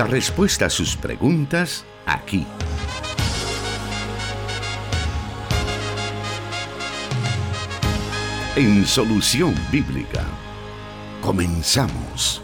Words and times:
La 0.00 0.06
respuesta 0.06 0.64
a 0.64 0.70
sus 0.70 0.96
preguntas 0.96 1.84
aquí. 2.06 2.46
En 8.56 8.86
Solución 8.86 9.54
Bíblica. 9.70 10.24
Comenzamos. 11.20 12.40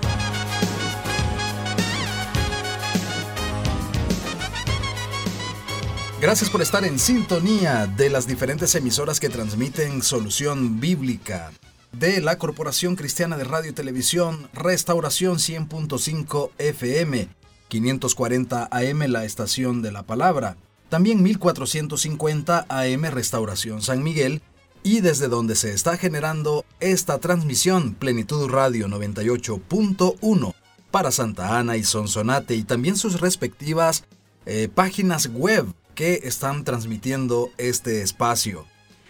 Gracias 6.21 6.51
por 6.51 6.61
estar 6.61 6.85
en 6.85 6.99
sintonía 6.99 7.87
de 7.87 8.11
las 8.11 8.27
diferentes 8.27 8.75
emisoras 8.75 9.19
que 9.19 9.31
transmiten 9.31 10.03
Solución 10.03 10.79
Bíblica 10.79 11.53
de 11.99 12.21
la 12.21 12.37
Corporación 12.37 12.95
Cristiana 12.95 13.37
de 13.39 13.45
Radio 13.45 13.71
y 13.71 13.75
Televisión 13.75 14.51
Restauración 14.53 15.37
100.5 15.37 16.51
FM, 16.59 17.29
540 17.69 18.69
AM 18.71 18.99
la 19.09 19.25
estación 19.25 19.83
de 19.83 19.93
la 19.93 20.05
palabra, 20.05 20.57
también 20.89 21.23
1450 21.23 22.67
AM 22.69 23.05
Restauración 23.07 23.83
San 23.83 24.03
Miguel 24.03 24.43
y 24.83 25.01
desde 25.01 25.29
donde 25.29 25.57
se 25.57 25.73
está 25.73 25.97
generando 25.97 26.65
esta 26.79 27.19
transmisión 27.19 27.95
Plenitud 27.95 28.49
Radio 28.49 28.87
98.1 28.87 30.55
para 30.93 31.11
Santa 31.11 31.59
Ana 31.59 31.77
y 31.77 31.83
Sonsonate 31.83 32.55
y 32.55 32.63
también 32.63 32.97
sus 32.97 33.21
respectivas 33.21 34.05
eh, 34.47 34.69
páginas 34.73 35.27
web 35.27 35.67
que 35.97 36.21
están 36.23 36.63
transmitiendo 36.63 37.51
este 37.59 38.03
espacio. 38.03 38.65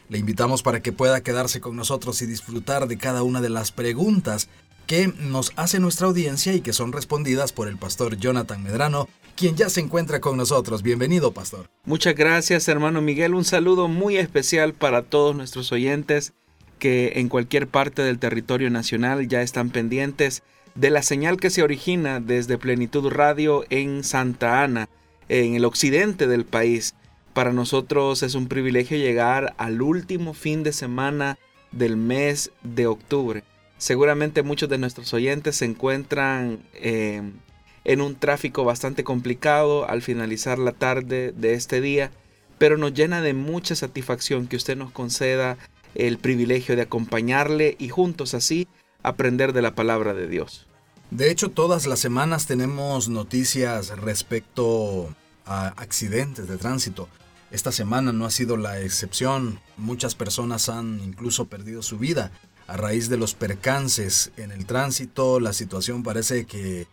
Le 0.09 0.19
invitamos 0.19 0.63
para 0.63 0.81
que 0.81 0.93
pueda 0.93 1.21
quedarse 1.21 1.61
con 1.61 1.77
nosotros 1.77 2.23
y 2.23 2.27
disfrutar 2.27 2.87
de 2.87 2.97
cada 2.97 3.23
una 3.23 3.41
de 3.41 3.51
las 3.51 3.73
preguntas 3.73 4.49
que 4.87 5.13
nos 5.19 5.53
hace 5.57 5.81
nuestra 5.81 6.07
audiencia 6.07 6.55
y 6.55 6.61
que 6.61 6.73
son 6.73 6.93
respondidas 6.93 7.53
por 7.53 7.69
el 7.69 7.77
pastor 7.77 8.17
Jonathan 8.17 8.63
Medrano, 8.63 9.09
quien 9.35 9.57
ya 9.57 9.69
se 9.69 9.81
encuentra 9.81 10.21
con 10.21 10.37
nosotros. 10.37 10.83
Bienvenido, 10.83 11.33
pastor. 11.33 11.69
Muchas 11.85 12.15
gracias, 12.15 12.69
hermano 12.69 13.03
Miguel. 13.03 13.35
Un 13.35 13.45
saludo 13.45 13.89
muy 13.89 14.17
especial 14.17 14.73
para 14.75 15.03
todos 15.03 15.35
nuestros 15.35 15.73
oyentes 15.73 16.33
que 16.79 17.15
en 17.17 17.29
cualquier 17.29 17.69
parte 17.69 18.03
del 18.03 18.19
territorio 18.19 18.71
nacional 18.71 19.29
ya 19.29 19.43
están 19.43 19.71
pendientes 19.71 20.43
de 20.75 20.91
la 20.91 21.03
señal 21.03 21.39
que 21.39 21.51
se 21.51 21.63
origina 21.63 22.21
desde 22.21 22.59
Plenitud 22.59 23.09
Radio 23.09 23.65
en 23.71 24.05
Santa 24.05 24.63
Ana, 24.63 24.89
en 25.29 25.55
el 25.55 25.65
occidente 25.65 26.27
del 26.27 26.45
país. 26.45 26.95
Para 27.33 27.53
nosotros 27.53 28.23
es 28.23 28.35
un 28.35 28.47
privilegio 28.47 28.97
llegar 28.97 29.55
al 29.59 29.83
último 29.83 30.33
fin 30.35 30.63
de 30.63 30.73
semana 30.73 31.39
del 31.73 31.97
mes 31.97 32.51
de 32.63 32.87
octubre. 32.87 33.43
Seguramente 33.79 34.43
muchos 34.43 34.69
de 34.69 34.79
nuestros 34.79 35.13
oyentes 35.13 35.57
se 35.57 35.67
encuentran 35.67 36.61
eh, 36.73 37.23
en 37.85 38.01
un 38.01 38.17
tráfico 38.17 38.65
bastante 38.65 39.05
complicado 39.05 39.89
al 39.89 40.03
finalizar 40.03 40.59
la 40.59 40.73
tarde 40.73 41.33
de 41.37 41.55
este 41.55 41.81
día, 41.81 42.11
pero 42.59 42.79
nos 42.79 42.95
llena 42.95 43.21
de 43.21 43.35
mucha 43.35 43.75
satisfacción 43.75 44.47
que 44.47 44.57
usted 44.57 44.77
nos 44.77 44.91
conceda 44.93 45.59
el 45.95 46.19
privilegio 46.19 46.75
de 46.75 46.83
acompañarle 46.83 47.77
y 47.79 47.89
juntos 47.89 48.35
así 48.35 48.67
aprender 49.03 49.53
de 49.53 49.63
la 49.63 49.75
palabra 49.75 50.15
de 50.15 50.27
Dios. 50.27 50.67
De 51.11 51.31
hecho, 51.31 51.51
todas 51.51 51.87
las 51.87 52.01
semanas 52.01 52.47
tenemos 52.47 53.09
noticias 53.09 53.97
respecto 53.99 55.15
a 55.45 55.69
accidentes 55.69 56.49
de 56.49 56.57
tránsito. 56.57 57.09
Esta 57.53 57.71
semana 57.71 58.13
no 58.13 58.27
ha 58.27 58.31
sido 58.31 58.57
la 58.57 58.81
excepción. 58.81 59.61
Muchas 59.77 60.17
personas 60.17 60.69
han 60.69 61.01
incluso 61.01 61.47
perdido 61.47 61.83
su 61.83 61.99
vida 61.99 62.33
a 62.67 62.77
raíz 62.77 63.09
de 63.09 63.17
los 63.17 63.35
percances 63.35 64.33
en 64.37 64.53
el 64.53 64.67
tránsito. 64.67 65.41
La 65.41 65.53
situación 65.53 66.03
parece 66.03 66.47
que 66.47 66.87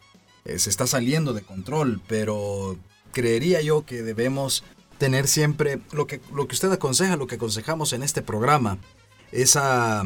eh, 0.46 0.60
se 0.60 0.70
está 0.70 0.88
saliendo 0.88 1.34
de 1.34 1.42
control, 1.42 2.02
pero 2.08 2.78
creería 3.12 3.62
yo 3.62 3.86
que 3.86 4.04
debemos 4.04 4.64
tener 4.98 5.28
siempre 5.28 5.80
lo 5.92 6.08
que, 6.08 6.22
lo 6.34 6.48
que 6.48 6.56
usted 6.56 6.72
aconseja, 6.72 7.18
lo 7.18 7.28
que 7.28 7.36
aconsejamos 7.36 7.94
en 7.94 8.04
este 8.04 8.22
programa, 8.22 8.78
esa 9.32 10.04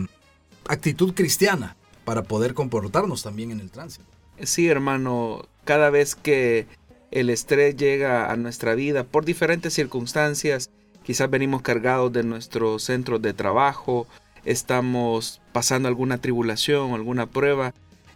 actitud 0.67 1.13
cristiana 1.13 1.75
para 2.05 2.23
poder 2.23 2.53
comportarnos 2.53 3.23
también 3.23 3.51
en 3.51 3.59
el 3.59 3.69
tránsito. 3.69 4.05
Sí, 4.41 4.67
hermano, 4.67 5.47
cada 5.65 5.89
vez 5.89 6.15
que 6.15 6.67
el 7.11 7.29
estrés 7.29 7.75
llega 7.75 8.31
a 8.31 8.35
nuestra 8.35 8.75
vida 8.75 9.03
por 9.03 9.25
diferentes 9.25 9.73
circunstancias. 9.73 10.69
Quizás 11.03 11.29
venimos 11.29 11.61
cargados 11.61 12.11
de 12.11 12.23
nuestro 12.23 12.79
centro 12.79 13.17
de 13.19 13.33
trabajo, 13.33 14.07
estamos 14.47 15.41
pasando 15.51 15.87
alguna 15.87 16.17
tribulación, 16.17 16.93
alguna 16.93 17.27
prueba. 17.27 17.73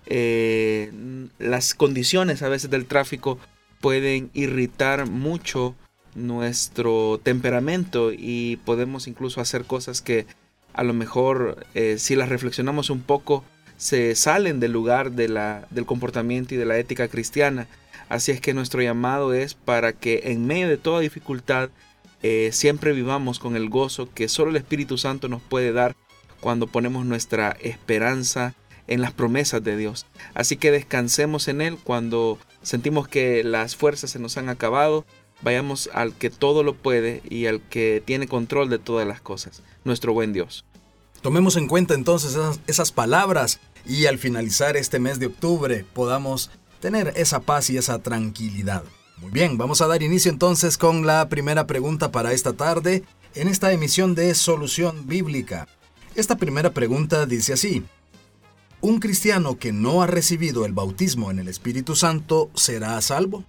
Eh, 0.08 0.92
las 1.38 1.76
condiciones 1.76 2.42
a 2.42 2.50
veces 2.50 2.70
del 2.70 2.86
tráfico 2.86 3.38
pueden 3.82 4.30
irritar 4.34 5.08
mucho 5.08 5.76
nuestro 6.16 7.20
temperamento 7.22 8.12
y 8.12 8.58
podemos 8.66 9.08
incluso 9.08 9.42
hacer 9.42 9.66
cosas 9.66 10.02
que 10.02 10.26
a 10.74 10.84
lo 10.84 10.94
mejor 10.94 11.66
eh, 11.74 11.98
si 11.98 12.16
las 12.16 12.30
reflexionamos 12.30 12.90
un 12.90 13.02
poco 13.02 13.44
se 13.78 14.16
salen 14.16 14.60
del 14.60 14.72
lugar 14.72 15.12
de 15.12 15.28
la, 15.28 15.68
del 15.70 15.86
comportamiento 15.86 16.54
y 16.54 16.58
de 16.58 16.66
la 16.66 16.78
ética 16.78 17.08
cristiana. 17.08 17.68
Así 18.10 18.32
es 18.32 18.40
que 18.40 18.54
nuestro 18.54 18.82
llamado 18.82 19.34
es 19.34 19.54
para 19.54 19.94
que 19.94 20.22
en 20.26 20.46
medio 20.46 20.70
de 20.70 20.78
toda 20.78 21.00
dificultad 21.00 21.70
eh, 22.24 22.50
siempre 22.54 22.94
vivamos 22.94 23.40
con 23.40 23.56
el 23.56 23.70
gozo 23.70 24.10
que 24.14 24.28
solo 24.30 24.52
el 24.52 24.58
Espíritu 24.58 24.98
Santo 24.98 25.28
nos 25.28 25.42
puede 25.42 25.72
dar 25.72 25.96
cuando 26.42 26.68
ponemos 26.68 27.06
nuestra 27.06 27.56
esperanza 27.62 28.56
en 28.88 29.02
las 29.02 29.14
promesas 29.14 29.64
de 29.64 29.78
Dios. 29.78 30.06
Así 30.34 30.58
que 30.58 30.72
descansemos 30.72 31.48
en 31.48 31.62
Él 31.62 31.78
cuando 31.82 32.38
sentimos 32.62 33.08
que 33.08 33.44
las 33.44 33.78
fuerzas 33.78 34.12
se 34.12 34.20
nos 34.20 34.38
han 34.38 34.50
acabado. 34.50 35.06
Vayamos 35.42 35.90
al 35.94 36.14
que 36.14 36.30
todo 36.30 36.62
lo 36.62 36.76
puede 36.76 37.22
y 37.28 37.46
al 37.46 37.62
que 37.62 38.04
tiene 38.06 38.28
control 38.28 38.70
de 38.70 38.80
todas 38.80 39.08
las 39.08 39.22
cosas, 39.22 39.64
nuestro 39.86 40.14
buen 40.14 40.34
Dios. 40.34 40.66
Tomemos 41.22 41.56
en 41.56 41.68
cuenta 41.68 41.94
entonces 41.94 42.38
esas, 42.68 42.92
palabras 42.92 43.60
y 43.86 44.08
al 44.08 44.18
finalizar 44.18 44.76
este 44.76 45.00
mes 45.00 45.20
de 45.20 45.28
octubre 45.28 45.86
podamos 45.94 46.50
tener 46.80 47.14
esa 47.16 47.40
paz 47.40 47.70
y 47.70 47.78
esa 47.78 48.00
tranquilidad. 48.00 48.84
Muy 49.18 49.32
bien, 49.32 49.58
vamos 49.58 49.82
a 49.82 49.88
dar 49.88 50.02
inicio 50.02 50.32
entonces 50.32 50.78
con 50.78 51.06
la 51.06 51.30
primera 51.30 51.68
pregunta 51.68 52.12
para 52.12 52.34
esta 52.34 52.54
tarde 52.54 53.04
en 53.36 53.48
esta 53.48 53.72
emisión 53.72 54.16
de 54.16 54.34
Solución 54.34 55.08
Bíblica. 55.08 55.68
Esta 56.14 56.36
primera 56.36 56.72
pregunta 56.72 57.26
dice 57.26 57.54
así, 57.54 57.84
¿un 58.82 59.00
cristiano 59.00 59.58
que 59.58 59.72
no 59.72 60.02
ha 60.02 60.08
recibido 60.08 60.66
el 60.66 60.74
bautismo 60.74 61.32
en 61.32 61.40
el 61.40 61.48
Espíritu 61.48 61.96
Santo 61.96 62.52
será 62.54 63.00
salvo? 63.02 63.46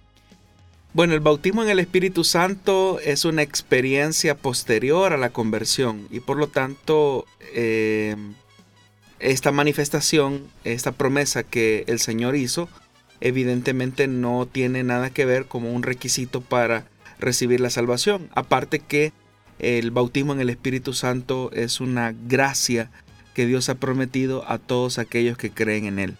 Bueno, 0.93 1.13
el 1.13 1.19
bautismo 1.19 1.63
en 1.63 1.69
el 1.69 1.79
Espíritu 1.79 2.23
Santo 2.23 2.99
es 3.01 3.25
una 3.25 3.41
experiencia 3.41 4.37
posterior 4.37 5.11
a 5.11 5.17
la 5.17 5.31
conversión 5.31 6.07
y 6.09 6.21
por 6.21 6.37
lo 6.37 6.47
tanto 6.47 7.25
eh, 7.53 8.15
esta 9.19 9.51
manifestación, 9.51 10.47
esta 10.63 10.93
promesa 10.93 11.43
que 11.43 11.83
el 11.87 11.99
Señor 11.99 12.37
hizo, 12.37 12.69
evidentemente 13.19 14.07
no 14.07 14.47
tiene 14.49 14.83
nada 14.83 15.09
que 15.09 15.25
ver 15.25 15.47
como 15.47 15.73
un 15.73 15.83
requisito 15.83 16.39
para 16.39 16.85
recibir 17.19 17.59
la 17.59 17.69
salvación. 17.69 18.29
Aparte 18.35 18.79
que 18.79 19.11
el 19.59 19.91
bautismo 19.91 20.33
en 20.33 20.39
el 20.39 20.49
Espíritu 20.49 20.93
Santo 20.93 21.51
es 21.53 21.81
una 21.81 22.13
gracia 22.27 22.91
que 23.33 23.45
Dios 23.45 23.69
ha 23.69 23.75
prometido 23.75 24.49
a 24.49 24.57
todos 24.57 24.99
aquellos 24.99 25.37
que 25.37 25.51
creen 25.51 25.85
en 25.85 25.99
Él. 25.99 26.17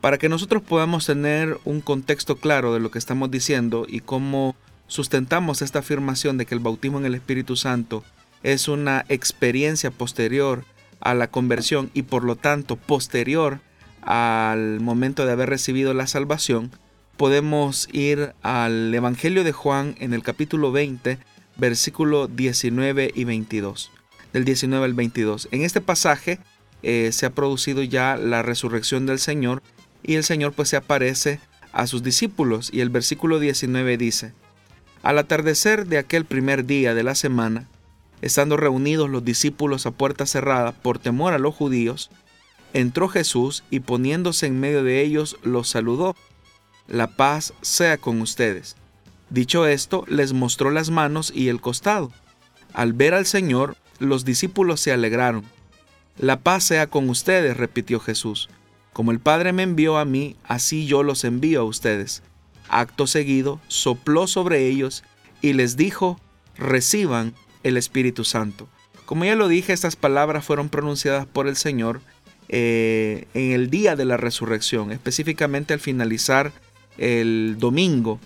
Para 0.00 0.18
que 0.18 0.28
nosotros 0.28 0.62
podamos 0.62 1.06
tener 1.06 1.58
un 1.64 1.80
contexto 1.80 2.36
claro 2.36 2.74
de 2.74 2.80
lo 2.80 2.90
que 2.90 2.98
estamos 2.98 3.30
diciendo 3.30 3.86
y 3.88 4.00
cómo 4.00 4.56
sustentamos 4.86 5.62
esta 5.62 5.80
afirmación 5.80 6.38
de 6.38 6.46
que 6.46 6.54
el 6.54 6.60
bautismo 6.60 6.98
en 6.98 7.06
el 7.06 7.14
Espíritu 7.14 7.56
Santo 7.56 8.04
es 8.42 8.68
una 8.68 9.04
experiencia 9.08 9.90
posterior 9.90 10.64
a 11.00 11.14
la 11.14 11.28
conversión 11.28 11.90
y 11.94 12.02
por 12.02 12.24
lo 12.24 12.36
tanto 12.36 12.76
posterior 12.76 13.60
al 14.02 14.80
momento 14.80 15.26
de 15.26 15.32
haber 15.32 15.48
recibido 15.48 15.92
la 15.94 16.06
salvación, 16.06 16.70
podemos 17.16 17.88
ir 17.92 18.34
al 18.42 18.94
Evangelio 18.94 19.42
de 19.42 19.52
Juan 19.52 19.96
en 19.98 20.14
el 20.14 20.22
capítulo 20.22 20.70
20, 20.70 21.18
versículo 21.56 22.28
19 22.28 23.12
y 23.14 23.24
22. 23.24 23.90
Del 24.32 24.44
19 24.44 24.84
al 24.84 24.94
22. 24.94 25.48
En 25.50 25.62
este 25.62 25.80
pasaje 25.80 26.38
eh, 26.82 27.10
se 27.12 27.26
ha 27.26 27.30
producido 27.30 27.82
ya 27.82 28.16
la 28.16 28.42
resurrección 28.42 29.06
del 29.06 29.18
Señor 29.18 29.62
y 30.02 30.14
el 30.14 30.24
Señor 30.24 30.52
pues 30.52 30.68
se 30.68 30.76
aparece 30.76 31.40
a 31.72 31.86
sus 31.86 32.02
discípulos 32.02 32.70
y 32.72 32.80
el 32.80 32.90
versículo 32.90 33.38
19 33.38 33.96
dice, 33.96 34.32
Al 35.02 35.18
atardecer 35.18 35.86
de 35.86 35.98
aquel 35.98 36.24
primer 36.24 36.64
día 36.64 36.94
de 36.94 37.02
la 37.02 37.14
semana, 37.14 37.68
estando 38.22 38.56
reunidos 38.56 39.10
los 39.10 39.24
discípulos 39.24 39.86
a 39.86 39.90
puerta 39.90 40.26
cerrada 40.26 40.72
por 40.72 40.98
temor 40.98 41.32
a 41.32 41.38
los 41.38 41.54
judíos, 41.54 42.10
entró 42.72 43.08
Jesús 43.08 43.64
y 43.70 43.80
poniéndose 43.80 44.46
en 44.46 44.60
medio 44.60 44.84
de 44.84 45.02
ellos 45.02 45.36
los 45.42 45.68
saludó. 45.68 46.14
La 46.88 47.16
paz 47.16 47.52
sea 47.62 47.98
con 47.98 48.20
ustedes. 48.20 48.76
Dicho 49.30 49.66
esto, 49.66 50.04
les 50.08 50.32
mostró 50.32 50.70
las 50.70 50.90
manos 50.90 51.32
y 51.34 51.48
el 51.48 51.60
costado. 51.60 52.12
Al 52.72 52.92
ver 52.92 53.14
al 53.14 53.26
Señor, 53.26 53.76
los 53.98 54.24
discípulos 54.24 54.80
se 54.80 54.92
alegraron. 54.92 55.44
La 56.18 56.40
paz 56.40 56.64
sea 56.64 56.86
con 56.86 57.08
ustedes, 57.10 57.56
repitió 57.56 58.00
Jesús. 58.00 58.48
Como 58.92 59.10
el 59.10 59.20
Padre 59.20 59.52
me 59.52 59.62
envió 59.62 59.98
a 59.98 60.04
mí, 60.04 60.36
así 60.44 60.86
yo 60.86 61.02
los 61.02 61.24
envío 61.24 61.60
a 61.60 61.64
ustedes. 61.64 62.22
acto 62.68 63.06
seguido, 63.06 63.60
sopló 63.68 64.26
sobre 64.26 64.66
ellos 64.66 65.04
y 65.40 65.52
les 65.52 65.76
dijo, 65.76 66.18
reciban 66.56 67.34
el 67.62 67.76
Espíritu 67.76 68.24
Santo. 68.24 68.68
Como 69.04 69.24
ya 69.24 69.36
lo 69.36 69.48
dije, 69.48 69.72
estas 69.72 69.96
palabras 69.96 70.44
fueron 70.44 70.68
pronunciadas 70.68 71.26
por 71.26 71.46
el 71.46 71.56
Señor 71.56 72.00
eh, 72.48 73.26
en 73.34 73.52
el 73.52 73.70
día 73.70 73.96
de 73.96 74.04
la 74.04 74.16
resurrección, 74.16 74.92
específicamente 74.92 75.74
al 75.74 75.80
finalizar 75.80 76.52
el 76.98 77.56
domingo. 77.58 78.18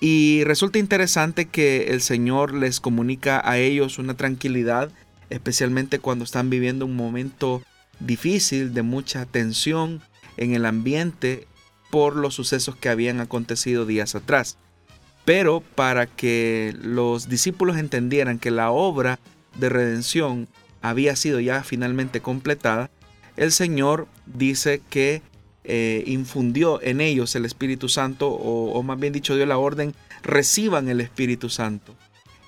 Y 0.00 0.44
resulta 0.44 0.78
interesante 0.78 1.46
que 1.46 1.88
el 1.88 2.00
Señor 2.00 2.54
les 2.54 2.80
comunica 2.80 3.42
a 3.44 3.58
ellos 3.58 3.98
una 3.98 4.14
tranquilidad, 4.14 4.90
especialmente 5.28 5.98
cuando 5.98 6.24
están 6.24 6.50
viviendo 6.50 6.86
un 6.86 6.94
momento 6.94 7.62
difícil, 7.98 8.74
de 8.74 8.82
mucha 8.82 9.26
tensión 9.26 10.00
en 10.36 10.54
el 10.54 10.66
ambiente 10.66 11.48
por 11.90 12.14
los 12.14 12.34
sucesos 12.34 12.76
que 12.76 12.88
habían 12.88 13.20
acontecido 13.20 13.86
días 13.86 14.14
atrás. 14.14 14.56
Pero 15.24 15.60
para 15.60 16.06
que 16.06 16.74
los 16.80 17.28
discípulos 17.28 17.76
entendieran 17.76 18.38
que 18.38 18.50
la 18.50 18.70
obra 18.70 19.18
de 19.58 19.68
redención 19.68 20.48
había 20.80 21.16
sido 21.16 21.40
ya 21.40 21.64
finalmente 21.64 22.20
completada, 22.20 22.90
el 23.36 23.52
Señor 23.52 24.06
dice 24.26 24.80
que 24.90 25.22
eh, 25.70 26.02
infundió 26.06 26.82
en 26.82 27.02
ellos 27.02 27.36
el 27.36 27.44
Espíritu 27.44 27.90
Santo, 27.90 28.28
o, 28.28 28.72
o 28.72 28.82
más 28.82 28.98
bien 28.98 29.12
dicho, 29.12 29.36
dio 29.36 29.44
la 29.44 29.58
orden, 29.58 29.94
reciban 30.22 30.88
el 30.88 31.02
Espíritu 31.02 31.50
Santo. 31.50 31.94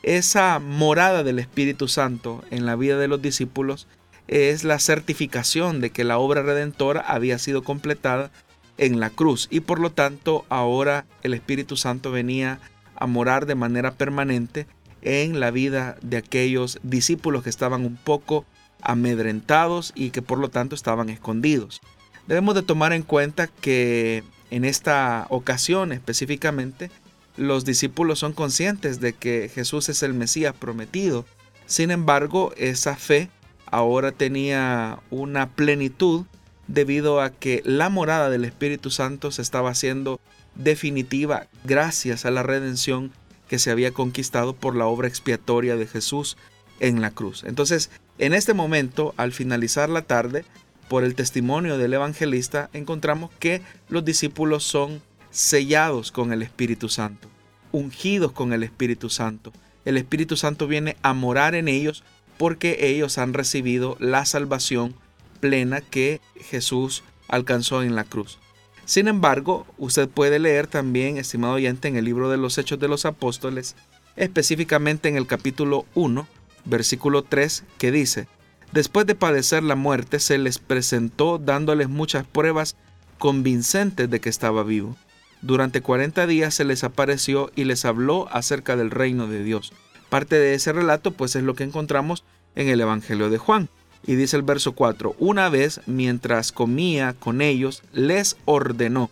Esa 0.03 0.59
morada 0.59 1.23
del 1.23 1.39
Espíritu 1.39 1.87
Santo 1.87 2.43
en 2.51 2.65
la 2.65 2.77
vida 2.77 2.97
de 2.97 3.09
los 3.09 3.21
discípulos 3.21 3.87
es 4.27 4.65
la 4.65 4.79
certificación 4.79 5.83
de 5.83 5.91
que 5.91 6.05
la 6.05 6.17
obra 6.19 6.43
redentora 6.43 7.03
había 7.03 7.39
sido 7.39 7.63
completada 7.63 8.31
en 8.79 8.99
la 8.99 9.11
cruz 9.11 9.49
y 9.51 9.61
por 9.61 9.79
lo 9.79 9.93
tanto 9.93 10.47
ahora 10.49 11.05
el 11.23 11.35
Espíritu 11.35 11.77
Santo 11.77 12.11
venía 12.11 12.59
a 12.97 13.07
morar 13.07 13.45
de 13.45 13.55
manera 13.55 13.93
permanente 13.93 14.67
en 15.03 15.39
la 15.39 15.51
vida 15.51 15.97
de 16.01 16.17
aquellos 16.17 16.79
discípulos 16.83 17.43
que 17.43 17.51
estaban 17.51 17.85
un 17.85 17.97
poco 17.97 18.47
amedrentados 18.81 19.93
y 19.95 20.11
que 20.11 20.23
por 20.23 20.39
lo 20.39 20.49
tanto 20.49 20.75
estaban 20.75 21.11
escondidos. 21.11 21.83
Debemos 22.27 22.55
de 22.55 22.63
tomar 22.63 22.93
en 22.93 23.03
cuenta 23.03 23.47
que 23.47 24.23
en 24.51 24.65
esta 24.65 25.27
ocasión 25.31 25.93
específicamente 25.93 26.91
los 27.37 27.65
discípulos 27.65 28.19
son 28.19 28.33
conscientes 28.33 29.01
de 29.01 29.13
que 29.13 29.51
Jesús 29.53 29.89
es 29.89 30.03
el 30.03 30.15
Mesías 30.15 30.55
prometido. 30.59 31.25
Sin 31.67 31.91
embargo, 31.91 32.53
esa 32.57 32.97
fe 32.97 33.31
ahora 33.67 34.13
tenía 34.13 34.99
una 35.11 35.49
plenitud 35.49 36.27
debido 36.67 37.21
a 37.21 37.31
que 37.31 37.63
la 37.65 37.89
morada 37.89 38.31
del 38.31 38.45
Espíritu 38.45 38.91
Santo 38.91 39.31
se 39.31 39.43
estaba 39.43 39.71
haciendo 39.71 40.21
definitiva 40.55 41.47
gracias 41.65 42.25
a 42.25 42.31
la 42.31 42.43
redención 42.43 43.13
que 43.49 43.59
se 43.59 43.71
había 43.71 43.93
conquistado 43.93 44.55
por 44.55 44.77
la 44.77 44.87
obra 44.87 45.09
expiatoria 45.09 45.77
de 45.77 45.87
Jesús 45.87 46.37
en 46.79 47.01
la 47.01 47.11
cruz. 47.11 47.45
Entonces, 47.45 47.91
en 48.19 48.35
este 48.35 48.55
momento, 48.55 49.15
al 49.17 49.33
finalizar 49.33 49.89
la 49.89 50.03
tarde, 50.03 50.45
por 50.91 51.05
el 51.05 51.15
testimonio 51.15 51.79
del 51.79 51.95
evangelista, 51.95 52.69
encontramos 52.73 53.31
que 53.39 53.63
los 53.89 54.05
discípulos 54.05 54.65
son 54.65 55.01
sellados 55.31 56.11
con 56.11 56.33
el 56.33 56.43
Espíritu 56.43 56.89
Santo, 56.89 57.29
ungidos 57.71 58.33
con 58.33 58.53
el 58.53 58.65
Espíritu 58.65 59.09
Santo. 59.09 59.53
El 59.85 59.97
Espíritu 59.97 60.37
Santo 60.37 60.67
viene 60.67 60.97
a 61.03 61.15
morar 61.15 61.55
en 61.55 61.69
ellos 61.69 62.03
porque 62.39 62.89
ellos 62.89 63.19
han 63.19 63.35
recibido 63.35 63.97
la 64.01 64.27
salvación 64.27 64.97
plena 65.39 65.81
que 65.81 66.21
Jesús 66.35 67.05
alcanzó 67.29 67.85
en 67.85 67.95
la 67.95 68.03
cruz. 68.03 68.41
Sin 68.85 69.07
embargo, 69.07 69.69
usted 69.79 70.09
puede 70.09 70.41
leer 70.41 70.67
también, 70.67 71.19
estimado 71.19 71.55
oyente, 71.55 71.87
en 71.87 71.95
el 71.95 72.05
libro 72.05 72.31
de 72.31 72.37
los 72.37 72.59
Hechos 72.59 72.81
de 72.81 72.89
los 72.89 73.05
Apóstoles, 73.05 73.77
específicamente 74.17 75.09
en 75.09 75.17
el 75.17 75.29
capítulo 75.29 75.87
1, 75.95 76.27
versículo 76.65 77.23
3, 77.23 77.63
que 77.79 77.93
dice, 77.93 78.27
Después 78.73 79.07
de 79.07 79.15
padecer 79.15 79.63
la 79.63 79.75
muerte, 79.75 80.21
se 80.21 80.39
les 80.39 80.59
presentó 80.59 81.39
dándoles 81.39 81.89
muchas 81.89 82.25
pruebas 82.25 82.77
convincentes 83.19 84.09
de 84.09 84.21
que 84.21 84.29
estaba 84.29 84.63
vivo. 84.63 84.97
Durante 85.43 85.81
40 85.81 86.27
días 86.27 86.55
se 86.55 86.65
les 86.65 86.85
apareció 86.85 87.51
y 87.57 87.65
les 87.65 87.85
habló 87.85 88.29
acerca 88.31 88.77
del 88.77 88.91
reino 88.91 89.27
de 89.27 89.43
Dios. 89.43 89.73
Parte 90.09 90.37
de 90.37 90.55
ese 90.55 90.73
relato 90.73 91.13
pues 91.13 91.35
es 91.37 91.43
lo 91.43 91.55
que 91.55 91.65
encontramos 91.65 92.25
en 92.55 92.69
el 92.69 92.81
Evangelio 92.81 93.31
de 93.31 93.39
Juan. 93.39 93.69
Y 94.07 94.15
dice 94.15 94.37
el 94.37 94.43
verso 94.43 94.73
4, 94.73 95.17
una 95.19 95.49
vez 95.49 95.81
mientras 95.87 96.53
comía 96.53 97.15
con 97.19 97.43
ellos, 97.43 97.83
les 97.93 98.37
ordenó, 98.45 99.11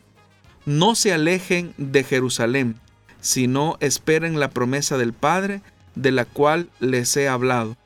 no 0.69 0.95
se 0.95 1.15
alejen 1.15 1.73
de 1.79 2.05
Jerusalén, 2.05 2.77
sino 3.21 3.79
esperen 3.81 4.39
la 4.39 4.51
promesa 4.51 4.99
del 4.99 5.15
Padre, 5.15 5.63
de 5.95 6.13
la 6.13 6.27
cual 6.27 6.69
les 6.79 7.17
he 7.17 7.27
hablado. 7.27 7.77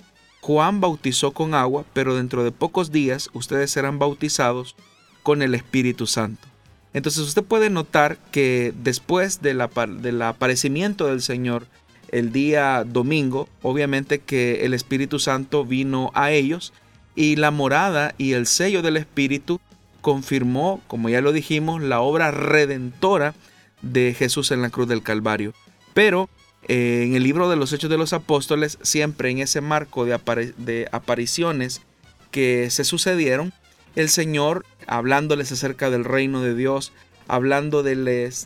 Juan 0.42 0.80
bautizó 0.80 1.30
con 1.30 1.54
agua, 1.54 1.84
pero 1.94 2.16
dentro 2.16 2.42
de 2.42 2.50
pocos 2.50 2.90
días 2.90 3.30
ustedes 3.32 3.70
serán 3.70 4.00
bautizados 4.00 4.74
con 5.22 5.40
el 5.40 5.54
Espíritu 5.54 6.08
Santo. 6.08 6.48
Entonces 6.92 7.22
usted 7.22 7.44
puede 7.44 7.70
notar 7.70 8.18
que 8.32 8.74
después 8.82 9.40
del 9.40 9.60
aparecimiento 10.20 11.06
del 11.06 11.22
Señor 11.22 11.66
el 12.08 12.32
día 12.32 12.84
domingo, 12.84 13.48
obviamente 13.62 14.18
que 14.18 14.66
el 14.66 14.74
Espíritu 14.74 15.20
Santo 15.20 15.64
vino 15.64 16.10
a 16.12 16.32
ellos 16.32 16.72
y 17.14 17.36
la 17.36 17.52
morada 17.52 18.14
y 18.18 18.32
el 18.32 18.46
sello 18.46 18.82
del 18.82 18.96
Espíritu 18.96 19.60
confirmó, 20.00 20.80
como 20.88 21.08
ya 21.08 21.20
lo 21.20 21.32
dijimos, 21.32 21.80
la 21.80 22.00
obra 22.00 22.32
redentora 22.32 23.34
de 23.80 24.12
Jesús 24.12 24.50
en 24.50 24.60
la 24.60 24.70
cruz 24.70 24.88
del 24.88 25.04
Calvario. 25.04 25.54
Pero 25.94 26.28
eh, 26.68 27.04
en 27.06 27.14
el 27.14 27.22
libro 27.22 27.48
de 27.50 27.56
los 27.56 27.72
Hechos 27.72 27.90
de 27.90 27.98
los 27.98 28.12
Apóstoles, 28.12 28.78
siempre 28.82 29.30
en 29.30 29.38
ese 29.38 29.60
marco 29.60 30.04
de, 30.04 30.18
de 30.56 30.88
apariciones 30.92 31.82
que 32.30 32.70
se 32.70 32.84
sucedieron, 32.84 33.52
el 33.94 34.08
Señor, 34.08 34.64
hablándoles 34.86 35.52
acerca 35.52 35.90
del 35.90 36.04
reino 36.04 36.42
de 36.42 36.54
Dios, 36.54 36.92
hablando 37.28 37.82
de, 37.82 37.94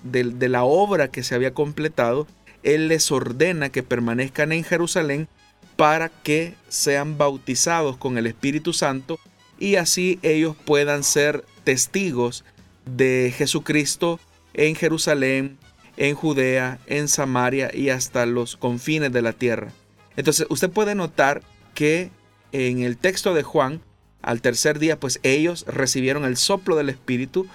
de 0.02 0.48
la 0.48 0.64
obra 0.64 1.10
que 1.10 1.22
se 1.22 1.34
había 1.34 1.54
completado, 1.54 2.26
Él 2.62 2.88
les 2.88 3.10
ordena 3.12 3.70
que 3.70 3.82
permanezcan 3.82 4.52
en 4.52 4.64
Jerusalén 4.64 5.28
para 5.76 6.08
que 6.08 6.54
sean 6.68 7.18
bautizados 7.18 7.96
con 7.96 8.18
el 8.18 8.26
Espíritu 8.26 8.72
Santo 8.72 9.18
y 9.58 9.76
así 9.76 10.18
ellos 10.22 10.56
puedan 10.64 11.04
ser 11.04 11.44
testigos 11.64 12.44
de 12.84 13.32
Jesucristo 13.36 14.20
en 14.54 14.74
Jerusalén, 14.74 15.58
en 15.96 16.14
Judea, 16.14 16.78
en 16.86 17.08
Samaria 17.08 17.70
y 17.72 17.90
hasta 17.90 18.26
los 18.26 18.56
confines 18.56 19.12
de 19.12 19.22
la 19.22 19.32
tierra. 19.32 19.72
Entonces 20.16 20.46
usted 20.50 20.70
puede 20.70 20.94
notar 20.94 21.42
que 21.74 22.10
en 22.52 22.80
el 22.80 22.96
texto 22.96 23.34
de 23.34 23.42
Juan, 23.42 23.80
al 24.22 24.40
tercer 24.40 24.78
día, 24.78 24.98
pues 24.98 25.20
ellos 25.22 25.64
recibieron 25.68 26.24
el 26.24 26.36
soplo 26.36 26.76
del 26.76 26.88
Espíritu, 26.88 27.46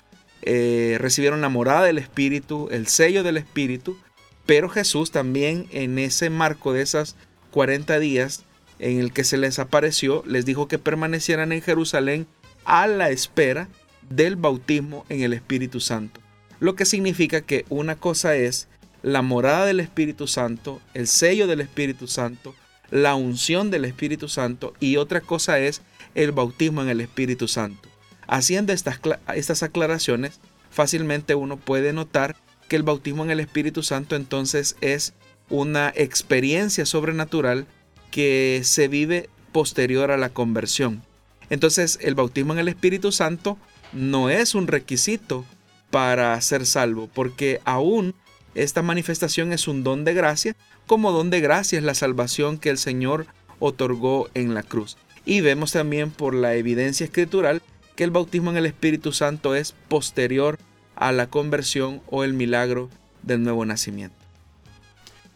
eh, 0.43 0.97
recibieron 0.99 1.41
la 1.41 1.49
morada 1.49 1.83
del 1.83 1.97
Espíritu, 1.97 2.69
el 2.71 2.87
sello 2.87 3.23
del 3.23 3.37
Espíritu, 3.37 3.97
pero 4.45 4.69
Jesús 4.69 5.11
también 5.11 5.67
en 5.71 5.99
ese 5.99 6.29
marco 6.29 6.73
de 6.73 6.81
esas 6.81 7.15
40 7.51 7.99
días 7.99 8.43
en 8.79 8.99
el 8.99 9.13
que 9.13 9.23
se 9.23 9.37
les 9.37 9.59
apareció, 9.59 10.23
les 10.25 10.45
dijo 10.45 10.67
que 10.67 10.79
permanecieran 10.79 11.51
en 11.51 11.61
Jerusalén 11.61 12.27
a 12.65 12.87
la 12.87 13.09
espera 13.09 13.67
del 14.09 14.35
bautismo 14.35 15.05
en 15.09 15.21
el 15.21 15.33
Espíritu 15.33 15.79
Santo. 15.79 16.19
Lo 16.61 16.75
que 16.75 16.85
significa 16.85 17.41
que 17.41 17.65
una 17.69 17.95
cosa 17.95 18.35
es 18.35 18.67
la 19.01 19.23
morada 19.23 19.65
del 19.65 19.79
Espíritu 19.79 20.27
Santo, 20.27 20.79
el 20.93 21.07
sello 21.07 21.47
del 21.47 21.59
Espíritu 21.59 22.05
Santo, 22.05 22.53
la 22.91 23.15
unción 23.15 23.71
del 23.71 23.83
Espíritu 23.83 24.29
Santo 24.29 24.75
y 24.79 24.97
otra 24.97 25.21
cosa 25.21 25.57
es 25.57 25.81
el 26.13 26.31
bautismo 26.33 26.83
en 26.83 26.89
el 26.89 27.01
Espíritu 27.01 27.47
Santo. 27.47 27.89
Haciendo 28.27 28.73
estas, 28.73 28.99
estas 29.33 29.63
aclaraciones, 29.63 30.39
fácilmente 30.69 31.33
uno 31.33 31.57
puede 31.57 31.93
notar 31.93 32.35
que 32.67 32.75
el 32.75 32.83
bautismo 32.83 33.23
en 33.23 33.31
el 33.31 33.39
Espíritu 33.39 33.81
Santo 33.81 34.15
entonces 34.15 34.75
es 34.81 35.15
una 35.49 35.91
experiencia 35.95 36.85
sobrenatural 36.85 37.65
que 38.11 38.61
se 38.65 38.87
vive 38.87 39.31
posterior 39.51 40.11
a 40.11 40.17
la 40.17 40.29
conversión. 40.29 41.01
Entonces 41.49 41.97
el 42.03 42.13
bautismo 42.13 42.53
en 42.53 42.59
el 42.59 42.67
Espíritu 42.67 43.11
Santo 43.11 43.57
no 43.93 44.29
es 44.29 44.53
un 44.53 44.67
requisito 44.67 45.43
para 45.91 46.39
ser 46.41 46.65
salvo, 46.65 47.09
porque 47.13 47.61
aún 47.65 48.15
esta 48.55 48.81
manifestación 48.81 49.53
es 49.53 49.67
un 49.67 49.83
don 49.83 50.03
de 50.03 50.13
gracia, 50.13 50.55
como 50.87 51.11
don 51.11 51.29
de 51.29 51.41
gracia 51.41 51.77
es 51.77 51.85
la 51.85 51.93
salvación 51.93 52.57
que 52.57 52.69
el 52.69 52.77
Señor 52.77 53.27
otorgó 53.59 54.29
en 54.33 54.53
la 54.53 54.63
cruz. 54.63 54.97
Y 55.25 55.41
vemos 55.41 55.71
también 55.71 56.09
por 56.11 56.33
la 56.33 56.55
evidencia 56.55 57.05
escritural 57.05 57.61
que 57.95 58.03
el 58.03 58.11
bautismo 58.11 58.49
en 58.51 58.57
el 58.57 58.65
Espíritu 58.65 59.11
Santo 59.11 59.53
es 59.55 59.73
posterior 59.87 60.57
a 60.95 61.11
la 61.11 61.27
conversión 61.27 62.01
o 62.07 62.23
el 62.23 62.33
milagro 62.33 62.89
del 63.21 63.43
nuevo 63.43 63.65
nacimiento. 63.65 64.20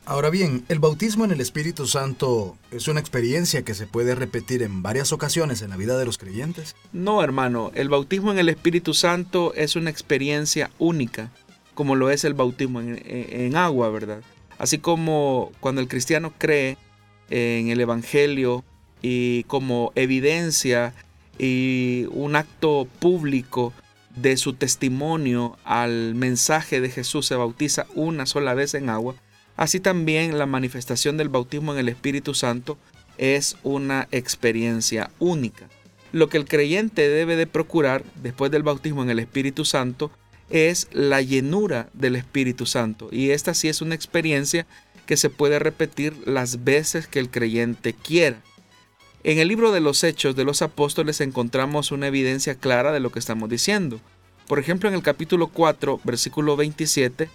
Ahora 0.05 0.29
bien, 0.29 0.63
el 0.69 0.79
bautismo 0.79 1.25
en 1.25 1.31
el 1.31 1.41
Espíritu 1.41 1.87
Santo 1.87 2.57
es 2.71 2.87
una 2.87 2.99
experiencia 2.99 3.63
que 3.63 3.73
se 3.73 3.87
puede 3.87 4.13
repetir 4.13 4.61
en 4.61 4.83
varias 4.83 5.11
ocasiones 5.11 5.61
en 5.61 5.71
la 5.71 5.77
vida 5.77 5.97
de 5.97 6.05
los 6.05 6.17
creyentes. 6.17 6.75
No, 6.93 7.23
hermano, 7.23 7.71
el 7.73 7.89
bautismo 7.89 8.31
en 8.31 8.37
el 8.37 8.49
Espíritu 8.49 8.93
Santo 8.93 9.53
es 9.55 9.75
una 9.75 9.89
experiencia 9.89 10.69
única 10.77 11.31
como 11.75 11.95
lo 11.95 12.09
es 12.09 12.23
el 12.23 12.33
bautismo 12.33 12.81
en, 12.81 13.55
agua, 13.55 13.89
¿verdad? 13.89 14.21
Así 14.57 14.79
como 14.79 15.51
cuando 15.59 15.81
el 15.81 15.87
cristiano 15.87 16.33
cree 16.37 16.77
en 17.29 17.69
el 17.69 17.79
Evangelio 17.79 18.63
y 19.01 19.43
como 19.43 19.91
evidencia 19.95 20.93
y 21.37 22.07
un 22.11 22.35
acto 22.35 22.87
público 22.99 23.73
de 24.15 24.37
su 24.37 24.53
testimonio 24.53 25.57
al 25.65 26.15
mensaje 26.15 26.79
de 26.79 26.89
Jesús 26.89 27.27
se 27.27 27.35
bautiza 27.35 27.85
una 27.93 28.25
sola 28.25 28.53
vez 28.53 28.73
en 28.73 28.89
agua, 28.89 29.15
así 29.57 29.79
también 29.79 30.37
la 30.37 30.45
manifestación 30.45 31.17
del 31.17 31.29
bautismo 31.29 31.73
en 31.73 31.79
el 31.79 31.89
Espíritu 31.89 32.33
Santo 32.33 32.77
es 33.17 33.57
una 33.63 34.07
experiencia 34.11 35.11
única. 35.19 35.69
Lo 36.11 36.29
que 36.29 36.37
el 36.37 36.45
creyente 36.45 37.09
debe 37.09 37.35
de 37.35 37.47
procurar 37.47 38.03
después 38.21 38.51
del 38.51 38.63
bautismo 38.63 39.03
en 39.03 39.09
el 39.09 39.19
Espíritu 39.19 39.65
Santo 39.65 40.11
es 40.49 40.87
la 40.91 41.21
llenura 41.21 41.89
del 41.93 42.15
Espíritu 42.15 42.65
Santo. 42.65 43.09
Y 43.11 43.31
esta 43.31 43.53
sí 43.53 43.67
es 43.67 43.81
una 43.81 43.95
experiencia 43.95 44.65
que 45.05 45.17
se 45.17 45.29
puede 45.29 45.59
repetir 45.59 46.15
las 46.25 46.63
veces 46.63 47.07
que 47.07 47.19
el 47.19 47.29
creyente 47.29 47.93
quiera. 47.93 48.41
En 49.23 49.39
el 49.39 49.47
libro 49.47 49.71
de 49.71 49.79
los 49.79 50.03
Hechos 50.03 50.35
de 50.35 50.43
los 50.43 50.61
Apóstoles 50.61 51.19
encontramos 51.19 51.91
una 51.91 52.07
evidencia 52.07 52.55
clara 52.55 52.91
de 52.91 52.99
lo 52.99 53.11
que 53.11 53.19
estamos 53.19 53.49
diciendo. 53.49 53.99
Por 54.47 54.59
ejemplo, 54.59 54.87
en 54.87 54.95
el 54.95 55.01
capítulo 55.01 55.47
4, 55.47 55.99
versículo 56.03 56.55
27, 56.55 57.29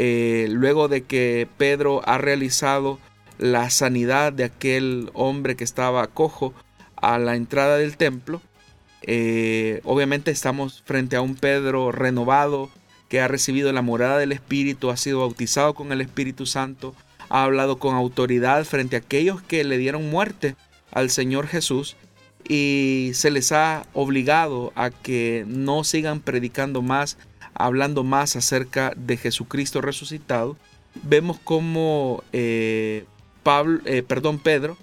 eh, 0.00 0.46
luego 0.48 0.86
de 0.86 1.02
que 1.02 1.48
Pedro 1.58 2.02
ha 2.08 2.18
realizado 2.18 3.00
la 3.36 3.68
sanidad 3.68 4.32
de 4.32 4.44
aquel 4.44 5.10
hombre 5.12 5.56
que 5.56 5.64
estaba 5.64 6.06
cojo 6.06 6.54
a 6.94 7.18
la 7.18 7.34
entrada 7.34 7.78
del 7.78 7.96
templo, 7.96 8.40
eh, 9.02 9.80
obviamente 9.82 10.30
estamos 10.30 10.82
frente 10.86 11.16
a 11.16 11.20
un 11.20 11.34
Pedro 11.34 11.90
renovado 11.90 12.70
que 13.08 13.20
ha 13.20 13.26
recibido 13.26 13.72
la 13.72 13.82
morada 13.82 14.18
del 14.18 14.30
Espíritu, 14.30 14.90
ha 14.90 14.96
sido 14.96 15.20
bautizado 15.20 15.74
con 15.74 15.90
el 15.90 16.00
Espíritu 16.00 16.46
Santo, 16.46 16.94
ha 17.28 17.42
hablado 17.42 17.78
con 17.78 17.96
autoridad 17.96 18.64
frente 18.64 18.94
a 18.94 19.00
aquellos 19.00 19.42
que 19.42 19.64
le 19.64 19.78
dieron 19.78 20.10
muerte 20.10 20.54
al 20.92 21.10
Señor 21.10 21.48
Jesús 21.48 21.96
y 22.46 23.10
se 23.14 23.32
les 23.32 23.50
ha 23.50 23.84
obligado 23.94 24.72
a 24.76 24.90
que 24.90 25.44
no 25.48 25.82
sigan 25.82 26.20
predicando 26.20 26.82
más, 26.82 27.18
hablando 27.58 28.04
más 28.04 28.36
acerca 28.36 28.92
de 28.96 29.16
Jesucristo 29.16 29.80
resucitado. 29.80 30.56
Vemos 31.02 31.38
como 31.38 32.24
eh, 32.32 33.04
Pablo, 33.42 33.80
eh, 33.84 34.02
perdón, 34.02 34.38
Pedro 34.38 34.76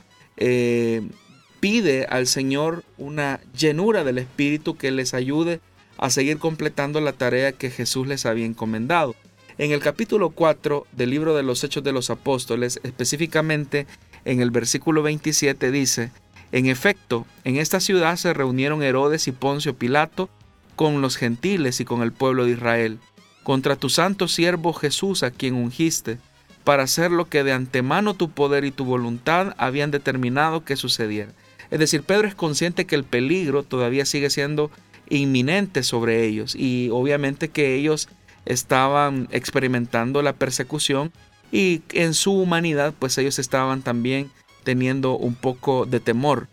pide 1.65 2.05
al 2.05 2.27
Señor 2.27 2.83
una 2.99 3.39
llenura 3.57 4.03
del 4.03 4.19
Espíritu 4.19 4.77
que 4.77 4.91
les 4.91 5.15
ayude 5.15 5.61
a 5.97 6.11
seguir 6.11 6.37
completando 6.37 7.01
la 7.01 7.13
tarea 7.13 7.53
que 7.53 7.71
Jesús 7.71 8.05
les 8.05 8.27
había 8.27 8.45
encomendado. 8.45 9.15
En 9.57 9.71
el 9.71 9.79
capítulo 9.79 10.29
4 10.29 10.85
del 10.91 11.09
libro 11.09 11.35
de 11.35 11.41
los 11.41 11.63
Hechos 11.63 11.83
de 11.83 11.93
los 11.93 12.09
Apóstoles, 12.09 12.79
específicamente 12.83 13.87
en 14.25 14.41
el 14.41 14.51
versículo 14.51 15.01
27 15.01 15.71
dice, 15.71 16.11
En 16.51 16.65
efecto, 16.65 17.25
en 17.45 17.57
esta 17.57 17.79
ciudad 17.79 18.17
se 18.17 18.33
reunieron 18.33 18.83
Herodes 18.83 19.27
y 19.27 19.31
Poncio 19.31 19.75
Pilato 19.75 20.29
con 20.75 21.01
los 21.01 21.17
gentiles 21.17 21.79
y 21.79 21.85
con 21.85 22.01
el 22.01 22.11
pueblo 22.11 22.45
de 22.45 22.51
Israel, 22.51 22.99
contra 23.43 23.75
tu 23.75 23.89
santo 23.89 24.27
siervo 24.27 24.73
Jesús 24.73 25.23
a 25.23 25.31
quien 25.31 25.55
ungiste, 25.55 26.17
para 26.63 26.83
hacer 26.83 27.11
lo 27.11 27.29
que 27.29 27.43
de 27.43 27.53
antemano 27.53 28.15
tu 28.15 28.29
poder 28.31 28.65
y 28.65 28.71
tu 28.71 28.85
voluntad 28.85 29.53
habían 29.57 29.91
determinado 29.91 30.65
que 30.65 30.75
sucediera. 30.75 31.31
Es 31.69 31.79
decir, 31.79 32.03
Pedro 32.03 32.27
es 32.27 32.35
consciente 32.35 32.85
que 32.85 32.95
el 32.95 33.03
peligro 33.03 33.63
todavía 33.63 34.05
sigue 34.05 34.29
siendo 34.29 34.71
inminente 35.09 35.83
sobre 35.83 36.25
ellos 36.25 36.55
y 36.55 36.89
obviamente 36.91 37.49
que 37.49 37.75
ellos 37.75 38.09
estaban 38.45 39.27
experimentando 39.31 40.21
la 40.21 40.33
persecución 40.33 41.11
y 41.51 41.81
en 41.91 42.13
su 42.13 42.33
humanidad 42.33 42.93
pues 42.97 43.17
ellos 43.17 43.39
estaban 43.39 43.81
también 43.81 44.31
teniendo 44.63 45.15
un 45.17 45.35
poco 45.35 45.85
de 45.85 45.99
temor. 45.99 46.47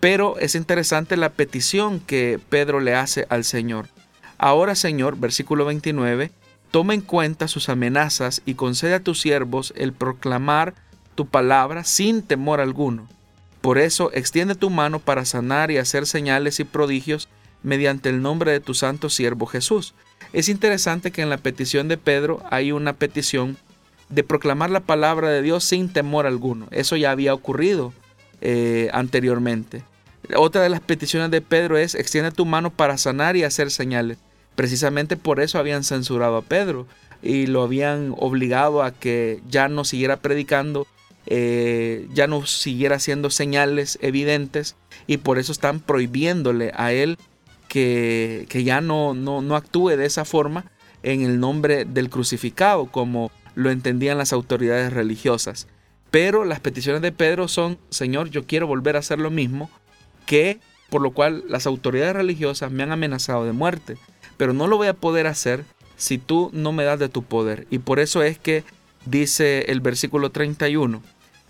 Pero 0.00 0.38
es 0.38 0.54
interesante 0.54 1.16
la 1.16 1.30
petición 1.30 2.00
que 2.00 2.40
Pedro 2.48 2.80
le 2.80 2.94
hace 2.94 3.26
al 3.28 3.44
Señor. 3.44 3.88
Ahora 4.38 4.74
Señor, 4.74 5.18
versículo 5.18 5.66
29, 5.66 6.30
toma 6.70 6.94
en 6.94 7.02
cuenta 7.02 7.48
sus 7.48 7.68
amenazas 7.68 8.42
y 8.46 8.54
concede 8.54 8.94
a 8.94 9.00
tus 9.00 9.20
siervos 9.20 9.74
el 9.76 9.92
proclamar 9.92 10.74
tu 11.14 11.26
palabra 11.26 11.84
sin 11.84 12.22
temor 12.22 12.60
alguno 12.60 13.08
por 13.60 13.78
eso, 13.78 14.10
extiende 14.14 14.54
tu 14.54 14.70
mano 14.70 15.00
para 15.00 15.24
sanar 15.24 15.70
y 15.70 15.76
hacer 15.76 16.06
señales 16.06 16.60
y 16.60 16.64
prodigios 16.64 17.28
mediante 17.62 18.08
el 18.08 18.22
nombre 18.22 18.52
de 18.52 18.60
tu 18.60 18.72
santo 18.72 19.10
siervo 19.10 19.46
Jesús. 19.46 19.94
Es 20.32 20.48
interesante 20.48 21.10
que 21.10 21.22
en 21.22 21.28
la 21.28 21.36
petición 21.36 21.88
de 21.88 21.98
Pedro 21.98 22.42
hay 22.50 22.72
una 22.72 22.94
petición 22.94 23.58
de 24.08 24.24
proclamar 24.24 24.70
la 24.70 24.80
palabra 24.80 25.28
de 25.28 25.42
Dios 25.42 25.64
sin 25.64 25.92
temor 25.92 26.26
alguno. 26.26 26.68
Eso 26.70 26.96
ya 26.96 27.10
había 27.10 27.34
ocurrido 27.34 27.92
eh, 28.40 28.88
anteriormente. 28.92 29.82
Otra 30.36 30.62
de 30.62 30.68
las 30.68 30.80
peticiones 30.80 31.30
de 31.30 31.40
Pedro 31.40 31.76
es 31.76 31.94
extiende 31.94 32.30
tu 32.30 32.46
mano 32.46 32.70
para 32.70 32.98
sanar 32.98 33.36
y 33.36 33.44
hacer 33.44 33.70
señales. 33.70 34.18
Precisamente 34.54 35.16
por 35.16 35.40
eso 35.40 35.58
habían 35.58 35.84
censurado 35.84 36.36
a 36.36 36.42
Pedro 36.42 36.86
y 37.22 37.46
lo 37.46 37.62
habían 37.62 38.14
obligado 38.18 38.82
a 38.82 38.92
que 38.92 39.40
ya 39.48 39.68
no 39.68 39.84
siguiera 39.84 40.16
predicando 40.18 40.86
eh, 41.26 42.08
ya 42.12 42.26
no 42.26 42.46
siguiera 42.46 42.96
haciendo 42.96 43.30
señales 43.30 43.98
evidentes 44.00 44.76
y 45.06 45.18
por 45.18 45.38
eso 45.38 45.52
están 45.52 45.80
prohibiéndole 45.80 46.72
a 46.74 46.92
él 46.92 47.18
que, 47.68 48.46
ya 48.64 48.80
no, 48.80 49.14
no, 49.14 49.42
no 49.42 49.54
actúe 49.54 49.90
de 49.90 50.06
esa 50.06 50.24
forma 50.24 50.64
en 51.02 51.22
el 51.22 51.38
nombre 51.38 51.84
del 51.84 52.10
crucificado 52.10 52.86
como 52.86 53.30
lo 53.54 53.70
entendían 53.70 54.18
las 54.18 54.32
autoridades 54.32 54.92
religiosas. 54.92 55.68
Pero 56.10 56.44
las 56.44 56.58
peticiones 56.58 57.02
de 57.02 57.12
Pedro 57.12 57.46
son, 57.46 57.78
Señor, 57.90 58.30
yo 58.30 58.44
quiero 58.44 58.66
volver 58.66 58.96
a 58.96 59.00
hacer 59.00 59.20
lo 59.20 59.30
mismo, 59.30 59.70
que 60.30 60.60
por 60.90 61.02
lo 61.02 61.10
cual 61.10 61.42
las 61.48 61.66
autoridades 61.66 62.14
religiosas 62.14 62.70
me 62.70 62.84
han 62.84 62.92
amenazado 62.92 63.44
de 63.44 63.50
muerte, 63.50 63.96
pero 64.36 64.52
no 64.52 64.68
lo 64.68 64.76
voy 64.76 64.86
a 64.86 64.94
poder 64.94 65.26
hacer 65.26 65.64
si 65.96 66.18
tú 66.18 66.50
no 66.52 66.70
me 66.70 66.84
das 66.84 67.00
de 67.00 67.08
tu 67.08 67.24
poder. 67.24 67.66
Y 67.68 67.80
por 67.80 67.98
eso 67.98 68.22
es 68.22 68.38
que 68.38 68.62
dice 69.06 69.64
el 69.72 69.80
versículo 69.80 70.30
31, 70.30 71.02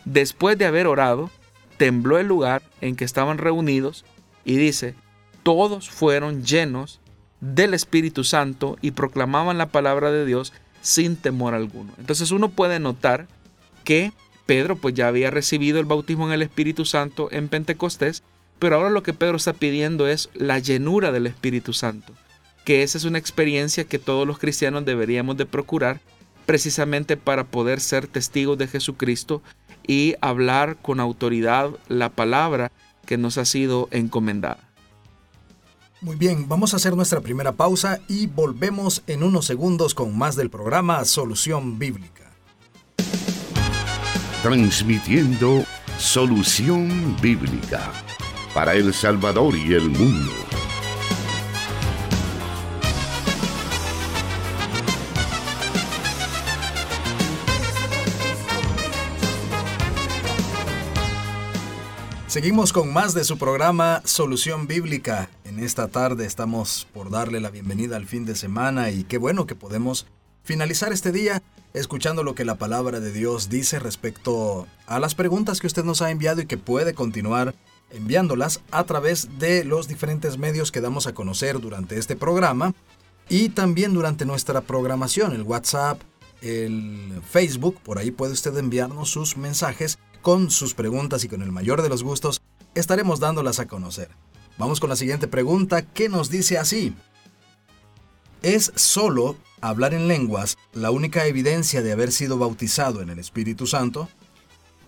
después 0.06 0.56
de 0.56 0.64
haber 0.64 0.86
orado, 0.86 1.30
tembló 1.76 2.16
el 2.16 2.26
lugar 2.26 2.62
en 2.80 2.96
que 2.96 3.04
estaban 3.04 3.36
reunidos 3.36 4.06
y 4.46 4.56
dice, 4.56 4.94
todos 5.42 5.90
fueron 5.90 6.42
llenos 6.42 7.00
del 7.42 7.74
Espíritu 7.74 8.24
Santo 8.24 8.78
y 8.80 8.92
proclamaban 8.92 9.58
la 9.58 9.68
palabra 9.68 10.10
de 10.10 10.24
Dios 10.24 10.54
sin 10.80 11.16
temor 11.16 11.52
alguno. 11.52 11.92
Entonces 11.98 12.30
uno 12.30 12.48
puede 12.48 12.80
notar 12.80 13.28
que 13.84 14.14
Pedro 14.46 14.76
pues 14.76 14.94
ya 14.94 15.06
había 15.06 15.30
recibido 15.30 15.80
el 15.80 15.84
bautismo 15.84 16.26
en 16.26 16.32
el 16.32 16.40
Espíritu 16.40 16.86
Santo 16.86 17.28
en 17.30 17.48
Pentecostés, 17.48 18.22
pero 18.60 18.76
ahora 18.76 18.90
lo 18.90 19.02
que 19.02 19.14
Pedro 19.14 19.38
está 19.38 19.54
pidiendo 19.54 20.06
es 20.06 20.28
la 20.34 20.58
llenura 20.58 21.10
del 21.10 21.26
Espíritu 21.26 21.72
Santo, 21.72 22.12
que 22.64 22.84
esa 22.84 22.98
es 22.98 23.04
una 23.04 23.18
experiencia 23.18 23.84
que 23.84 23.98
todos 23.98 24.26
los 24.26 24.38
cristianos 24.38 24.84
deberíamos 24.84 25.36
de 25.38 25.46
procurar 25.46 26.00
precisamente 26.46 27.16
para 27.16 27.44
poder 27.44 27.80
ser 27.80 28.06
testigos 28.06 28.58
de 28.58 28.68
Jesucristo 28.68 29.42
y 29.86 30.14
hablar 30.20 30.76
con 30.76 31.00
autoridad 31.00 31.70
la 31.88 32.10
palabra 32.10 32.70
que 33.06 33.16
nos 33.16 33.38
ha 33.38 33.46
sido 33.46 33.88
encomendada. 33.90 34.68
Muy 36.02 36.16
bien, 36.16 36.48
vamos 36.48 36.72
a 36.72 36.76
hacer 36.76 36.94
nuestra 36.94 37.20
primera 37.20 37.52
pausa 37.52 38.00
y 38.08 38.26
volvemos 38.26 39.02
en 39.06 39.22
unos 39.22 39.46
segundos 39.46 39.94
con 39.94 40.16
más 40.16 40.36
del 40.36 40.50
programa 40.50 41.04
Solución 41.06 41.78
Bíblica. 41.78 42.30
Transmitiendo 44.42 45.64
Solución 45.98 47.16
Bíblica 47.20 47.90
para 48.60 48.74
El 48.74 48.92
Salvador 48.92 49.56
y 49.56 49.72
el 49.72 49.88
mundo. 49.88 50.30
Seguimos 62.26 62.74
con 62.74 62.92
más 62.92 63.14
de 63.14 63.24
su 63.24 63.38
programa 63.38 64.02
Solución 64.04 64.66
Bíblica. 64.66 65.30
En 65.46 65.58
esta 65.58 65.88
tarde 65.88 66.26
estamos 66.26 66.86
por 66.92 67.08
darle 67.08 67.40
la 67.40 67.48
bienvenida 67.48 67.96
al 67.96 68.04
fin 68.04 68.26
de 68.26 68.36
semana 68.36 68.90
y 68.90 69.04
qué 69.04 69.16
bueno 69.16 69.46
que 69.46 69.54
podemos 69.54 70.06
finalizar 70.44 70.92
este 70.92 71.12
día 71.12 71.42
escuchando 71.72 72.22
lo 72.24 72.34
que 72.34 72.44
la 72.44 72.56
palabra 72.56 73.00
de 73.00 73.10
Dios 73.10 73.48
dice 73.48 73.78
respecto 73.78 74.66
a 74.86 75.00
las 75.00 75.14
preguntas 75.14 75.60
que 75.60 75.66
usted 75.66 75.84
nos 75.84 76.02
ha 76.02 76.10
enviado 76.10 76.42
y 76.42 76.46
que 76.46 76.58
puede 76.58 76.92
continuar 76.92 77.54
enviándolas 77.90 78.60
a 78.70 78.84
través 78.84 79.38
de 79.38 79.64
los 79.64 79.88
diferentes 79.88 80.38
medios 80.38 80.72
que 80.72 80.80
damos 80.80 81.06
a 81.06 81.14
conocer 81.14 81.60
durante 81.60 81.98
este 81.98 82.16
programa 82.16 82.74
y 83.28 83.50
también 83.50 83.94
durante 83.94 84.24
nuestra 84.24 84.60
programación, 84.60 85.32
el 85.32 85.42
WhatsApp, 85.42 86.00
el 86.42 87.20
Facebook, 87.28 87.80
por 87.82 87.98
ahí 87.98 88.10
puede 88.10 88.32
usted 88.32 88.56
enviarnos 88.56 89.10
sus 89.10 89.36
mensajes 89.36 89.98
con 90.22 90.50
sus 90.50 90.74
preguntas 90.74 91.24
y 91.24 91.28
con 91.28 91.42
el 91.42 91.52
mayor 91.52 91.82
de 91.82 91.88
los 91.88 92.02
gustos 92.02 92.42
estaremos 92.74 93.20
dándolas 93.20 93.58
a 93.58 93.66
conocer. 93.66 94.10
Vamos 94.58 94.80
con 94.80 94.90
la 94.90 94.96
siguiente 94.96 95.28
pregunta 95.28 95.82
que 95.82 96.08
nos 96.08 96.28
dice 96.28 96.58
así. 96.58 96.94
¿Es 98.42 98.72
solo 98.74 99.36
hablar 99.60 99.94
en 99.94 100.08
lenguas 100.08 100.56
la 100.72 100.90
única 100.90 101.26
evidencia 101.26 101.82
de 101.82 101.92
haber 101.92 102.10
sido 102.10 102.38
bautizado 102.38 103.02
en 103.02 103.10
el 103.10 103.18
Espíritu 103.18 103.66
Santo? 103.66 104.08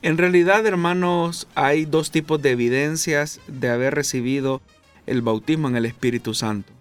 En 0.02 0.18
realidad, 0.18 0.66
hermanos, 0.66 1.47
hay 1.54 1.85
dos 1.85 2.11
tipos 2.11 2.42
de 2.42 2.50
evidencias 2.50 3.40
de 3.47 3.68
haber 3.68 3.94
recibido 3.94 4.61
el 5.06 5.23
bautismo 5.23 5.68
en 5.68 5.76
el 5.76 5.87
Espíritu 5.87 6.35
Santo. 6.35 6.73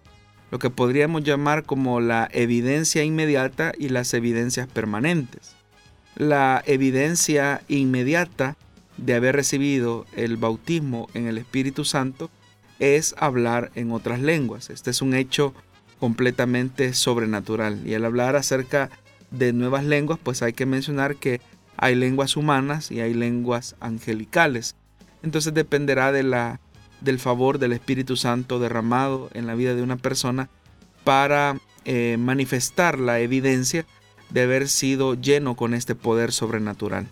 Lo 0.50 0.58
que 0.58 0.72
podríamos 0.72 1.24
llamar 1.24 1.64
como 1.64 2.02
la 2.02 2.28
evidencia 2.32 3.04
inmediata 3.04 3.74
y 3.78 3.90
las 3.90 4.16
evidencias 4.16 4.68
permanentes. 4.68 5.56
La 6.16 6.64
evidencia 6.66 7.62
inmediata 7.68 8.58
de 8.98 9.14
haber 9.14 9.36
recibido 9.36 10.08
el 10.16 10.38
bautismo 10.38 11.08
en 11.14 11.28
el 11.28 11.38
Espíritu 11.38 11.86
Santo 11.86 12.32
es 12.80 13.14
hablar 13.20 13.72
en 13.76 13.92
otras 13.92 14.20
lenguas. 14.20 14.72
Este 14.72 14.90
es 14.90 15.00
un 15.04 15.14
hecho 15.14 15.54
completamente 16.00 16.96
sobrenatural. 16.96 17.88
Y 17.88 17.94
al 17.94 18.04
hablar 18.04 18.36
acerca 18.36 18.90
de 19.30 19.54
nuevas 19.54 19.86
lenguas, 19.86 20.18
pues 20.22 20.42
hay 20.42 20.54
que 20.54 20.66
mencionar 20.66 21.18
que 21.18 21.40
hay 21.78 21.96
lenguas 21.96 22.38
humanas 22.38 22.92
y 22.92 23.02
hay 23.02 23.14
lenguas 23.14 23.76
angelicales. 23.80 24.76
Entonces 25.24 25.54
dependerá 25.54 26.12
de 26.12 26.24
la, 26.24 26.60
del 27.02 27.20
favor 27.20 27.60
del 27.60 27.74
Espíritu 27.74 28.18
Santo 28.18 28.60
derramado 28.60 29.30
en 29.34 29.48
la 29.48 29.56
vida 29.56 29.76
de 29.76 29.82
una 29.84 29.98
persona 29.98 30.50
para 31.04 31.58
eh, 31.86 32.18
manifestar 32.20 33.00
la 33.00 33.20
evidencia 33.20 33.86
de 34.30 34.44
haber 34.44 34.70
sido 34.70 35.16
lleno 35.16 35.56
con 35.56 35.74
este 35.74 35.96
poder 35.96 36.32
sobrenatural. 36.32 37.08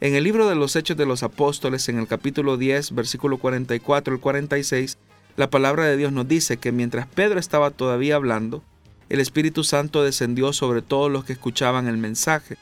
En 0.00 0.14
el 0.14 0.24
libro 0.24 0.48
de 0.48 0.54
los 0.54 0.76
Hechos 0.76 0.96
de 0.96 1.04
los 1.04 1.22
Apóstoles, 1.22 1.88
en 1.88 1.98
el 1.98 2.06
capítulo 2.06 2.56
10, 2.56 2.94
versículo 2.94 3.38
44 3.38 4.14
al 4.14 4.20
46, 4.20 4.98
la 5.36 5.50
palabra 5.50 5.84
de 5.84 5.96
Dios 5.96 6.12
nos 6.12 6.26
dice 6.26 6.56
que 6.56 6.72
mientras 6.72 7.06
Pedro 7.06 7.38
estaba 7.38 7.70
todavía 7.70 8.16
hablando, 8.16 8.62
el 9.10 9.20
Espíritu 9.20 9.64
Santo 9.64 10.02
descendió 10.02 10.52
sobre 10.52 10.82
todos 10.82 11.10
los 11.10 11.24
que 11.24 11.32
escuchaban 11.32 11.88
el 11.88 11.98
mensaje. 11.98 12.56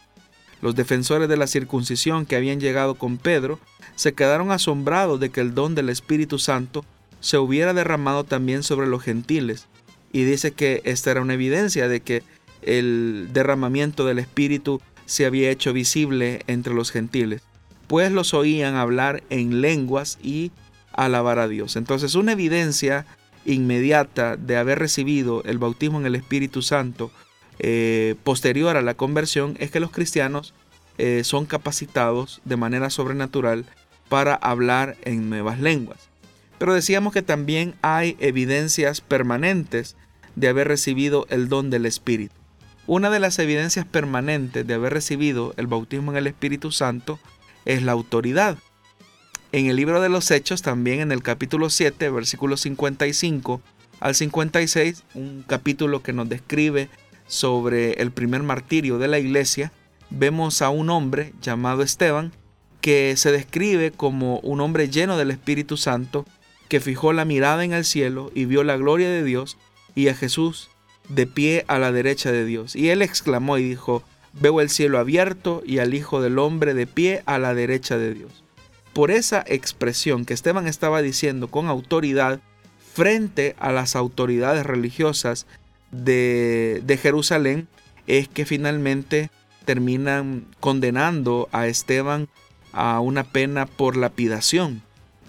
Los 0.61 0.75
defensores 0.75 1.29
de 1.29 1.37
la 1.37 1.47
circuncisión 1.47 2.27
que 2.27 2.37
habían 2.37 2.61
llegado 2.61 2.97
con 2.97 3.17
Pedro 3.17 3.59
se 3.95 4.13
quedaron 4.13 4.51
asombrados 4.51 5.21
de 5.21 5.31
que 5.31 5.41
el 5.41 5.55
don 5.55 5.75
del 5.75 5.89
Espíritu 5.89 6.39
Santo 6.39 6.85
se 7.21 7.39
hubiera 7.39 7.75
derramado 7.75 8.25
también 8.25 8.63
sobre 8.63 8.87
los 8.87 9.03
gentiles. 9.03 9.67
Y 10.13 10.25
dice 10.25 10.53
que 10.53 10.81
esta 10.85 11.11
era 11.11 11.21
una 11.21 11.35
evidencia 11.35 11.89
de 11.89 12.01
que 12.01 12.23
el 12.63 13.29
derramamiento 13.33 14.05
del 14.07 14.19
Espíritu 14.19 14.81
se 15.07 15.27
había 15.27 15.51
hecho 15.51 15.73
visible 15.73 16.43
entre 16.47 16.75
los 16.75 16.91
gentiles, 16.91 17.43
pues 17.87 18.13
los 18.13 18.35
oían 18.35 18.75
hablar 18.75 19.23
en 19.31 19.61
lenguas 19.61 20.19
y 20.23 20.53
alabar 20.93 21.39
a 21.39 21.49
Dios. 21.49 21.77
Entonces 21.77 22.15
una 22.15 22.33
evidencia 22.33 23.07
inmediata 23.45 24.37
de 24.37 24.57
haber 24.57 24.79
recibido 24.79 25.43
el 25.45 25.59
bautismo 25.59 25.99
en 26.01 26.07
el 26.07 26.15
Espíritu 26.15 26.63
Santo 26.63 27.11
eh, 27.59 28.15
posterior 28.25 28.77
a 28.77 28.83
la 28.83 28.95
conversión 28.95 29.57
es 29.59 29.71
que 29.71 29.81
los 29.81 29.91
cristianos 29.91 30.55
eh, 30.99 31.23
son 31.25 31.47
capacitados 31.47 32.41
de 32.45 32.57
manera 32.57 32.91
sobrenatural 32.91 33.65
para 34.09 34.35
hablar 34.35 34.97
en 35.03 35.29
nuevas 35.29 35.61
lenguas. 35.61 36.09
Pero 36.59 36.75
decíamos 36.75 37.13
que 37.13 37.23
también 37.23 37.75
hay 37.83 38.17
evidencias 38.19 39.01
permanentes 39.01 39.97
de 40.35 40.49
haber 40.49 40.69
recibido 40.69 41.27
el 41.31 41.49
don 41.49 41.71
del 41.71 41.87
Espíritu. 41.87 42.35
Una 42.87 43.11
de 43.11 43.21
las 43.21 43.39
evidencias 43.39 43.87
permanentes 43.87 44.67
de 44.67 44.75
haber 44.75 44.93
recibido 44.93 45.53
el 45.57 45.67
bautismo 45.67 46.13
en 46.13 46.19
el 46.19 46.27
Espíritu 46.27 46.73
Santo 46.73 47.19
es 47.65 47.83
la 47.83 47.93
autoridad. 47.93 48.57
En 49.53 49.67
el 49.67 49.77
libro 49.77 50.01
de 50.01 50.09
los 50.09 50.31
Hechos, 50.31 50.63
también 50.63 51.01
en 51.01 51.13
el 51.13 51.23
capítulo 51.23 51.71
7, 51.71 52.11
versículos 52.11 52.61
55 52.63 53.61
al 54.01 54.15
56, 54.15 55.05
un 55.15 55.45
capítulo 55.47 56.03
que 56.03 56.13
nos 56.13 56.29
describe 56.29 56.89
sobre 57.29 57.93
el 58.03 58.11
primer 58.11 58.43
martirio 58.43 58.99
de 58.99 59.07
la 59.07 59.19
iglesia, 59.19 59.73
vemos 60.11 60.63
a 60.63 60.71
un 60.71 60.91
hombre 60.91 61.33
llamado 61.41 61.83
Esteban, 61.83 62.33
que 62.81 63.15
se 63.17 63.31
describe 63.31 63.93
como 63.93 64.41
un 64.41 64.61
hombre 64.61 64.89
lleno 64.89 65.17
del 65.17 65.31
Espíritu 65.31 65.77
Santo, 65.77 66.27
que 66.69 66.81
fijó 66.81 67.13
la 67.13 67.25
mirada 67.25 67.65
en 67.65 67.73
el 67.73 67.85
cielo 67.85 68.31
y 68.35 68.45
vio 68.45 68.65
la 68.65 68.77
gloria 68.77 69.09
de 69.09 69.23
Dios 69.23 69.57
y 69.95 70.09
a 70.09 70.15
Jesús 70.15 70.71
de 71.09 71.27
pie 71.27 71.65
a 71.69 71.79
la 71.79 71.93
derecha 71.93 72.33
de 72.33 72.45
Dios. 72.45 72.77
Y 72.77 72.91
él 72.91 73.03
exclamó 73.03 73.59
y 73.59 73.69
dijo, 73.69 74.03
veo 74.33 74.61
el 74.61 74.71
cielo 74.71 74.99
abierto 74.99 75.63
y 75.65 75.79
al 75.79 75.95
Hijo 75.95 76.21
del 76.21 76.39
Hombre 76.39 76.75
de 76.75 76.87
pie 76.87 77.23
a 77.27 77.39
la 77.39 77.55
derecha 77.55 77.97
de 77.97 78.15
Dios. 78.15 78.45
Por 78.93 79.11
esa 79.11 79.45
expresión 79.47 80.25
que 80.25 80.35
Esteban 80.35 80.67
estaba 80.67 81.03
diciendo 81.03 81.49
con 81.49 81.69
autoridad 81.69 82.41
frente 82.95 83.55
a 83.59 83.73
las 83.73 83.97
autoridades 83.97 84.67
religiosas 84.67 85.47
de, 85.91 86.99
Jerusalén 87.01 87.69
es 88.07 88.29
que 88.29 88.45
finalmente 88.45 89.31
terminan 89.65 90.47
condenando 90.61 91.49
a 91.53 91.67
Esteban 91.67 92.29
a 92.73 93.01
una 93.01 93.25
pena 93.25 93.67
por 93.67 93.97
lapidación. 93.97 94.83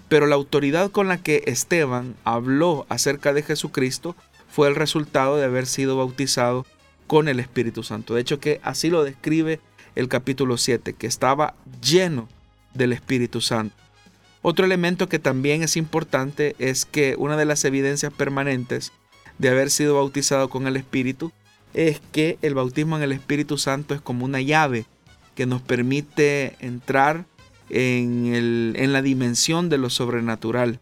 Pero 0.08 0.26
la 0.26 0.34
autoridad 0.34 0.90
con 0.90 1.08
la 1.08 1.18
que 1.18 1.44
Esteban 1.46 2.16
habló 2.24 2.86
acerca 2.88 3.32
de 3.32 3.42
Jesucristo 3.42 4.16
fue 4.48 4.68
el 4.68 4.74
resultado 4.74 5.36
de 5.36 5.44
haber 5.44 5.66
sido 5.66 5.96
bautizado 5.96 6.66
con 7.06 7.28
el 7.28 7.38
Espíritu 7.38 7.82
Santo. 7.82 8.14
De 8.14 8.20
hecho 8.20 8.40
que 8.40 8.60
así 8.62 8.88
lo 8.90 9.04
describe 9.04 9.60
el 9.94 10.08
capítulo 10.08 10.56
7, 10.56 10.94
que 10.94 11.06
estaba 11.06 11.54
lleno 11.82 12.28
del 12.74 12.92
Espíritu 12.92 13.40
Santo. 13.40 13.74
Otro 14.42 14.64
elemento 14.64 15.08
que 15.08 15.18
también 15.18 15.62
es 15.62 15.76
importante 15.76 16.56
es 16.58 16.86
que 16.86 17.14
una 17.18 17.36
de 17.36 17.44
las 17.44 17.64
evidencias 17.64 18.12
permanentes 18.12 18.92
de 19.40 19.48
haber 19.48 19.70
sido 19.70 19.94
bautizado 19.94 20.50
con 20.50 20.66
el 20.66 20.76
Espíritu 20.76 21.32
es 21.72 22.00
que 22.12 22.38
el 22.42 22.54
bautismo 22.54 22.98
en 22.98 23.02
el 23.02 23.12
Espíritu 23.12 23.56
Santo 23.56 23.94
es 23.94 24.00
como 24.02 24.26
una 24.26 24.42
llave 24.42 24.84
que 25.34 25.46
nos 25.46 25.62
permite 25.62 26.56
entrar 26.60 27.24
en, 27.70 28.34
en 28.76 28.92
la 28.92 29.00
dimensión 29.00 29.70
de 29.70 29.78
lo 29.78 29.88
sobrenatural. 29.88 30.78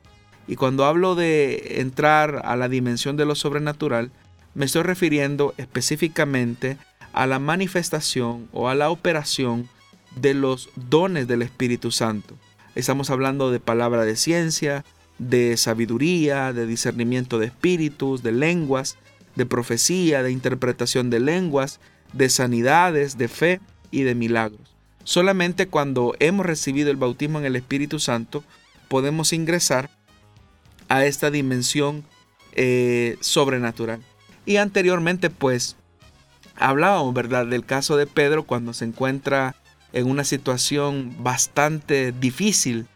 Y 0.48 0.56
cuando 0.56 0.86
hablo 0.86 1.14
de 1.14 1.80
entrar 1.80 2.42
a 2.44 2.56
la 2.56 2.68
dimensión 2.68 3.16
de 3.16 3.26
lo 3.26 3.36
sobrenatural, 3.36 4.10
me 4.54 4.64
estoy 4.64 4.82
refiriendo 4.82 5.54
específicamente 5.56 6.78
a 7.12 7.28
la 7.28 7.38
manifestación 7.38 8.48
o 8.52 8.68
a 8.68 8.74
la 8.74 8.90
operación 8.90 9.68
de 10.16 10.34
los 10.34 10.70
dones 10.74 11.28
del 11.28 11.42
Espíritu 11.42 11.92
Santo. 11.92 12.34
Estamos 12.74 13.10
hablando 13.10 13.52
de 13.52 13.60
palabra 13.60 14.04
de 14.04 14.16
ciencia, 14.16 14.84
de 15.18 15.56
sabiduría, 15.56 16.52
de 16.52 16.66
discernimiento 16.66 17.38
de 17.38 17.46
espíritus, 17.46 18.22
de 18.22 18.32
lenguas, 18.32 18.96
de 19.34 19.46
profecía, 19.46 20.22
de 20.22 20.32
interpretación 20.32 21.10
de 21.10 21.20
lenguas, 21.20 21.80
de 22.12 22.28
sanidades, 22.28 23.18
de 23.18 23.28
fe 23.28 23.60
y 23.90 24.02
de 24.02 24.14
milagros. 24.14 24.74
Solamente 25.04 25.68
cuando 25.68 26.14
hemos 26.20 26.44
recibido 26.44 26.90
el 26.90 26.96
bautismo 26.96 27.38
en 27.38 27.46
el 27.46 27.56
Espíritu 27.56 27.98
Santo 27.98 28.44
podemos 28.88 29.32
ingresar 29.32 29.90
a 30.88 31.04
esta 31.04 31.30
dimensión 31.30 32.04
eh, 32.52 33.16
sobrenatural. 33.20 34.00
Y 34.44 34.56
anteriormente 34.56 35.30
pues 35.30 35.76
hablábamos, 36.56 37.14
¿verdad?, 37.14 37.46
del 37.46 37.64
caso 37.64 37.96
de 37.96 38.06
Pedro 38.06 38.44
cuando 38.44 38.72
se 38.72 38.84
encuentra 38.84 39.54
en 39.92 40.10
una 40.10 40.24
situación 40.24 41.14
bastante 41.20 42.12
difícil 42.12 42.86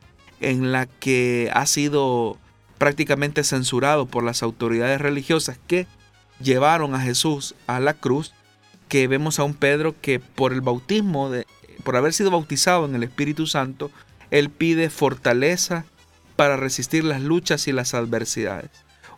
en 0.42 0.72
la 0.72 0.86
que 0.86 1.50
ha 1.54 1.66
sido 1.66 2.38
prácticamente 2.78 3.44
censurado 3.44 4.06
por 4.06 4.24
las 4.24 4.42
autoridades 4.42 5.00
religiosas 5.00 5.58
que 5.66 5.86
llevaron 6.40 6.94
a 6.94 7.00
Jesús 7.00 7.54
a 7.66 7.80
la 7.80 7.94
cruz, 7.94 8.32
que 8.88 9.06
vemos 9.08 9.38
a 9.38 9.44
un 9.44 9.54
Pedro 9.54 9.94
que 10.00 10.18
por 10.20 10.52
el 10.52 10.60
bautismo, 10.60 11.30
de, 11.30 11.46
por 11.84 11.96
haber 11.96 12.12
sido 12.12 12.30
bautizado 12.30 12.84
en 12.84 12.94
el 12.94 13.04
Espíritu 13.04 13.46
Santo, 13.46 13.90
él 14.30 14.50
pide 14.50 14.90
fortaleza 14.90 15.84
para 16.36 16.56
resistir 16.56 17.04
las 17.04 17.22
luchas 17.22 17.68
y 17.68 17.72
las 17.72 17.94
adversidades. 17.94 18.70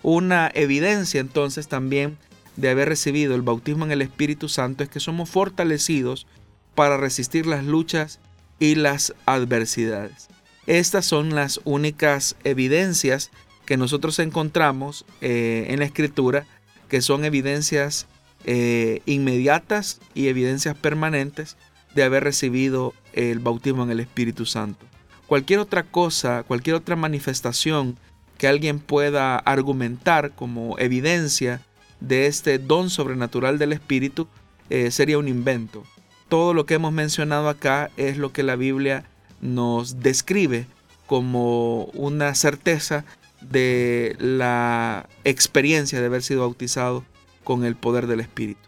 Una 0.03 0.51
evidencia 0.55 1.21
entonces 1.21 1.69
también 1.69 2.19
de 2.57 2.69
haber 2.69 2.89
recibido 2.89 3.35
el 3.35 3.43
bautismo 3.43 3.85
en 3.85 3.93
el 3.93 4.03
Espíritu 4.03 4.49
Santo 4.49 4.85
es 4.85 4.91
que 4.91 5.01
somos 5.01 5.31
fortalecidos 5.31 6.27
para 6.75 6.97
resistir 6.97 7.47
las 7.47 7.65
luchas 7.65 8.21
y 8.59 8.75
las 8.75 9.15
adversidades. 9.27 10.29
Estas 10.67 11.05
son 11.05 11.35
las 11.35 11.61
únicas 11.65 12.37
evidencias 12.45 13.31
que 13.67 13.77
nosotros 13.77 14.19
encontramos 14.19 15.05
eh, 15.21 15.67
en 15.69 15.79
la 15.79 15.85
escritura, 15.85 16.47
que 16.89 17.03
son 17.03 17.25
evidencias 17.25 18.07
eh, 18.45 19.01
inmediatas 19.07 20.01
y 20.15 20.29
evidencias 20.29 20.77
permanentes 20.77 21.57
de 21.95 22.03
haber 22.03 22.25
recibido 22.25 22.95
el 23.13 23.39
bautismo 23.39 23.85
en 23.85 23.91
el 23.91 24.01
Espíritu 24.01 24.47
Santo. 24.47 24.85
Cualquier 25.27 25.61
otra 25.61 25.83
cosa, 25.83 26.43
cualquier 26.43 26.77
otra 26.77 26.97
manifestación 26.97 27.99
que 28.39 28.49
alguien 28.49 28.81
pueda 28.81 29.37
argumentar 29.37 30.33
como 30.33 30.79
evidencia 30.79 31.63
de 32.01 32.27
este 32.27 32.59
don 32.59 32.91
sobrenatural 32.91 33.59
del 33.59 33.73
Espíritu 33.73 34.29
eh, 34.71 34.91
sería 34.91 35.19
un 35.19 35.29
invento. 35.29 35.85
Todo 36.29 36.53
lo 36.53 36.67
que 36.67 36.75
hemos 36.75 36.93
mencionado 36.93 37.49
acá 37.49 37.91
es 37.97 38.19
lo 38.19 38.33
que 38.33 38.43
la 38.43 38.57
Biblia 38.57 39.05
nos 39.41 40.01
describe 40.01 40.67
como 41.07 41.85
una 41.87 42.35
certeza 42.35 43.05
de 43.41 44.17
la 44.19 45.09
experiencia 45.25 46.01
de 46.01 46.07
haber 46.07 46.23
sido 46.23 46.41
bautizado 46.41 47.05
con 47.45 47.65
el 47.65 47.77
poder 47.77 48.07
del 48.07 48.21
Espíritu. 48.21 48.61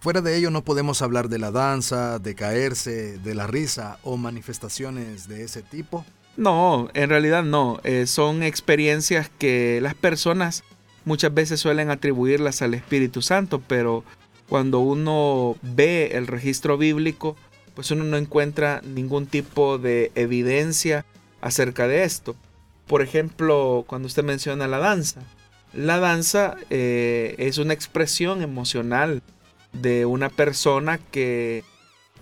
Fuera 0.00 0.20
de 0.20 0.36
ello 0.36 0.50
no 0.50 0.64
podemos 0.64 1.00
hablar 1.02 1.28
de 1.28 1.38
la 1.38 1.50
danza, 1.50 2.18
de 2.18 2.34
caerse, 2.34 3.18
de 3.18 3.34
la 3.34 3.46
risa 3.46 3.98
o 4.02 4.16
manifestaciones 4.16 5.28
de 5.28 5.44
ese 5.44 5.62
tipo. 5.62 6.04
No, 6.36 6.88
en 6.94 7.08
realidad 7.08 7.44
no. 7.44 7.80
Eh, 7.84 8.06
son 8.06 8.42
experiencias 8.42 9.30
que 9.38 9.80
las 9.80 9.94
personas 9.94 10.64
muchas 11.04 11.32
veces 11.32 11.60
suelen 11.60 11.90
atribuirlas 11.90 12.62
al 12.62 12.74
Espíritu 12.74 13.22
Santo, 13.22 13.62
pero 13.66 14.02
cuando 14.48 14.80
uno 14.80 15.56
ve 15.62 16.10
el 16.14 16.26
registro 16.26 16.78
bíblico, 16.78 17.36
pues 17.74 17.90
uno 17.90 18.04
no 18.04 18.16
encuentra 18.16 18.80
ningún 18.84 19.26
tipo 19.26 19.78
de 19.78 20.12
evidencia 20.14 21.04
acerca 21.40 21.88
de 21.88 22.04
esto. 22.04 22.36
Por 22.86 23.02
ejemplo, 23.02 23.84
cuando 23.86 24.06
usted 24.06 24.24
menciona 24.24 24.66
la 24.68 24.78
danza, 24.78 25.22
la 25.72 25.98
danza 25.98 26.56
eh, 26.70 27.34
es 27.38 27.58
una 27.58 27.72
expresión 27.72 28.42
emocional 28.42 29.22
de 29.72 30.04
una 30.04 30.28
persona 30.28 30.98
que 30.98 31.64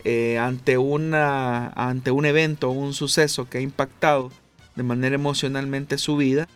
eh, 0.04 0.38
ante, 0.38 0.78
una, 0.78 1.68
ante 1.70 2.10
un 2.10 2.24
evento 2.24 2.68
o 2.68 2.72
un 2.72 2.94
suceso 2.94 3.48
que 3.48 3.58
ha 3.58 3.60
impactado 3.60 4.30
de 4.76 4.82
manera 4.82 5.16
emocionalmente 5.16 5.98
su 5.98 6.16
vida, 6.16 6.48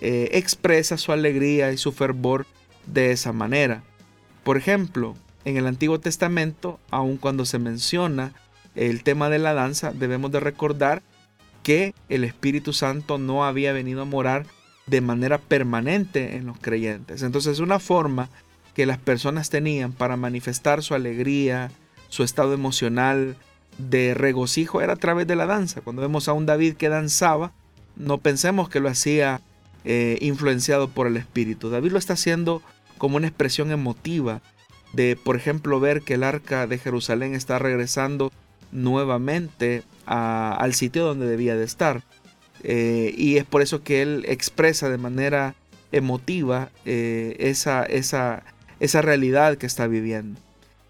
eh, 0.00 0.30
expresa 0.32 0.98
su 0.98 1.12
alegría 1.12 1.72
y 1.72 1.78
su 1.78 1.92
fervor 1.92 2.46
de 2.86 3.12
esa 3.12 3.32
manera. 3.32 3.82
Por 4.44 4.56
ejemplo, 4.56 5.16
en 5.44 5.56
el 5.56 5.66
Antiguo 5.66 6.00
Testamento, 6.00 6.78
aun 6.90 7.16
cuando 7.16 7.44
se 7.44 7.58
menciona 7.58 8.34
el 8.74 9.02
tema 9.02 9.28
de 9.28 9.38
la 9.38 9.54
danza, 9.54 9.92
debemos 9.92 10.30
de 10.32 10.40
recordar 10.40 11.02
que 11.62 11.94
el 12.08 12.24
Espíritu 12.24 12.72
Santo 12.72 13.18
no 13.18 13.44
había 13.44 13.72
venido 13.72 14.02
a 14.02 14.06
morar 14.06 14.46
de 14.86 15.00
manera 15.00 15.38
permanente 15.38 16.36
en 16.36 16.46
los 16.46 16.58
creyentes. 16.58 17.22
Entonces, 17.22 17.60
una 17.60 17.78
forma 17.78 18.28
que 18.74 18.86
las 18.86 18.98
personas 18.98 19.50
tenían 19.50 19.92
para 19.92 20.16
manifestar 20.16 20.82
su 20.82 20.94
alegría, 20.94 21.70
su 22.08 22.24
estado 22.24 22.54
emocional 22.54 23.36
de 23.78 24.14
regocijo 24.14 24.80
era 24.80 24.94
a 24.94 24.96
través 24.96 25.26
de 25.26 25.36
la 25.36 25.46
danza. 25.46 25.80
Cuando 25.80 26.02
vemos 26.02 26.28
a 26.28 26.32
un 26.32 26.46
David 26.46 26.74
que 26.74 26.88
danzaba, 26.88 27.52
no 27.96 28.18
pensemos 28.18 28.68
que 28.68 28.80
lo 28.80 28.88
hacía 28.88 29.40
eh, 29.84 30.18
influenciado 30.20 30.88
por 30.88 31.06
el 31.06 31.16
Espíritu. 31.16 31.70
David 31.70 31.92
lo 31.92 31.98
está 31.98 32.14
haciendo 32.14 32.62
como 32.98 33.16
una 33.16 33.28
expresión 33.28 33.70
emotiva 33.70 34.42
de, 34.92 35.16
por 35.16 35.36
ejemplo, 35.36 35.80
ver 35.80 36.02
que 36.02 36.14
el 36.14 36.22
arca 36.22 36.66
de 36.66 36.78
Jerusalén 36.78 37.34
está 37.34 37.58
regresando 37.58 38.32
nuevamente 38.72 39.82
al 40.06 40.74
sitio 40.74 41.04
donde 41.04 41.26
debía 41.26 41.56
de 41.56 41.64
estar. 41.64 42.02
Eh, 42.64 43.14
y 43.16 43.36
es 43.36 43.44
por 43.44 43.62
eso 43.62 43.82
que 43.82 44.02
él 44.02 44.24
expresa 44.28 44.88
de 44.88 44.98
manera 44.98 45.54
emotiva 45.90 46.70
eh, 46.84 47.36
esa, 47.38 47.84
esa, 47.84 48.44
esa 48.80 49.02
realidad 49.02 49.56
que 49.56 49.66
está 49.66 49.86
viviendo. 49.86 50.40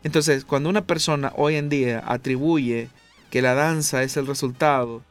Entonces, 0.05 0.45
cuando 0.45 0.68
una 0.68 0.87
persona 0.87 1.33
hoy 1.37 1.57
en 1.57 1.68
día 1.68 2.03
atribuye 2.07 2.88
que 3.31 3.42
la 3.42 3.55
danza 3.55 4.03
es 4.03 4.16
el 4.16 4.27
resultado 4.27 5.03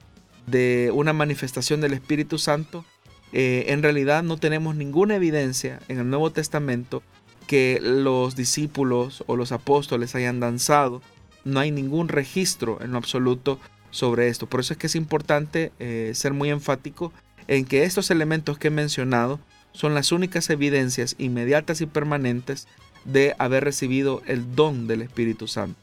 de 0.47 0.91
una 0.93 1.13
manifestación 1.13 1.81
del 1.81 1.93
Espíritu 1.93 2.37
Santo, 2.37 2.85
eh, 3.33 3.65
en 3.67 3.81
realidad 3.81 4.23
no 4.23 4.37
tenemos 4.37 4.75
ninguna 4.75 5.15
evidencia 5.15 5.79
en 5.87 5.99
el 5.99 6.09
Nuevo 6.09 6.31
Testamento 6.31 7.01
que 7.47 7.79
los 7.81 8.35
discípulos 8.35 9.23
o 9.27 9.35
los 9.35 9.51
apóstoles 9.51 10.15
hayan 10.15 10.39
danzado. 10.39 11.01
No 11.43 11.59
hay 11.59 11.71
ningún 11.71 12.07
registro 12.07 12.79
en 12.81 12.91
lo 12.91 12.97
absoluto 12.97 13.59
sobre 13.91 14.29
esto. 14.29 14.47
Por 14.47 14.59
eso 14.59 14.73
es 14.73 14.79
que 14.79 14.87
es 14.87 14.95
importante 14.95 15.71
eh, 15.79 16.11
ser 16.15 16.33
muy 16.33 16.49
enfático 16.49 17.11
en 17.47 17.65
que 17.65 17.83
estos 17.83 18.11
elementos 18.11 18.57
que 18.57 18.67
he 18.67 18.71
mencionado 18.71 19.39
son 19.73 19.93
las 19.93 20.11
únicas 20.11 20.49
evidencias 20.49 21.15
inmediatas 21.17 21.81
y 21.81 21.85
permanentes 21.85 22.67
de 23.05 23.35
haber 23.39 23.63
recibido 23.63 24.21
el 24.25 24.55
don 24.55 24.87
del 24.87 25.01
Espíritu 25.01 25.47
Santo. 25.47 25.79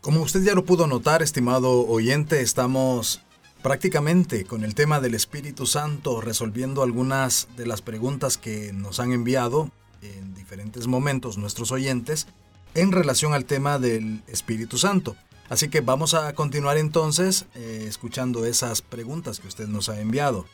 Como 0.00 0.20
usted 0.22 0.42
ya 0.42 0.54
lo 0.54 0.64
pudo 0.64 0.86
notar, 0.86 1.22
estimado 1.22 1.86
oyente, 1.86 2.40
estamos 2.40 3.22
prácticamente 3.62 4.44
con 4.44 4.64
el 4.64 4.74
tema 4.74 5.00
del 5.00 5.14
Espíritu 5.14 5.66
Santo 5.66 6.20
resolviendo 6.20 6.82
algunas 6.82 7.48
de 7.56 7.66
las 7.66 7.82
preguntas 7.82 8.36
que 8.36 8.72
nos 8.72 8.98
han 8.98 9.12
enviado 9.12 9.70
en 10.02 10.34
diferentes 10.34 10.88
momentos 10.88 11.38
nuestros 11.38 11.70
oyentes 11.70 12.26
en 12.74 12.92
relación 12.92 13.34
al 13.34 13.44
tema 13.44 13.78
del 13.78 14.22
Espíritu 14.26 14.78
Santo. 14.78 15.16
Así 15.48 15.68
que 15.68 15.80
vamos 15.80 16.14
a 16.14 16.32
continuar 16.32 16.78
entonces 16.78 17.46
eh, 17.54 17.84
escuchando 17.86 18.46
esas 18.46 18.80
preguntas 18.80 19.38
que 19.38 19.48
usted 19.48 19.68
nos 19.68 19.88
ha 19.88 20.00
enviado. 20.00 20.46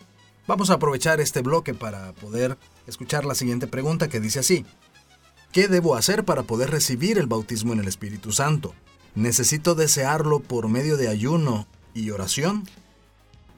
Vamos 0.46 0.70
a 0.70 0.74
aprovechar 0.74 1.20
este 1.20 1.42
bloque 1.42 1.74
para 1.74 2.12
poder 2.14 2.56
escuchar 2.86 3.24
la 3.24 3.34
siguiente 3.34 3.66
pregunta 3.66 4.08
que 4.08 4.18
dice 4.18 4.40
así. 4.40 4.64
¿Qué 5.52 5.68
debo 5.68 5.94
hacer 5.94 6.24
para 6.24 6.42
poder 6.42 6.70
recibir 6.70 7.18
el 7.18 7.26
bautismo 7.26 7.72
en 7.72 7.80
el 7.80 7.88
Espíritu 7.88 8.32
Santo? 8.32 8.74
¿Necesito 9.14 9.74
desearlo 9.74 10.40
por 10.40 10.68
medio 10.68 10.96
de 10.96 11.08
ayuno 11.08 11.66
y 11.94 12.10
oración? 12.10 12.64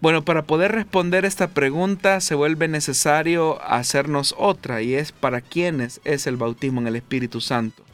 Bueno, 0.01 0.25
para 0.25 0.45
poder 0.47 0.73
responder 0.73 1.25
esta 1.25 1.49
pregunta 1.49 2.21
se 2.21 2.35
vuelve 2.35 2.69
necesario 2.69 3.63
hacernos 3.63 4.35
otra 4.39 4.83
y 4.83 4.95
es 4.95 5.13
para 5.13 5.43
quiénes 5.43 6.01
es 6.05 6.27
el 6.27 6.37
bautismo 6.37 6.81
en 6.81 6.87
el 6.87 6.97
Espíritu 6.97 7.41
Santo. 7.41 7.85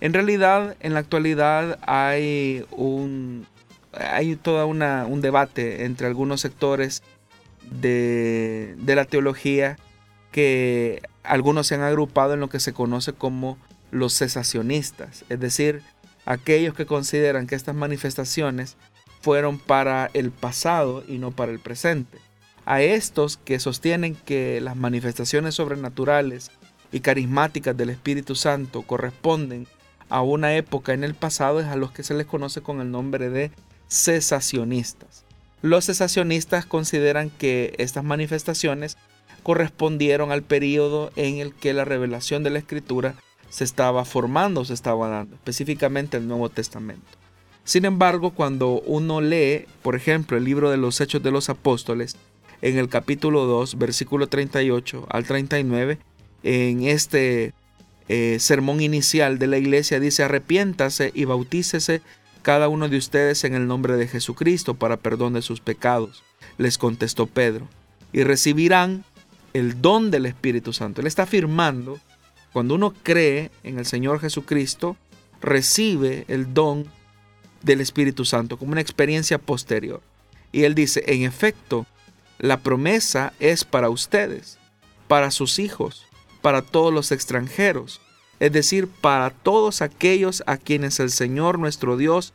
En 0.00 0.12
realidad, 0.12 0.76
en 0.80 0.94
la 0.94 1.00
actualidad 1.00 1.78
hay 1.86 2.64
un 2.70 3.46
hay 3.98 4.36
todo 4.36 4.66
un 4.66 5.20
debate 5.20 5.84
entre 5.84 6.06
algunos 6.06 6.40
sectores 6.40 7.02
de, 7.70 8.76
la 8.86 9.04
teología 9.04 9.78
que 10.32 11.02
algunos 11.22 11.66
se 11.66 11.76
han 11.76 11.82
agrupado 11.82 12.34
en 12.34 12.40
lo 12.40 12.48
que 12.48 12.60
se 12.60 12.72
conoce 12.72 13.12
como 13.12 13.58
los 13.90 14.16
cesacionistas, 14.16 15.24
es 15.28 15.40
decir, 15.40 15.82
aquellos 16.24 16.74
que 16.74 16.86
consideran 16.86 17.46
que 17.46 17.54
estas 17.54 17.74
manifestaciones 17.74 18.76
fueron 19.20 19.58
para 19.58 20.10
el 20.12 20.30
pasado 20.30 21.02
y 21.08 21.18
no 21.18 21.30
para 21.30 21.52
el 21.52 21.58
presente. 21.58 22.18
A 22.64 22.82
estos 22.82 23.36
que 23.38 23.60
sostienen 23.60 24.14
que 24.14 24.60
las 24.60 24.76
manifestaciones 24.76 25.54
sobrenaturales 25.54 26.50
y 26.92 27.00
carismáticas 27.00 27.76
del 27.76 27.90
Espíritu 27.90 28.34
Santo 28.34 28.82
corresponden 28.82 29.66
a 30.08 30.22
una 30.22 30.54
época 30.54 30.92
en 30.92 31.04
el 31.04 31.14
pasado 31.14 31.60
es 31.60 31.66
a 31.66 31.76
los 31.76 31.92
que 31.92 32.02
se 32.02 32.14
les 32.14 32.26
conoce 32.26 32.60
con 32.62 32.80
el 32.80 32.90
nombre 32.90 33.30
de 33.30 33.50
cesacionistas. 33.88 35.24
Los 35.62 35.86
cesacionistas 35.86 36.66
consideran 36.66 37.30
que 37.30 37.74
estas 37.78 38.04
manifestaciones 38.04 38.96
correspondieron 39.42 40.32
al 40.32 40.42
periodo 40.42 41.12
en 41.16 41.38
el 41.38 41.54
que 41.54 41.72
la 41.72 41.84
revelación 41.84 42.42
de 42.42 42.50
la 42.50 42.58
escritura 42.58 43.14
se 43.48 43.64
estaba 43.64 44.04
formando, 44.04 44.64
se 44.64 44.74
estaba 44.74 45.08
dando, 45.08 45.36
específicamente 45.36 46.16
el 46.16 46.28
Nuevo 46.28 46.48
Testamento. 46.48 47.06
Sin 47.64 47.84
embargo, 47.84 48.30
cuando 48.30 48.80
uno 48.82 49.20
lee, 49.20 49.66
por 49.82 49.96
ejemplo, 49.96 50.36
el 50.36 50.44
libro 50.44 50.70
de 50.70 50.76
los 50.76 51.00
Hechos 51.00 51.22
de 51.22 51.30
los 51.30 51.48
Apóstoles, 51.48 52.16
en 52.62 52.78
el 52.78 52.88
capítulo 52.88 53.44
2, 53.46 53.78
versículo 53.78 54.28
38 54.28 55.06
al 55.08 55.24
39, 55.24 55.98
en 56.42 56.84
este 56.84 57.54
eh, 58.08 58.36
sermón 58.40 58.80
inicial 58.80 59.38
de 59.38 59.46
la 59.46 59.58
iglesia 59.58 60.00
dice, 60.00 60.22
arrepiéntase 60.22 61.10
y 61.14 61.24
bautícese 61.24 62.02
cada 62.42 62.68
uno 62.68 62.88
de 62.88 62.96
ustedes 62.96 63.42
en 63.44 63.54
el 63.54 63.66
nombre 63.66 63.96
de 63.96 64.06
Jesucristo 64.06 64.74
para 64.74 64.96
perdón 64.96 65.32
de 65.32 65.42
sus 65.42 65.60
pecados. 65.60 66.22
Les 66.58 66.78
contestó 66.78 67.26
Pedro, 67.26 67.68
y 68.12 68.22
recibirán 68.22 69.04
el 69.52 69.82
don 69.82 70.10
del 70.10 70.26
Espíritu 70.26 70.72
Santo. 70.72 71.00
Él 71.00 71.06
está 71.06 71.24
afirmando, 71.24 71.98
cuando 72.52 72.74
uno 72.74 72.94
cree 73.02 73.50
en 73.62 73.78
el 73.78 73.86
Señor 73.86 74.20
Jesucristo, 74.20 74.96
recibe 75.40 76.24
el 76.28 76.54
don 76.54 76.86
del 77.62 77.80
Espíritu 77.80 78.24
Santo 78.24 78.58
como 78.58 78.72
una 78.72 78.80
experiencia 78.80 79.38
posterior. 79.38 80.00
Y 80.52 80.62
él 80.62 80.74
dice, 80.74 81.02
en 81.06 81.22
efecto, 81.24 81.86
la 82.38 82.58
promesa 82.58 83.32
es 83.40 83.64
para 83.64 83.90
ustedes, 83.90 84.58
para 85.08 85.30
sus 85.30 85.58
hijos, 85.58 86.05
para 86.46 86.62
todos 86.62 86.94
los 86.94 87.10
extranjeros, 87.10 88.00
es 88.38 88.52
decir, 88.52 88.86
para 88.86 89.30
todos 89.30 89.82
aquellos 89.82 90.44
a 90.46 90.58
quienes 90.58 91.00
el 91.00 91.10
Señor 91.10 91.58
nuestro 91.58 91.96
Dios 91.96 92.34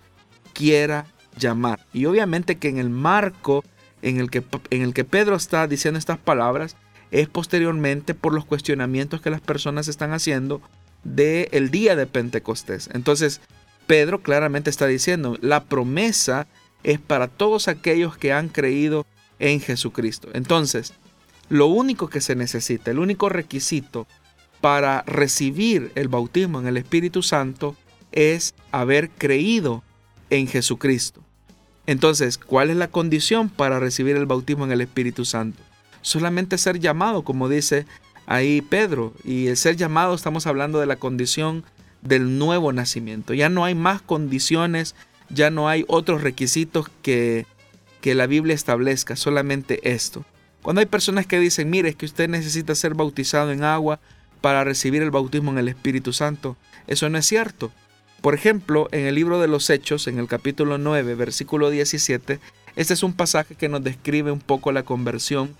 quiera 0.52 1.06
llamar. 1.38 1.88
Y 1.93 2.08
obviamente 2.08 2.58
que 2.58 2.67
en 2.67 2.78
el 2.78 2.89
marco 2.89 3.63
en 4.02 4.19
el 4.19 4.30
que, 4.30 4.43
en 4.69 4.82
el 4.82 4.93
que 4.93 5.06
Pedro 5.06 5.38
está 5.38 5.65
diciendo 5.65 5.97
estas 5.97 6.17
palabras 6.17 6.76
es 7.12 7.30
posteriormente 7.30 8.13
por 8.13 8.34
los 8.34 8.43
cuestionamientos 8.43 9.21
que 9.21 9.30
las 9.30 9.39
personas 9.39 9.88
están 9.88 10.12
haciendo 10.12 10.62
del 11.06 11.47
el 11.54 11.71
día 11.71 11.95
de 11.95 12.06
Pentecostés. 12.06 12.89
Entonces, 12.91 13.39
Pedro 13.88 14.21
claramente 14.21 14.69
está 14.69 14.88
diciendo, 14.88 15.38
la 15.39 15.63
promesa 15.63 16.47
es 16.84 17.00
para 17.00 17.30
todos 17.30 17.69
aquellos 17.69 18.17
que 18.17 18.34
han 18.34 18.50
creído 18.50 19.06
en 19.39 19.62
Jesucristo. 19.62 20.28
Entonces, 20.34 20.95
lo 21.51 21.67
único 21.67 22.07
que 22.07 22.21
se 22.21 22.33
necesita, 22.33 22.91
el 22.91 22.99
único 22.99 23.27
requisito 23.27 24.07
para 24.61 25.01
recibir 25.01 25.91
el 25.95 26.07
bautismo 26.07 26.61
en 26.61 26.67
el 26.67 26.77
Espíritu 26.77 27.23
Santo 27.23 27.75
es 28.13 28.55
haber 28.71 29.09
creído 29.09 29.83
en 30.29 30.47
Jesucristo. 30.47 31.21
Entonces, 31.87 32.37
¿cuál 32.37 32.69
es 32.69 32.77
la 32.77 32.87
condición 32.87 33.49
para 33.49 33.81
recibir 33.81 34.15
el 34.15 34.27
bautismo 34.27 34.63
en 34.63 34.71
el 34.71 34.79
Espíritu 34.79 35.25
Santo? 35.25 35.61
Solamente 36.01 36.57
ser 36.57 36.79
llamado, 36.79 37.23
como 37.23 37.49
dice 37.49 37.85
ahí 38.27 38.61
Pedro. 38.61 39.13
Y 39.25 39.47
el 39.47 39.57
ser 39.57 39.75
llamado 39.75 40.15
estamos 40.15 40.47
hablando 40.47 40.79
de 40.79 40.85
la 40.85 40.95
condición 40.95 41.65
del 42.01 42.37
nuevo 42.37 42.71
nacimiento. 42.71 43.33
Ya 43.33 43.49
no 43.49 43.65
hay 43.65 43.75
más 43.75 44.01
condiciones, 44.01 44.95
ya 45.29 45.49
no 45.49 45.67
hay 45.67 45.83
otros 45.89 46.21
requisitos 46.21 46.87
que, 47.01 47.45
que 47.99 48.15
la 48.15 48.25
Biblia 48.25 48.55
establezca, 48.55 49.17
solamente 49.17 49.91
esto. 49.91 50.23
Cuando 50.62 50.80
hay 50.80 50.86
personas 50.86 51.26
que 51.26 51.39
dicen, 51.39 51.69
mire, 51.69 51.89
es 51.89 51.95
que 51.95 52.06
usted 52.06 52.30
necesita 52.30 52.76
ser 52.76 52.93
bautizado 52.93 53.52
en 53.52 53.63
agua 53.63 54.00
para 54.41 54.63
recibir 54.63 55.02
el 55.02 55.12
bautismo 55.12 55.52
en 55.52 55.58
el 55.58 55.67
Espíritu 55.67 56.13
Santo, 56.13 56.58
eso 56.88 57.10
no 57.10 57.17
es 57.17 57.26
cierto. 57.26 57.71
Por 58.21 58.36
ejemplo, 58.36 58.88
en 58.91 59.08
el 59.08 59.15
libro 59.15 59.39
de 59.39 59.47
los 59.47 59.69
Hechos, 59.69 60.08
en 60.08 60.19
el 60.19 60.28
capítulo 60.28 60.78
9, 60.78 61.15
versículo 61.15 61.69
17, 61.69 62.39
este 62.76 62.93
es 62.93 63.04
un 63.04 63.13
pasaje 63.13 63.56
que 63.56 63.69
nos 63.69 63.84
describe 63.84 64.32
un 64.32 64.39
poco 64.39 64.71
la 64.71 64.84
conversión 64.84 65.56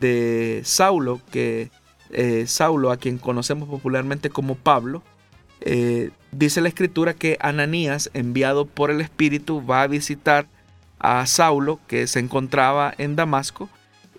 de 0.00 0.62
Saulo, 0.64 1.20
que 1.30 1.70
eh, 2.10 2.44
Saulo, 2.48 2.90
a 2.90 2.96
quien 2.96 3.18
conocemos 3.18 3.68
popularmente 3.68 4.30
como 4.30 4.56
Pablo, 4.56 5.02
eh, 5.60 6.10
dice 6.32 6.60
la 6.60 6.68
escritura 6.68 7.14
que 7.14 7.38
Ananías, 7.40 8.10
enviado 8.14 8.66
por 8.66 8.90
el 8.90 9.00
Espíritu, 9.00 9.64
va 9.64 9.82
a 9.82 9.86
visitar 9.86 10.46
a 10.98 11.24
Saulo, 11.26 11.78
que 11.86 12.08
se 12.08 12.18
encontraba 12.18 12.92
en 12.98 13.14
Damasco, 13.14 13.68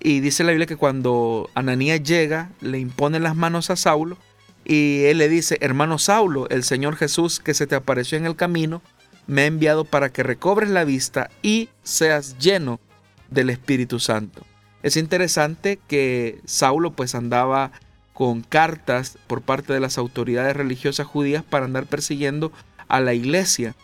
y 0.03 0.19
dice 0.19 0.43
la 0.43 0.51
Biblia 0.51 0.67
que 0.67 0.75
cuando 0.75 1.49
Ananías 1.55 2.03
llega, 2.03 2.49
le 2.59 2.77
impone 2.77 3.21
las 3.21 3.37
manos 3.37 3.69
a 3.69 3.77
Saulo, 3.77 4.17
y 4.65 5.03
él 5.05 5.17
le 5.17 5.29
dice, 5.29 5.57
hermano 5.61 5.97
Saulo, 5.97 6.47
el 6.49 6.63
Señor 6.63 6.97
Jesús 6.97 7.39
que 7.39 7.53
se 7.53 7.67
te 7.67 7.75
apareció 7.75 8.17
en 8.17 8.25
el 8.25 8.35
camino, 8.35 8.81
me 9.27 9.43
ha 9.43 9.45
enviado 9.45 9.85
para 9.85 10.09
que 10.09 10.21
recobres 10.23 10.69
la 10.69 10.83
vista 10.83 11.29
y 11.41 11.69
seas 11.83 12.37
lleno 12.37 12.81
del 13.29 13.49
Espíritu 13.49 13.99
Santo. 13.99 14.45
Es 14.83 14.97
interesante 14.97 15.79
que 15.87 16.41
Saulo 16.45 16.91
pues 16.91 17.15
andaba 17.15 17.71
con 18.13 18.41
cartas 18.41 19.17
por 19.27 19.41
parte 19.41 19.71
de 19.71 19.79
las 19.79 19.97
autoridades 19.97 20.55
religiosas 20.55 21.07
judías 21.07 21.43
para 21.43 21.65
andar 21.65 21.85
persiguiendo 21.85 22.51
a 22.89 22.99
la 22.99 23.13
iglesia. 23.13 23.75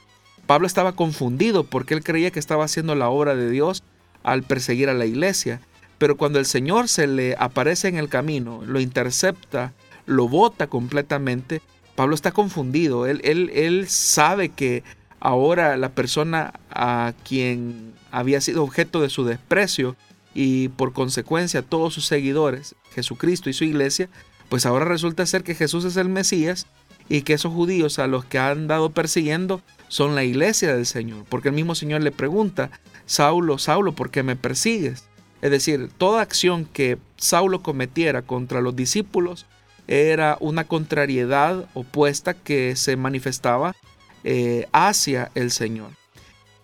Pablo 0.45 0.67
estaba 0.67 0.93
confundido 0.93 1.63
porque 1.63 1.93
él 1.93 2.03
creía 2.03 2.31
que 2.31 2.39
estaba 2.39 2.65
haciendo 2.65 2.95
la 2.95 3.09
obra 3.09 3.35
de 3.35 3.49
Dios 3.49 3.83
al 4.23 4.43
perseguir 4.43 4.89
a 4.89 4.93
la 4.93 5.05
iglesia. 5.05 5.61
Pero 5.99 6.17
cuando 6.17 6.39
el 6.39 6.45
Señor 6.47 6.87
se 6.87 7.05
le 7.05 7.35
aparece 7.37 7.87
en 7.87 7.97
el 7.97 8.09
camino, 8.09 8.63
lo 8.65 8.79
intercepta, 8.79 9.73
lo 10.07 10.27
bota 10.27 10.65
completamente, 10.67 11.61
Pablo 11.95 12.15
está 12.15 12.31
confundido. 12.31 13.05
Él, 13.05 13.21
él, 13.23 13.51
él 13.53 13.87
sabe 13.89 14.49
que 14.49 14.83
ahora 15.19 15.77
la 15.77 15.89
persona 15.89 16.53
a 16.71 17.13
quien 17.23 17.93
había 18.11 18.41
sido 18.41 18.63
objeto 18.63 19.01
de 19.01 19.09
su 19.09 19.25
desprecio 19.25 19.95
y 20.33 20.69
por 20.69 20.93
consecuencia 20.93 21.61
todos 21.61 21.93
sus 21.93 22.05
seguidores, 22.05 22.75
Jesucristo 22.93 23.49
y 23.49 23.53
su 23.53 23.65
iglesia, 23.65 24.09
pues 24.47 24.65
ahora 24.65 24.85
resulta 24.85 25.25
ser 25.25 25.43
que 25.43 25.55
Jesús 25.55 25.83
es 25.83 25.97
el 25.97 26.07
Mesías 26.07 26.65
y 27.09 27.23
que 27.23 27.33
esos 27.33 27.53
judíos 27.53 27.99
a 27.99 28.07
los 28.07 28.23
que 28.23 28.39
han 28.39 28.67
dado 28.67 28.91
persiguiendo 28.91 29.61
son 29.89 30.15
la 30.15 30.23
iglesia 30.23 30.73
del 30.73 30.85
Señor, 30.85 31.25
porque 31.27 31.49
el 31.49 31.55
mismo 31.55 31.75
Señor 31.75 32.01
le 32.03 32.11
pregunta, 32.11 32.69
Saulo, 33.05 33.57
Saulo, 33.57 33.93
¿por 33.93 34.11
qué 34.11 34.23
me 34.23 34.35
persigues? 34.35 35.08
Es 35.41 35.51
decir, 35.51 35.89
toda 35.97 36.21
acción 36.21 36.65
que 36.65 36.97
Saulo 37.17 37.61
cometiera 37.61 38.21
contra 38.21 38.61
los 38.61 38.75
discípulos 38.75 39.45
era 39.87 40.37
una 40.39 40.65
contrariedad 40.65 41.67
opuesta 41.73 42.33
que 42.33 42.75
se 42.75 42.95
manifestaba 42.95 43.75
eh, 44.23 44.67
hacia 44.71 45.31
el 45.35 45.51
Señor. 45.51 45.91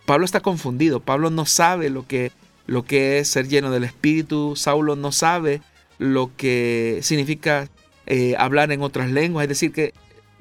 Pablo 0.06 0.26
está 0.26 0.42
confundido, 0.42 1.00
Pablo 1.00 1.30
no 1.32 1.46
sabe 1.46 1.90
lo 1.90 2.06
que, 2.06 2.32
lo 2.68 2.84
que 2.84 3.18
es 3.18 3.30
ser 3.30 3.48
lleno 3.48 3.72
del 3.72 3.84
Espíritu, 3.84 4.56
Saulo 4.56 4.96
no 4.96 5.12
sabe 5.12 5.62
lo 5.98 6.32
que 6.36 7.00
significa 7.02 7.70
eh, 8.06 8.36
hablar 8.38 8.72
en 8.72 8.82
otras 8.84 9.10
lenguas, 9.10 9.46
es 9.46 9.50
decir, 9.50 9.72
que, 9.72 9.94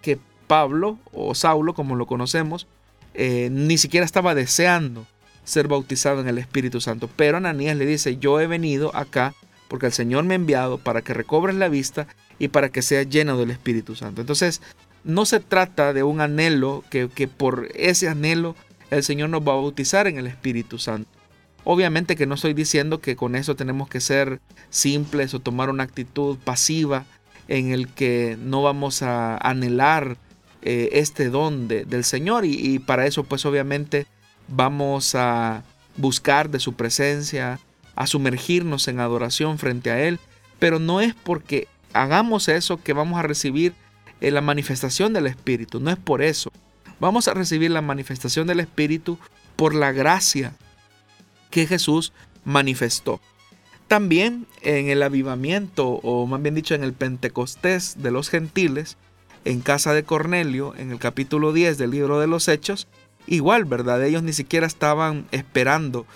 que 0.03 0.18
Pablo 0.47 0.99
o 1.12 1.35
Saulo, 1.35 1.73
como 1.73 1.97
lo 1.97 2.07
conocemos, 2.07 2.66
eh, 3.14 3.49
ni 3.51 3.79
siquiera 3.79 4.05
estaba 4.05 4.35
deseando 4.35 5.07
ser 5.44 5.68
bautizado 5.68 6.20
en 6.20 6.28
el 6.28 6.38
Espíritu 6.38 6.80
Santo. 6.80 7.09
Pero 7.14 7.37
Ananías 7.37 7.76
le 7.76 7.87
dice, 7.87 8.16
yo 8.16 8.40
he 8.40 8.46
venido 8.46 8.94
acá 8.96 9.35
porque 9.68 9.87
el 9.87 9.92
Señor 9.92 10.24
me 10.24 10.35
ha 10.35 10.37
enviado 10.37 10.78
para 10.78 11.02
que 11.02 11.14
recobres 11.14 11.57
la 11.57 11.68
vista 11.68 12.07
y 12.38 12.48
para 12.48 12.68
que 12.68 12.83
seas 12.83 13.09
lleno 13.09 13.37
del 13.37 13.50
Espíritu 13.50 13.94
Santo. 13.94 14.20
Entonces, 14.20 14.61
no 15.04 15.26
se 15.26 15.40
trata 15.40 15.92
de 15.92 16.02
un 16.02 16.20
anhelo 16.20 16.83
que, 16.90 17.09
por 17.28 17.68
ese 17.74 18.09
anhelo 18.09 18.57
el 18.90 19.02
Señor 19.02 19.30
nos 19.30 19.42
va 19.42 19.52
a 19.52 19.57
bautizar 19.57 20.07
en 20.07 20.18
el 20.18 20.26
Espíritu 20.26 20.78
Santo. 20.78 21.09
Obviamente 21.64 22.16
que 22.16 22.26
no 22.26 22.35
estoy 22.35 22.54
diciendo 22.54 23.00
que 23.00 23.16
con 23.16 23.35
eso 23.35 23.57
tenemos 23.57 23.88
que 23.88 24.00
ser 24.00 24.40
simples 24.70 25.33
o 25.35 25.40
tomar 25.40 25.70
una 25.70 25.83
actitud 25.83 26.37
pasiva 26.38 27.07
en 27.48 27.72
el 27.72 27.88
que 27.88 28.37
no 28.40 28.62
vamos 28.62 29.02
a 29.02 29.37
anhelar 29.38 30.16
eh, 30.62 30.90
este 30.92 31.30
don 31.30 31.68
del 31.68 32.04
Señor 32.04 32.44
y, 32.44 32.54
y, 32.54 32.78
para 32.78 33.07
eso 33.07 33.24
pues 33.24 33.44
obviamente 33.44 34.07
vamos 34.48 35.14
a 35.14 35.62
buscar 35.96 36.50
de 36.50 36.61
su 36.61 36.74
presencia, 36.74 37.61
a 37.96 38.07
sumergirnos 38.07 38.88
en 38.88 39.00
adoración 39.00 39.59
frente 39.59 39.90
a 39.90 40.00
Él, 40.02 40.18
pero 40.59 40.78
no 40.78 41.00
es 41.00 41.14
porque 41.14 41.68
hagamos 41.92 42.48
eso 42.48 42.83
que 42.83 42.92
vamos 42.92 43.18
a 43.18 43.22
recibir 43.22 43.74
la 44.20 44.40
manifestación 44.40 45.12
del 45.12 45.26
Espíritu. 45.26 45.80
No 45.80 45.90
es 45.90 45.98
por 45.98 46.22
eso. 46.22 46.50
Vamos 47.00 47.28
a 47.28 47.35
recibir 47.35 47.70
la 47.70 47.83
manifestación 47.83 48.46
del 48.46 48.61
Espíritu 48.61 49.18
por 49.57 49.74
la 49.74 49.92
gracia 49.92 50.54
que 51.50 51.66
Jesús 51.66 52.12
manifestó. 52.44 53.20
También 53.88 54.46
en 54.62 54.88
el 54.88 55.02
avivamiento, 55.02 55.87
o 55.87 56.26
más 56.26 56.40
bien 56.40 56.54
dicho 56.54 56.74
en 56.74 56.83
el 56.83 56.94
Pentecostés 56.94 58.02
de 58.02 58.11
los 58.11 58.30
gentiles, 58.30 58.96
en 59.44 59.61
casa 59.61 59.92
de 59.92 60.04
Cornelio, 60.04 60.74
en 60.76 60.90
el 60.90 60.98
capítulo 60.98 61.52
10 61.52 61.76
del 61.76 61.90
libro 61.90 62.18
de 62.18 62.26
los 62.26 62.48
Hechos, 62.48 62.88
igual, 63.26 63.64
¿verdad? 63.64 64.04
Ellos 64.04 64.22
ni 64.22 64.32
siquiera 64.32 64.66
estaban 64.66 65.26
esperando 65.30 66.06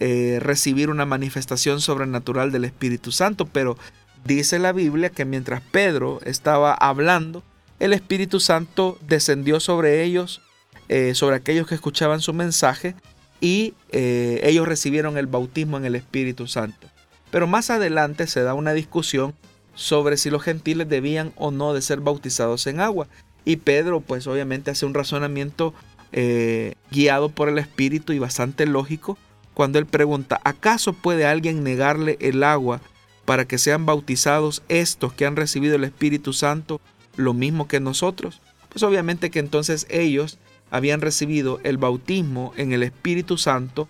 eh, 0.00 0.38
recibir 0.40 0.90
una 0.90 1.06
manifestación 1.06 1.80
sobrenatural 1.80 2.52
del 2.52 2.64
Espíritu 2.64 3.10
Santo, 3.10 3.46
pero 3.46 3.76
dice 4.24 4.58
la 4.58 4.72
Biblia 4.72 5.10
que 5.10 5.24
mientras 5.24 5.60
Pedro 5.60 6.20
estaba 6.24 6.72
hablando, 6.72 7.42
el 7.80 7.92
Espíritu 7.92 8.40
Santo 8.40 8.98
descendió 9.06 9.60
sobre 9.60 10.04
ellos, 10.04 10.40
eh, 10.88 11.14
sobre 11.14 11.36
aquellos 11.36 11.66
que 11.66 11.74
escuchaban 11.74 12.20
su 12.20 12.32
mensaje, 12.32 12.94
y 13.40 13.74
eh, 13.90 14.40
ellos 14.42 14.66
recibieron 14.66 15.16
el 15.16 15.26
bautismo 15.26 15.76
en 15.76 15.84
el 15.84 15.94
Espíritu 15.94 16.46
Santo. 16.46 16.88
Pero 17.30 17.46
más 17.46 17.70
adelante 17.70 18.26
se 18.26 18.42
da 18.42 18.54
una 18.54 18.72
discusión 18.72 19.34
sobre 19.74 20.16
si 20.16 20.28
los 20.30 20.42
gentiles 20.42 20.88
debían 20.88 21.32
o 21.36 21.50
no 21.50 21.72
de 21.72 21.82
ser 21.82 22.00
bautizados 22.00 22.66
en 22.66 22.80
agua. 22.80 23.06
Y 23.44 23.56
Pedro 23.56 24.00
pues 24.00 24.26
obviamente 24.26 24.70
hace 24.70 24.86
un 24.86 24.94
razonamiento 24.94 25.72
eh, 26.12 26.74
guiado 26.90 27.28
por 27.28 27.48
el 27.48 27.58
Espíritu 27.58 28.12
y 28.12 28.18
bastante 28.18 28.66
lógico 28.66 29.18
cuando 29.58 29.80
él 29.80 29.86
pregunta, 29.86 30.40
¿acaso 30.44 30.92
puede 30.92 31.26
alguien 31.26 31.64
negarle 31.64 32.16
el 32.20 32.44
agua 32.44 32.80
para 33.24 33.44
que 33.44 33.58
sean 33.58 33.86
bautizados 33.86 34.62
estos 34.68 35.12
que 35.12 35.26
han 35.26 35.34
recibido 35.34 35.74
el 35.74 35.82
Espíritu 35.82 36.32
Santo 36.32 36.80
lo 37.16 37.34
mismo 37.34 37.66
que 37.66 37.80
nosotros? 37.80 38.40
Pues 38.68 38.84
obviamente 38.84 39.32
que 39.32 39.40
entonces 39.40 39.88
ellos 39.90 40.38
habían 40.70 41.00
recibido 41.00 41.58
el 41.64 41.76
bautismo 41.76 42.52
en 42.56 42.72
el 42.72 42.84
Espíritu 42.84 43.36
Santo 43.36 43.88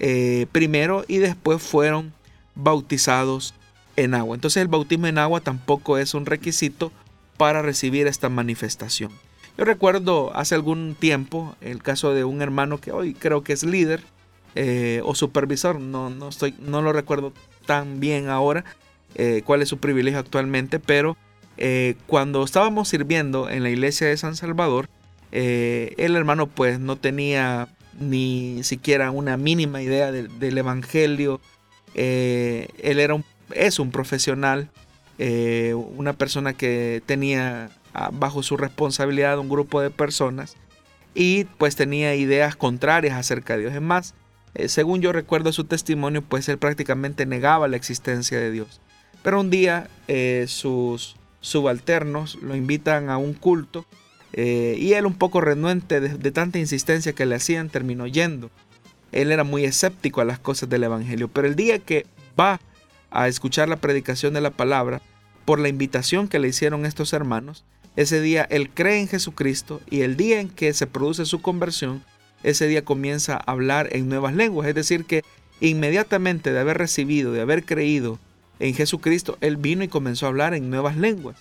eh, 0.00 0.48
primero 0.52 1.06
y 1.08 1.16
después 1.16 1.62
fueron 1.62 2.12
bautizados 2.54 3.54
en 3.96 4.12
agua. 4.12 4.34
Entonces 4.34 4.60
el 4.60 4.68
bautismo 4.68 5.06
en 5.06 5.16
agua 5.16 5.40
tampoco 5.40 5.96
es 5.96 6.12
un 6.12 6.26
requisito 6.26 6.92
para 7.38 7.62
recibir 7.62 8.06
esta 8.06 8.28
manifestación. 8.28 9.12
Yo 9.58 9.64
recuerdo 9.64 10.36
hace 10.36 10.54
algún 10.54 10.94
tiempo 10.98 11.56
el 11.60 11.82
caso 11.82 12.12
de 12.12 12.24
un 12.24 12.42
hermano 12.42 12.78
que 12.78 12.92
hoy 12.92 13.14
creo 13.14 13.42
que 13.42 13.54
es 13.54 13.64
líder 13.64 14.02
eh, 14.54 15.00
o 15.04 15.14
supervisor, 15.14 15.80
no, 15.80 16.10
no, 16.10 16.28
estoy, 16.28 16.54
no 16.60 16.82
lo 16.82 16.92
recuerdo 16.92 17.32
tan 17.66 18.00
bien 18.00 18.28
ahora 18.28 18.64
eh, 19.14 19.42
cuál 19.46 19.62
es 19.62 19.68
su 19.68 19.78
privilegio 19.78 20.20
actualmente, 20.20 20.78
pero 20.78 21.16
eh, 21.56 21.94
cuando 22.06 22.44
estábamos 22.44 22.88
sirviendo 22.88 23.48
en 23.48 23.62
la 23.62 23.70
iglesia 23.70 24.06
de 24.06 24.16
San 24.18 24.36
Salvador, 24.36 24.90
eh, 25.32 25.94
el 25.96 26.16
hermano 26.16 26.48
pues 26.48 26.78
no 26.78 26.96
tenía 26.96 27.68
ni 27.98 28.62
siquiera 28.62 29.10
una 29.10 29.38
mínima 29.38 29.80
idea 29.80 30.12
del 30.12 30.58
evangelio. 30.58 31.40
él 31.94 32.68
era 32.98 33.14
un, 33.14 33.24
es 33.52 33.78
un 33.78 33.90
profesional, 33.90 34.68
una 35.18 36.12
persona 36.12 36.52
que 36.52 37.02
tenía 37.06 37.70
bajo 38.12 38.42
su 38.42 38.56
responsabilidad 38.56 39.38
un 39.38 39.48
grupo 39.48 39.80
de 39.80 39.90
personas 39.90 40.56
y 41.14 41.44
pues 41.44 41.76
tenía 41.76 42.14
ideas 42.14 42.56
contrarias 42.56 43.16
acerca 43.16 43.54
de 43.54 43.62
Dios. 43.62 43.74
Es 43.74 43.82
más, 43.82 44.14
según 44.66 45.00
yo 45.00 45.12
recuerdo 45.12 45.52
su 45.52 45.64
testimonio, 45.64 46.22
pues 46.22 46.48
él 46.48 46.58
prácticamente 46.58 47.26
negaba 47.26 47.68
la 47.68 47.76
existencia 47.76 48.38
de 48.38 48.50
Dios. 48.50 48.80
Pero 49.22 49.40
un 49.40 49.50
día 49.50 49.88
sus 50.46 51.16
subalternos 51.40 52.36
lo 52.42 52.56
invitan 52.56 53.08
a 53.08 53.18
un 53.18 53.32
culto 53.32 53.86
eh, 54.32 54.76
y 54.78 54.92
él 54.92 55.06
un 55.06 55.14
poco 55.14 55.40
renuente 55.40 56.00
de, 56.00 56.30
tanta 56.30 56.58
insistencia 56.58 57.14
que 57.14 57.24
le 57.24 57.36
hacían 57.36 57.70
terminó 57.70 58.06
yendo. 58.06 58.50
Él 59.12 59.32
era 59.32 59.44
muy 59.44 59.64
escéptico 59.64 60.20
a 60.20 60.24
las 60.24 60.38
cosas 60.38 60.68
del 60.68 60.84
Evangelio, 60.84 61.28
pero 61.28 61.46
el 61.46 61.56
día 61.56 61.78
que 61.78 62.04
va 62.38 62.60
a 63.10 63.28
escuchar 63.28 63.68
la 63.68 63.76
predicación 63.76 64.34
de 64.34 64.40
la 64.42 64.50
palabra, 64.50 65.00
por 65.44 65.60
la 65.60 65.68
invitación 65.68 66.28
que 66.28 66.38
le 66.38 66.48
hicieron 66.48 66.84
estos 66.84 67.12
hermanos, 67.12 67.64
ese 67.96 68.20
día 68.20 68.46
él 68.50 68.70
cree 68.70 69.00
en 69.00 69.08
Jesucristo 69.08 69.80
y 69.90 70.02
el 70.02 70.16
día 70.16 70.40
en 70.40 70.50
que 70.50 70.72
se 70.74 70.86
produce 70.86 71.24
su 71.24 71.40
conversión, 71.40 72.04
ese 72.42 72.68
día 72.68 72.84
comienza 72.84 73.34
a 73.36 73.50
hablar 73.50 73.88
en 73.92 74.08
nuevas 74.08 74.34
lenguas. 74.34 74.68
Es 74.68 74.74
decir, 74.74 75.04
que 75.04 75.24
inmediatamente 75.60 76.52
de 76.52 76.60
haber 76.60 76.78
recibido, 76.78 77.32
de 77.32 77.40
haber 77.40 77.64
creído 77.64 78.18
en 78.60 78.74
Jesucristo, 78.74 79.38
él 79.40 79.56
vino 79.56 79.82
y 79.82 79.88
comenzó 79.88 80.26
a 80.26 80.28
hablar 80.28 80.54
en 80.54 80.70
nuevas 80.70 80.96
lenguas. 80.96 81.36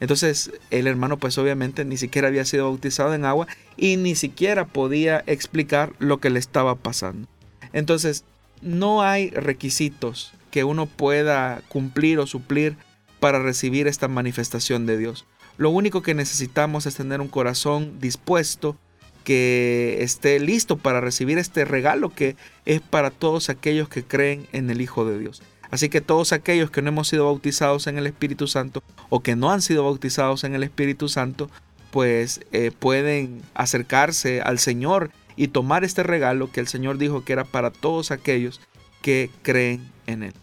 Entonces 0.00 0.52
el 0.70 0.86
hermano 0.86 1.18
pues 1.18 1.36
obviamente 1.38 1.84
ni 1.84 1.96
siquiera 1.96 2.28
había 2.28 2.44
sido 2.44 2.66
bautizado 2.66 3.14
en 3.14 3.24
agua 3.24 3.46
y 3.76 3.96
ni 3.96 4.14
siquiera 4.14 4.66
podía 4.66 5.24
explicar 5.26 5.92
lo 5.98 6.18
que 6.18 6.30
le 6.30 6.38
estaba 6.38 6.76
pasando. 6.76 7.28
Entonces 7.72 8.24
no 8.62 9.02
hay 9.02 9.30
requisitos 9.30 10.32
que 10.50 10.64
uno 10.64 10.86
pueda 10.86 11.62
cumplir 11.68 12.18
o 12.18 12.26
suplir 12.26 12.76
para 13.20 13.40
recibir 13.42 13.86
esta 13.86 14.08
manifestación 14.08 14.86
de 14.86 14.96
Dios. 14.96 15.26
Lo 15.58 15.70
único 15.70 16.02
que 16.02 16.14
necesitamos 16.14 16.86
es 16.86 16.94
tener 16.94 17.20
un 17.20 17.28
corazón 17.28 17.98
dispuesto 18.00 18.76
que 19.24 19.98
esté 20.00 20.40
listo 20.40 20.78
para 20.78 21.02
recibir 21.02 21.36
este 21.36 21.66
regalo 21.66 22.14
que 22.14 22.36
es 22.64 22.80
para 22.80 23.10
todos 23.10 23.50
aquellos 23.50 23.88
que 23.88 24.04
creen 24.04 24.46
en 24.52 24.70
el 24.70 24.80
Hijo 24.80 25.04
de 25.04 25.18
Dios. 25.18 25.42
Así 25.70 25.88
que 25.88 26.00
todos 26.00 26.32
aquellos 26.32 26.70
que 26.70 26.80
no 26.80 26.88
hemos 26.88 27.08
sido 27.08 27.26
bautizados 27.26 27.88
en 27.88 27.98
el 27.98 28.06
Espíritu 28.06 28.46
Santo 28.46 28.82
o 29.10 29.20
que 29.20 29.36
no 29.36 29.50
han 29.50 29.60
sido 29.60 29.84
bautizados 29.84 30.44
en 30.44 30.54
el 30.54 30.62
Espíritu 30.62 31.08
Santo, 31.08 31.50
pues 31.90 32.40
eh, 32.52 32.70
pueden 32.70 33.42
acercarse 33.54 34.40
al 34.40 34.58
Señor 34.58 35.10
y 35.36 35.48
tomar 35.48 35.84
este 35.84 36.04
regalo 36.04 36.50
que 36.50 36.60
el 36.60 36.68
Señor 36.68 36.98
dijo 36.98 37.24
que 37.24 37.32
era 37.32 37.44
para 37.44 37.70
todos 37.70 38.12
aquellos 38.12 38.60
que 39.02 39.30
creen 39.42 39.90
en 40.06 40.22
Él. 40.22 40.34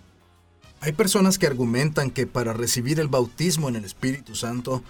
Hay 0.81 0.91
personas 0.91 1.39
que 1.39 1.47
argumentan 1.47 2.11
que 2.11 2.27
para 2.27 2.53
recibir 2.53 2.99
el 2.99 3.07
bautismo 3.07 3.69
en 3.69 3.77
el 3.77 3.85
Espíritu 3.85 4.35
Santo, 4.35 4.83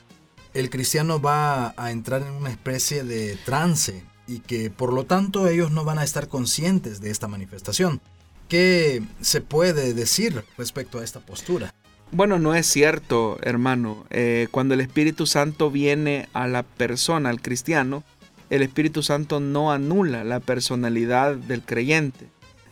el 0.55 0.69
cristiano 0.69 1.19
va 1.19 1.73
a 1.75 1.91
entrar 1.91 2.21
en 2.21 2.33
una 2.33 2.49
especie 2.49 3.03
de 3.03 3.37
trance 3.45 4.03
y 4.25 4.39
que 4.39 4.69
por 4.71 4.93
lo 4.93 5.05
tanto 5.05 5.47
ellos 5.47 5.71
no 5.71 5.83
van 5.83 5.99
a 5.99 6.03
estar 6.03 6.29
conscientes 6.29 7.01
de 7.01 7.11
esta 7.11 7.27
manifestación. 7.27 8.01
¿Qué 8.47 9.03
se 9.21 9.41
puede 9.41 9.93
decir 9.93 10.45
respecto 10.57 10.99
a 10.99 11.03
esta 11.03 11.19
postura? 11.19 11.73
Bueno, 12.11 12.39
no 12.39 12.55
es 12.55 12.67
cierto, 12.67 13.37
hermano. 13.41 14.05
Eh, 14.11 14.47
cuando 14.51 14.75
el 14.75 14.81
Espíritu 14.81 15.25
Santo 15.25 15.69
viene 15.71 16.29
a 16.31 16.47
la 16.47 16.63
persona, 16.63 17.29
al 17.29 17.41
cristiano, 17.41 18.03
el 18.49 18.61
Espíritu 18.61 19.03
Santo 19.03 19.41
no 19.41 19.73
anula 19.73 20.23
la 20.23 20.39
personalidad 20.39 21.35
del 21.35 21.63
creyente. 21.63 22.27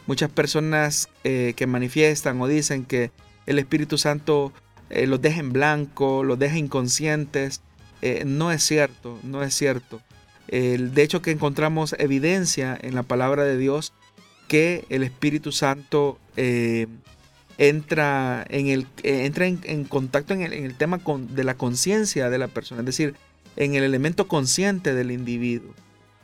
Muchas 0.08 0.30
personas 0.30 1.10
eh, 1.26 1.54
que 1.58 1.68
manifiestan 1.68 2.40
o 2.40 2.48
dicen 2.48 2.86
que 2.86 3.12
el 3.46 3.60
Espíritu 3.60 3.98
Santo 3.98 4.54
eh, 4.90 5.08
los 5.08 5.22
deja 5.22 5.40
en 5.40 5.52
blanco, 5.52 6.24
los 6.24 6.40
deja 6.40 6.58
inconscientes. 6.58 7.62
No 8.26 8.52
es 8.52 8.64
cierto, 8.64 9.20
no 9.24 9.44
es 9.44 9.54
cierto. 9.54 10.02
de 10.48 11.02
hecho 11.02 11.22
que 11.22 11.32
encontramos 11.32 11.96
evidencia 12.00 12.78
en 12.82 12.96
la 12.96 13.04
palabra 13.04 13.44
de 13.44 13.58
Dios 13.58 13.94
que 14.48 14.86
el 14.90 15.04
Espíritu 15.04 15.52
Santo 15.52 16.20
eh, 16.38 16.88
entra, 17.58 18.46
en, 18.50 18.68
el, 18.68 18.88
eh, 19.04 19.26
entra 19.26 19.48
en, 19.48 19.84
contacto 19.86 20.34
en 20.34 20.42
el, 20.42 20.76
tema 20.76 21.00
de 21.30 21.44
la 21.44 21.56
conciencia 21.56 22.30
de 22.30 22.38
la 22.38 22.48
persona, 22.48 22.82
es 22.82 22.86
decir, 22.86 23.16
en 23.56 23.76
el 23.76 23.84
elemento 23.84 24.28
consciente 24.28 24.94
del 24.94 25.12
individuo. 25.12 25.74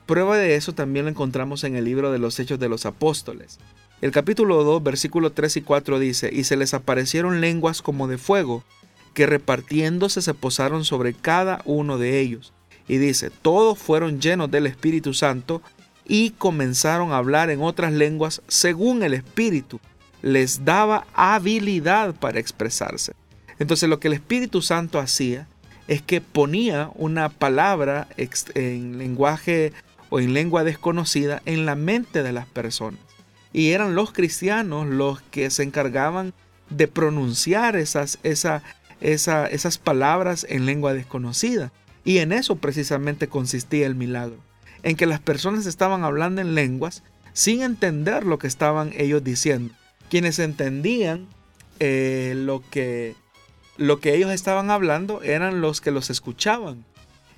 Prueba 0.06 0.38
de 0.38 0.56
eso 0.56 0.74
también 0.74 1.06
lo 1.06 1.12
encontramos 1.12 1.64
en 1.64 1.76
el 1.76 1.86
libro 1.86 2.12
de 2.12 2.20
los 2.20 2.40
Hechos 2.40 2.60
de 2.60 2.70
los 2.70 2.86
Apóstoles. 2.86 3.60
El 4.02 4.12
capítulo 4.12 4.64
2, 4.64 4.82
versículos 4.82 5.34
3 5.36 5.58
y 5.58 5.62
4 5.62 6.00
dice, 6.00 6.30
y 6.32 6.46
se 6.46 6.56
les 6.56 6.74
aparecieron 6.74 7.42
lenguas 7.42 7.82
como 7.82 8.08
de 8.08 8.18
fuego, 8.18 8.64
que 9.20 9.26
repartiéndose 9.26 10.22
se 10.22 10.34
posaron 10.34 10.86
sobre 10.86 11.14
cada 11.14 11.62
uno 11.66 11.98
de 11.98 12.22
ellos. 12.22 12.54
Y 12.88 13.00
dice, 13.00 13.30
todos 13.30 13.78
fueron 13.78 14.22
llenos 14.22 14.50
del 14.50 14.66
Espíritu 14.66 15.14
Santo 15.14 15.62
y 16.08 16.30
comenzaron 16.30 17.12
a 17.12 17.18
hablar 17.18 17.50
en 17.50 17.62
otras 17.62 17.92
lenguas 17.92 18.42
según 18.48 19.04
el 19.04 19.14
Espíritu 19.14 19.82
les 20.22 20.64
daba 20.64 21.06
habilidad 21.14 22.16
para 22.16 22.40
expresarse. 22.40 23.12
Entonces 23.60 23.90
lo 23.90 24.00
que 24.00 24.08
el 24.08 24.14
Espíritu 24.14 24.62
Santo 24.62 25.00
hacía 25.00 25.50
es 25.90 26.02
que 26.02 26.22
ponía 26.22 26.90
una 26.96 27.28
palabra 27.28 28.08
en 28.56 29.00
lenguaje 29.00 29.74
o 30.10 30.22
en 30.22 30.34
lengua 30.34 30.64
desconocida 30.64 31.42
en 31.44 31.66
la 31.66 31.76
mente 31.76 32.24
de 32.24 32.32
las 32.32 32.46
personas. 32.46 33.02
Y 33.52 33.72
eran 33.72 33.96
los 33.96 34.14
cristianos 34.14 34.88
los 34.88 35.22
que 35.24 35.50
se 35.50 35.64
encargaban 35.64 36.34
de 36.70 36.88
pronunciar 36.88 37.76
esas, 37.76 38.20
esas 39.02 39.78
palabras 39.78 40.46
en 40.50 40.66
lengua 40.66 40.94
desconocida. 40.94 41.72
Y 42.04 42.20
en 42.20 42.32
eso 42.32 42.56
precisamente 42.56 43.28
consistía 43.28 43.86
el 43.86 43.96
milagro 43.96 44.38
en 44.84 44.96
que 44.96 45.06
las 45.06 45.20
personas 45.20 45.66
estaban 45.66 46.04
hablando 46.04 46.42
en 46.42 46.56
lenguas 46.56 47.04
sin 47.34 47.62
entender 47.62 48.26
lo 48.26 48.40
que 48.40 48.48
estaban 48.48 48.92
ellos 48.96 49.24
diciendo. 49.24 49.74
Quienes 50.10 50.40
entendían 50.40 51.28
eh, 51.80 52.34
lo, 52.36 52.64
que, 52.70 53.16
lo 53.78 54.00
que 54.00 54.16
ellos 54.16 54.32
estaban 54.32 54.72
hablando 54.72 55.22
eran 55.22 55.62
los 55.62 55.82
que 55.82 55.92
los 55.92 56.10
escuchaban. 56.10 56.84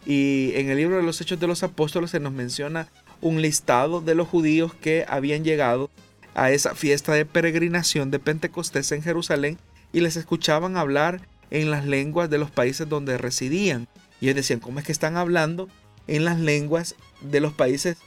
Y 0.05 0.51
en 0.55 0.69
el 0.69 0.77
libro 0.77 0.97
de 0.97 1.03
los 1.03 1.21
Hechos 1.21 1.39
de 1.39 1.47
los 1.47 1.63
Apóstoles 1.63 2.11
se 2.11 2.19
nos 2.19 2.33
menciona 2.33 2.87
un 3.19 3.41
listado 3.41 4.01
de 4.01 4.15
los 4.15 4.27
judíos 4.27 4.73
que 4.73 5.05
habían 5.07 5.43
llegado 5.43 5.91
a 6.33 6.51
esa 6.51 6.73
fiesta 6.73 7.13
de 7.13 7.25
peregrinación 7.25 8.09
de 8.09 8.19
Pentecostés 8.19 8.91
en 8.91 9.03
Jerusalén 9.03 9.59
y 9.93 9.99
les 9.99 10.15
escuchaban 10.15 10.77
hablar 10.77 11.21
en 11.51 11.69
las 11.69 11.85
lenguas 11.85 12.29
de 12.29 12.39
los 12.39 12.49
países 12.49 12.89
donde 12.89 13.17
residían. 13.17 13.87
Y 14.19 14.25
ellos 14.25 14.37
decían, 14.37 14.59
¿cómo 14.59 14.79
es 14.79 14.85
que 14.85 14.91
están 14.91 15.17
hablando 15.17 15.69
en 16.07 16.25
las 16.25 16.39
lenguas 16.39 16.95
de 17.21 17.39
los 17.39 17.53
países 17.53 17.97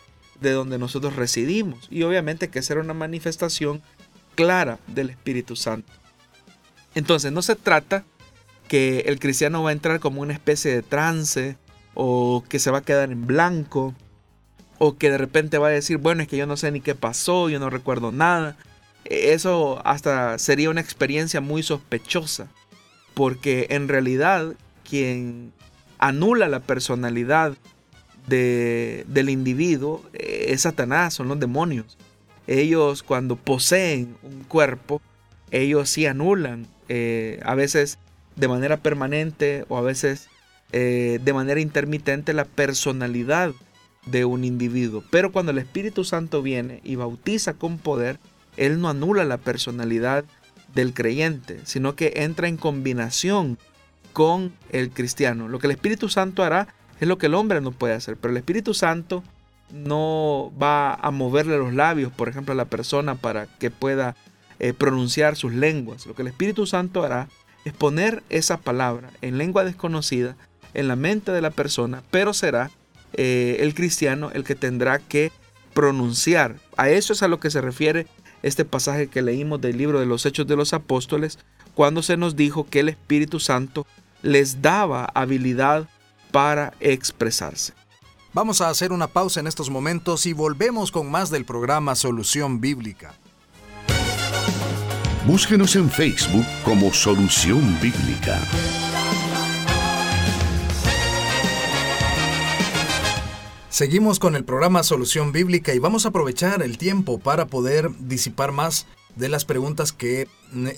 de 0.40 0.52
donde 0.52 0.78
nosotros 0.78 1.16
residimos. 1.16 1.86
Y 1.90 2.02
obviamente 2.02 2.48
que 2.48 2.58
esa 2.58 2.74
era 2.74 2.82
una 2.82 2.94
manifestación 2.94 3.82
clara 4.34 4.78
del 4.86 5.10
Espíritu 5.10 5.56
Santo. 5.56 5.92
Entonces 6.94 7.32
no 7.32 7.42
se 7.42 7.56
trata 7.56 8.04
que 8.68 9.00
el 9.06 9.18
cristiano 9.18 9.62
va 9.62 9.70
a 9.70 9.74
entrar 9.74 10.00
como 10.00 10.22
una 10.22 10.32
especie 10.32 10.72
de 10.72 10.82
trance 10.82 11.56
o 11.94 12.44
que 12.48 12.58
se 12.58 12.70
va 12.70 12.78
a 12.78 12.84
quedar 12.84 13.10
en 13.10 13.26
blanco 13.26 13.94
o 14.78 14.96
que 14.96 15.10
de 15.10 15.18
repente 15.18 15.58
va 15.58 15.68
a 15.68 15.70
decir, 15.70 15.98
bueno, 15.98 16.22
es 16.22 16.28
que 16.28 16.36
yo 16.36 16.46
no 16.46 16.56
sé 16.56 16.70
ni 16.72 16.80
qué 16.80 16.94
pasó, 16.94 17.48
yo 17.48 17.60
no 17.60 17.70
recuerdo 17.70 18.10
nada. 18.10 18.56
Eso 19.04 19.80
hasta 19.84 20.38
sería 20.38 20.70
una 20.70 20.80
experiencia 20.80 21.40
muy 21.40 21.62
sospechosa, 21.62 22.48
porque 23.14 23.68
en 23.70 23.88
realidad 23.88 24.54
quien 24.88 25.52
anula 25.98 26.48
la 26.48 26.60
personalidad 26.60 27.56
del 28.26 29.28
individuo 29.28 30.02
eh, 30.12 30.46
es 30.48 30.62
Satanás, 30.62 31.14
son 31.14 31.28
los 31.28 31.38
demonios. 31.40 31.98
Ellos 32.46 33.02
cuando 33.02 33.36
poseen 33.36 34.16
un 34.22 34.44
cuerpo, 34.44 35.00
ellos 35.50 35.88
sí 35.88 36.06
anulan, 36.06 36.66
eh, 36.88 37.40
a 37.44 37.54
veces 37.54 37.98
de 38.36 38.48
manera 38.48 38.78
permanente 38.78 39.64
o 39.68 39.78
a 39.78 39.82
veces 39.82 40.28
eh, 40.72 41.20
de 41.22 41.32
manera 41.32 41.60
intermitente 41.60 42.32
la 42.32 42.44
personalidad 42.44 43.52
de 44.06 44.24
un 44.24 44.44
individuo. 44.44 45.04
Pero 45.10 45.32
cuando 45.32 45.52
el 45.52 45.58
Espíritu 45.58 46.04
Santo 46.04 46.42
viene 46.42 46.80
y 46.82 46.96
bautiza 46.96 47.54
con 47.54 47.78
poder, 47.78 48.18
Él 48.56 48.80
no 48.80 48.88
anula 48.88 49.24
la 49.24 49.38
personalidad 49.38 50.24
del 50.74 50.94
creyente, 50.94 51.60
sino 51.64 51.94
que 51.94 52.12
entra 52.16 52.48
en 52.48 52.56
combinación 52.56 53.58
con 54.12 54.52
el 54.70 54.90
cristiano. 54.90 55.48
Lo 55.48 55.58
que 55.58 55.66
el 55.66 55.72
Espíritu 55.72 56.08
Santo 56.08 56.42
hará 56.42 56.68
es 57.00 57.08
lo 57.08 57.18
que 57.18 57.26
el 57.26 57.34
hombre 57.34 57.60
no 57.60 57.72
puede 57.72 57.94
hacer. 57.94 58.16
Pero 58.16 58.32
el 58.32 58.38
Espíritu 58.38 58.74
Santo 58.74 59.22
no 59.72 60.52
va 60.60 60.94
a 60.94 61.10
moverle 61.10 61.58
los 61.58 61.74
labios, 61.74 62.12
por 62.12 62.28
ejemplo, 62.28 62.52
a 62.52 62.56
la 62.56 62.64
persona 62.66 63.16
para 63.16 63.46
que 63.58 63.70
pueda 63.70 64.14
eh, 64.60 64.72
pronunciar 64.72 65.36
sus 65.36 65.52
lenguas. 65.52 66.06
Lo 66.06 66.14
que 66.14 66.22
el 66.22 66.28
Espíritu 66.28 66.66
Santo 66.66 67.02
hará 67.02 67.28
es 67.64 67.72
poner 67.72 68.22
esa 68.30 68.58
palabra 68.58 69.10
en 69.20 69.38
lengua 69.38 69.64
desconocida 69.64 70.36
en 70.74 70.88
la 70.88 70.96
mente 70.96 71.32
de 71.32 71.40
la 71.40 71.50
persona, 71.50 72.02
pero 72.10 72.34
será 72.34 72.70
eh, 73.14 73.58
el 73.60 73.74
cristiano 73.74 74.30
el 74.32 74.44
que 74.44 74.54
tendrá 74.54 74.98
que 74.98 75.32
pronunciar. 75.72 76.56
A 76.76 76.90
eso 76.90 77.12
es 77.12 77.22
a 77.22 77.28
lo 77.28 77.40
que 77.40 77.50
se 77.50 77.60
refiere 77.60 78.06
este 78.44 78.66
pasaje 78.66 79.08
que 79.08 79.22
leímos 79.22 79.60
del 79.60 79.78
libro 79.78 79.98
de 79.98 80.06
los 80.06 80.26
Hechos 80.26 80.46
de 80.46 80.54
los 80.54 80.74
Apóstoles, 80.74 81.38
cuando 81.74 82.02
se 82.02 82.18
nos 82.18 82.36
dijo 82.36 82.66
que 82.68 82.80
el 82.80 82.90
Espíritu 82.90 83.40
Santo 83.40 83.86
les 84.22 84.60
daba 84.60 85.06
habilidad 85.14 85.88
para 86.30 86.74
expresarse. 86.78 87.72
Vamos 88.34 88.60
a 88.60 88.68
hacer 88.68 88.92
una 88.92 89.06
pausa 89.06 89.40
en 89.40 89.46
estos 89.46 89.70
momentos 89.70 90.26
y 90.26 90.34
volvemos 90.34 90.92
con 90.92 91.10
más 91.10 91.30
del 91.30 91.46
programa 91.46 91.94
Solución 91.94 92.60
Bíblica. 92.60 93.14
Búsquenos 95.26 95.74
en 95.76 95.88
Facebook 95.88 96.44
como 96.64 96.92
Solución 96.92 97.78
Bíblica. 97.80 98.38
Seguimos 103.74 104.20
con 104.20 104.36
el 104.36 104.44
programa 104.44 104.84
Solución 104.84 105.32
Bíblica 105.32 105.74
y 105.74 105.80
vamos 105.80 106.06
a 106.06 106.10
aprovechar 106.10 106.62
el 106.62 106.78
tiempo 106.78 107.18
para 107.18 107.46
poder 107.46 107.90
disipar 107.98 108.52
más 108.52 108.86
de 109.16 109.28
las 109.28 109.44
preguntas 109.44 109.90
que 109.90 110.28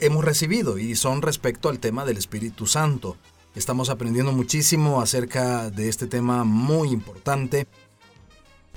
hemos 0.00 0.24
recibido 0.24 0.78
y 0.78 0.96
son 0.96 1.20
respecto 1.20 1.68
al 1.68 1.78
tema 1.78 2.06
del 2.06 2.16
Espíritu 2.16 2.66
Santo. 2.66 3.18
Estamos 3.54 3.90
aprendiendo 3.90 4.32
muchísimo 4.32 5.02
acerca 5.02 5.68
de 5.68 5.90
este 5.90 6.06
tema 6.06 6.44
muy 6.44 6.88
importante 6.88 7.66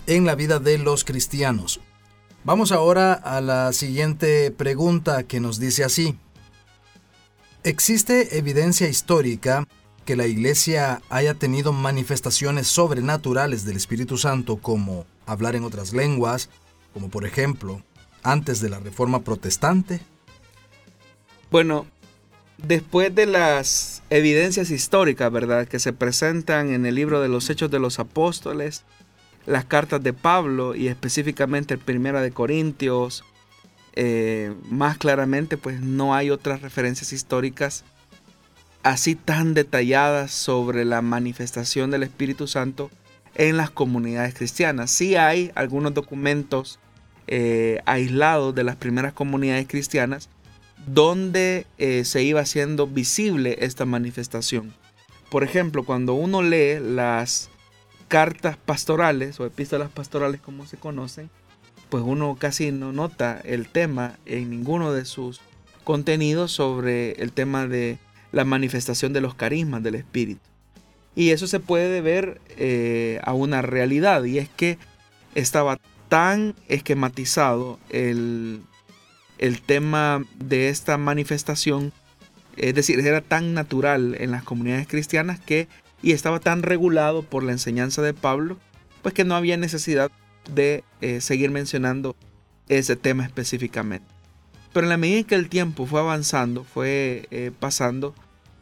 en 0.06 0.26
la 0.26 0.36
vida 0.36 0.60
de 0.60 0.80
los 0.80 1.06
cristianos. 1.06 1.80
Vamos 2.44 2.74
ahora 2.74 3.14
a 3.14 3.40
la 3.40 3.72
siguiente 3.72 4.52
pregunta 4.52 5.24
que 5.24 5.40
nos 5.40 5.62
dice 5.62 5.86
así. 5.86 6.18
¿Existe 7.64 8.38
evidencia 8.38 8.90
histórica 8.90 9.66
que 10.10 10.16
la 10.16 10.26
Iglesia 10.26 11.04
haya 11.12 11.36
tenido 11.36 11.72
manifestaciones 11.72 12.66
sobrenaturales 12.66 13.64
del 13.64 13.78
Espíritu 13.78 14.18
Santo 14.18 14.58
como 14.58 15.06
hablar 15.28 15.56
en 15.56 15.64
otras 15.64 15.94
lenguas, 15.94 16.50
como 16.96 17.10
por 17.10 17.28
ejemplo 17.28 17.84
antes 18.24 18.60
de 18.60 18.70
la 18.70 18.80
Reforma 18.80 19.20
Protestante? 19.20 20.02
Bueno, 21.52 21.86
después 22.58 23.14
de 23.14 23.28
las 23.28 24.02
evidencias 24.10 24.72
históricas, 24.72 25.32
¿verdad?, 25.32 25.68
que 25.68 25.78
se 25.78 25.94
presentan 25.94 26.74
en 26.74 26.88
el 26.88 26.96
libro 26.96 27.22
de 27.22 27.30
los 27.30 27.48
Hechos 27.52 27.70
de 27.70 27.78
los 27.78 28.00
Apóstoles, 28.00 28.86
las 29.46 29.66
cartas 29.66 30.02
de 30.02 30.14
Pablo 30.14 30.74
y 30.74 30.88
específicamente 30.88 31.76
el 31.76 31.80
Primera 31.80 32.20
de 32.20 32.32
Corintios, 32.32 33.24
eh, 33.94 34.56
más 34.72 34.98
claramente, 34.98 35.56
pues 35.56 35.82
no 35.82 36.16
hay 36.16 36.32
otras 36.32 36.64
referencias 36.64 37.14
históricas 37.14 37.84
así 38.84 39.16
tan 39.16 39.54
detalladas 39.54 40.32
sobre 40.32 40.86
la 40.86 41.02
manifestación 41.02 41.92
del 41.92 42.04
Espíritu 42.04 42.48
Santo 42.48 42.90
en 43.36 43.58
las 43.58 43.70
comunidades 43.70 44.34
cristianas. 44.34 44.92
Sí 44.92 45.16
hay 45.16 45.52
algunos 45.56 45.94
documentos 45.94 46.80
eh, 47.28 47.80
aislados 47.86 48.56
de 48.56 48.64
las 48.64 48.76
primeras 48.76 49.14
comunidades 49.14 49.68
cristianas 49.68 50.30
donde 50.88 51.68
eh, 51.78 52.06
se 52.06 52.24
iba 52.24 52.42
haciendo 52.42 52.88
visible 52.88 53.58
esta 53.62 53.86
manifestación. 53.86 54.74
Por 55.30 55.44
ejemplo, 55.44 55.84
cuando 55.84 56.14
uno 56.14 56.42
lee 56.42 56.80
las 56.80 57.50
cartas 58.08 58.58
pastorales 58.58 59.40
o 59.40 59.46
epístolas 59.46 59.90
pastorales 59.92 60.42
como 60.42 60.66
se 60.66 60.78
conocen, 60.78 61.30
pues 61.90 62.04
uno 62.06 62.36
casi 62.40 62.72
no 62.72 62.92
nota 62.92 63.40
el 63.44 63.68
tema 63.68 64.18
en 64.26 64.50
ninguno 64.50 64.92
de 64.94 65.06
sus 65.06 65.42
contenidos 65.84 66.52
sobre 66.52 67.12
el 67.22 67.32
tema 67.32 67.68
de 67.68 68.00
la 68.32 68.46
manifestación 68.46 69.14
de 69.14 69.22
los 69.22 69.36
carismas 69.36 69.84
del 69.84 69.96
Espíritu. 69.96 70.42
Y 71.16 71.32
eso 71.32 71.48
se 71.48 71.60
puede 71.60 72.02
ver 72.02 72.40
eh, 72.58 73.20
a 73.24 73.34
una 73.34 73.62
realidad 73.62 74.24
y 74.24 74.38
es 74.38 74.50
que 74.50 74.78
estaba 75.36 75.80
tan 76.08 76.56
esquematizado 76.68 77.80
el, 77.90 78.62
el 79.38 79.62
tema 79.62 80.24
de 80.38 80.70
esta 80.70 80.98
manifestación, 80.98 81.92
es 82.58 82.74
decir, 82.76 83.00
era 83.00 83.22
tan 83.22 83.54
natural 83.54 84.16
en 84.20 84.32
las 84.32 84.44
comunidades 84.44 84.88
cristianas 84.88 85.40
que 85.40 85.68
y 86.02 86.14
estaba 86.14 86.40
tan 86.40 86.64
regulado 86.64 87.24
por 87.24 87.44
la 87.44 87.52
enseñanza 87.52 88.02
de 88.02 88.14
Pablo, 88.14 88.58
pues 89.02 89.14
que 89.14 89.26
no 89.26 89.36
había 89.36 89.58
necesidad 89.58 90.12
de 90.54 90.84
eh, 91.02 91.22
seguir 91.22 91.52
mencionando 91.52 92.16
ese 92.68 92.96
tema 92.96 93.26
específicamente. 93.26 94.19
Pero 94.74 94.86
en 94.86 94.90
la 94.90 94.98
medida 94.98 95.20
en 95.20 95.26
que 95.26 95.36
el 95.36 95.50
tiempo 95.50 95.86
fue 95.86 96.00
avanzando, 96.00 96.64
fue 96.64 97.28
eh, 97.32 97.52
pasando, 97.58 98.16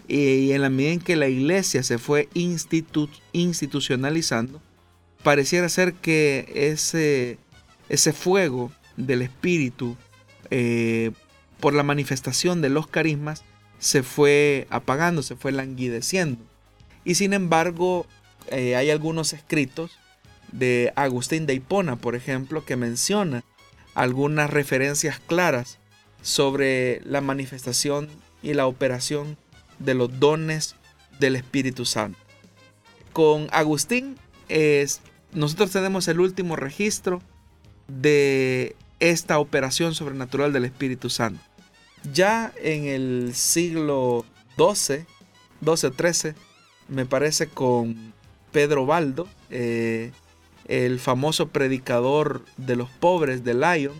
y, 0.07 0.51
en 0.51 0.61
la 0.61 0.69
medida 0.69 0.93
en 0.93 1.01
que 1.01 1.17
la 1.17 1.27
iglesia 1.27 1.83
se 1.83 1.97
fue 1.97 2.29
institucionalizando, 2.33 4.61
pareciera 5.21 5.67
ser 5.67 5.93
que 5.93 6.49
ese, 6.55 7.37
ese 7.89 8.13
fuego 8.13 8.71
del 8.95 9.21
espíritu 9.21 9.97
eh, 10.49 11.11
por 11.59 11.73
la 11.73 11.83
manifestación 11.83 12.61
de 12.61 12.69
los 12.69 12.87
carismas 12.87 13.43
se 13.79 14.01
fue 14.01 14.65
apagando, 14.69 15.23
se 15.23 15.35
fue 15.35 15.51
languideciendo. 15.51 16.41
Y 17.03 17.15
sin 17.15 17.33
embargo, 17.33 18.07
hay 18.49 18.89
algunos 18.89 19.33
escritos 19.33 19.91
de 20.51 20.93
Agustín 20.95 21.45
de 21.45 21.53
Hipona, 21.53 21.97
por 21.97 22.15
ejemplo, 22.15 22.65
que 22.65 22.75
menciona 22.75 23.43
algunas 23.93 24.49
referencias 24.49 25.19
claras 25.19 25.77
sobre 26.27 26.99
la 27.05 27.21
manifestación 27.21 28.09
y 28.43 28.53
la 28.53 28.67
operación 28.67 29.37
de 29.79 29.93
los 29.93 30.19
dones 30.19 30.75
del 31.21 31.37
Espíritu 31.37 31.85
Santo. 31.85 32.19
Con 33.13 33.47
Agustín 33.53 34.17
es, 34.49 34.99
nosotros 35.31 35.71
tenemos 35.71 36.05
el 36.09 36.19
último 36.19 36.57
registro 36.57 37.21
de 37.87 38.75
esta 38.99 39.39
operación 39.39 39.95
sobrenatural 39.95 40.51
del 40.51 40.65
Espíritu 40.65 41.09
Santo. 41.09 41.39
Ya 42.11 42.51
en 42.61 42.87
el 42.87 43.31
siglo 43.33 44.25
XII, 44.57 45.05
XII-XIII, 45.63 46.33
me 46.89 47.05
parece 47.05 47.47
con 47.47 48.13
Pedro 48.51 48.85
Baldo, 48.85 49.29
eh, 49.49 50.11
el 50.67 50.99
famoso 50.99 51.47
predicador 51.47 52.43
de 52.57 52.75
los 52.75 52.89
pobres 52.89 53.45
de 53.45 53.53
Lyon, 53.53 53.93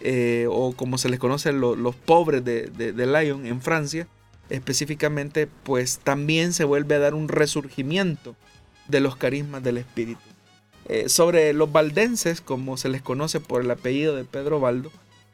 eh, 0.00 0.46
o 0.50 0.72
como 0.72 0.98
se 0.98 1.08
les 1.08 1.18
conoce 1.18 1.52
los 1.52 1.94
pobres 1.94 2.44
de, 2.44 2.66
de, 2.66 3.06
Lyon 3.06 3.46
en 3.46 3.62
Francia, 3.62 4.08
específicamente, 4.50 5.46
pues 5.46 5.98
también 5.98 6.52
se 6.52 6.64
vuelve 6.64 6.96
a 6.96 6.98
dar 6.98 7.14
un 7.14 7.28
resurgimiento 7.28 8.36
de 8.88 9.00
los 9.00 9.16
carismas 9.16 9.62
del 9.62 9.78
Espíritu. 9.78 10.20
Eh, 10.86 11.08
sobre 11.08 11.54
los 11.54 11.72
valdenses, 11.72 12.40
como 12.40 12.76
se 12.76 12.90
les 12.90 13.00
conoce 13.00 13.40
por 13.40 13.62
el 13.62 13.70
apellido 13.70 14.14
de 14.14 14.24
Pedro 14.24 14.60
Baldo, 14.60 14.90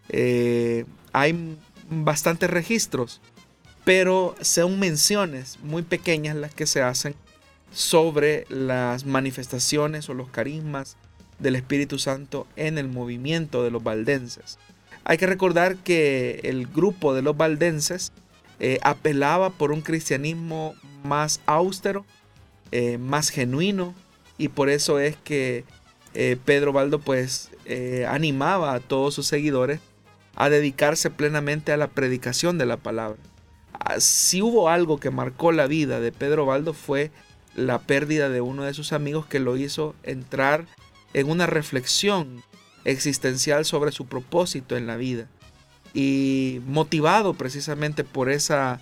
eh, 0.08 0.84
hay 1.12 1.56
bastantes 1.88 2.48
registros, 2.50 3.20
pero 3.84 4.36
son 4.40 4.78
menciones 4.78 5.58
muy 5.62 5.82
pequeñas 5.82 6.36
las 6.36 6.54
que 6.54 6.66
se 6.66 6.82
hacen 6.82 7.14
sobre 7.72 8.46
las 8.48 9.06
manifestaciones 9.06 10.08
o 10.08 10.14
los 10.14 10.28
carismas 10.28 10.96
del 11.40 11.56
Espíritu 11.56 11.98
Santo 11.98 12.46
en 12.56 12.78
el 12.78 12.88
movimiento 12.88 13.64
de 13.64 13.70
los 13.70 13.82
valdenses. 13.82 14.58
Hay 15.04 15.18
que 15.18 15.26
recordar 15.26 15.76
que 15.76 16.40
el 16.44 16.66
grupo 16.66 17.14
de 17.14 17.22
los 17.22 17.36
valdenses 17.36 18.12
eh, 18.60 18.78
apelaba 18.82 19.50
por 19.50 19.72
un 19.72 19.80
cristianismo 19.80 20.74
más 21.02 21.40
austero, 21.46 22.04
eh, 22.72 22.98
más 22.98 23.30
genuino, 23.30 23.94
y 24.36 24.48
por 24.48 24.68
eso 24.68 24.98
es 24.98 25.16
que 25.16 25.64
eh, 26.14 26.36
Pedro 26.44 26.72
Baldo 26.72 26.98
pues 26.98 27.50
animaba 28.08 28.74
a 28.74 28.80
todos 28.80 29.14
sus 29.14 29.28
seguidores 29.28 29.78
a 30.34 30.50
dedicarse 30.50 31.08
plenamente 31.08 31.70
a 31.70 31.76
la 31.76 31.86
predicación 31.86 32.58
de 32.58 32.66
la 32.66 32.76
palabra. 32.76 33.18
Ah, 33.72 34.00
si 34.00 34.42
hubo 34.42 34.68
algo 34.68 34.98
que 34.98 35.10
marcó 35.10 35.52
la 35.52 35.68
vida 35.68 36.00
de 36.00 36.10
Pedro 36.10 36.46
Baldo 36.46 36.74
fue 36.74 37.12
la 37.54 37.78
pérdida 37.78 38.28
de 38.28 38.40
uno 38.40 38.64
de 38.64 38.74
sus 38.74 38.92
amigos 38.92 39.26
que 39.26 39.38
lo 39.38 39.56
hizo 39.56 39.94
entrar 40.02 40.66
en 41.14 41.30
una 41.30 41.46
reflexión 41.46 42.42
existencial 42.84 43.64
sobre 43.64 43.92
su 43.92 44.06
propósito 44.06 44.76
en 44.76 44.86
la 44.86 44.96
vida. 44.96 45.28
Y 45.92 46.60
motivado 46.66 47.34
precisamente 47.34 48.04
por 48.04 48.30
esa 48.30 48.80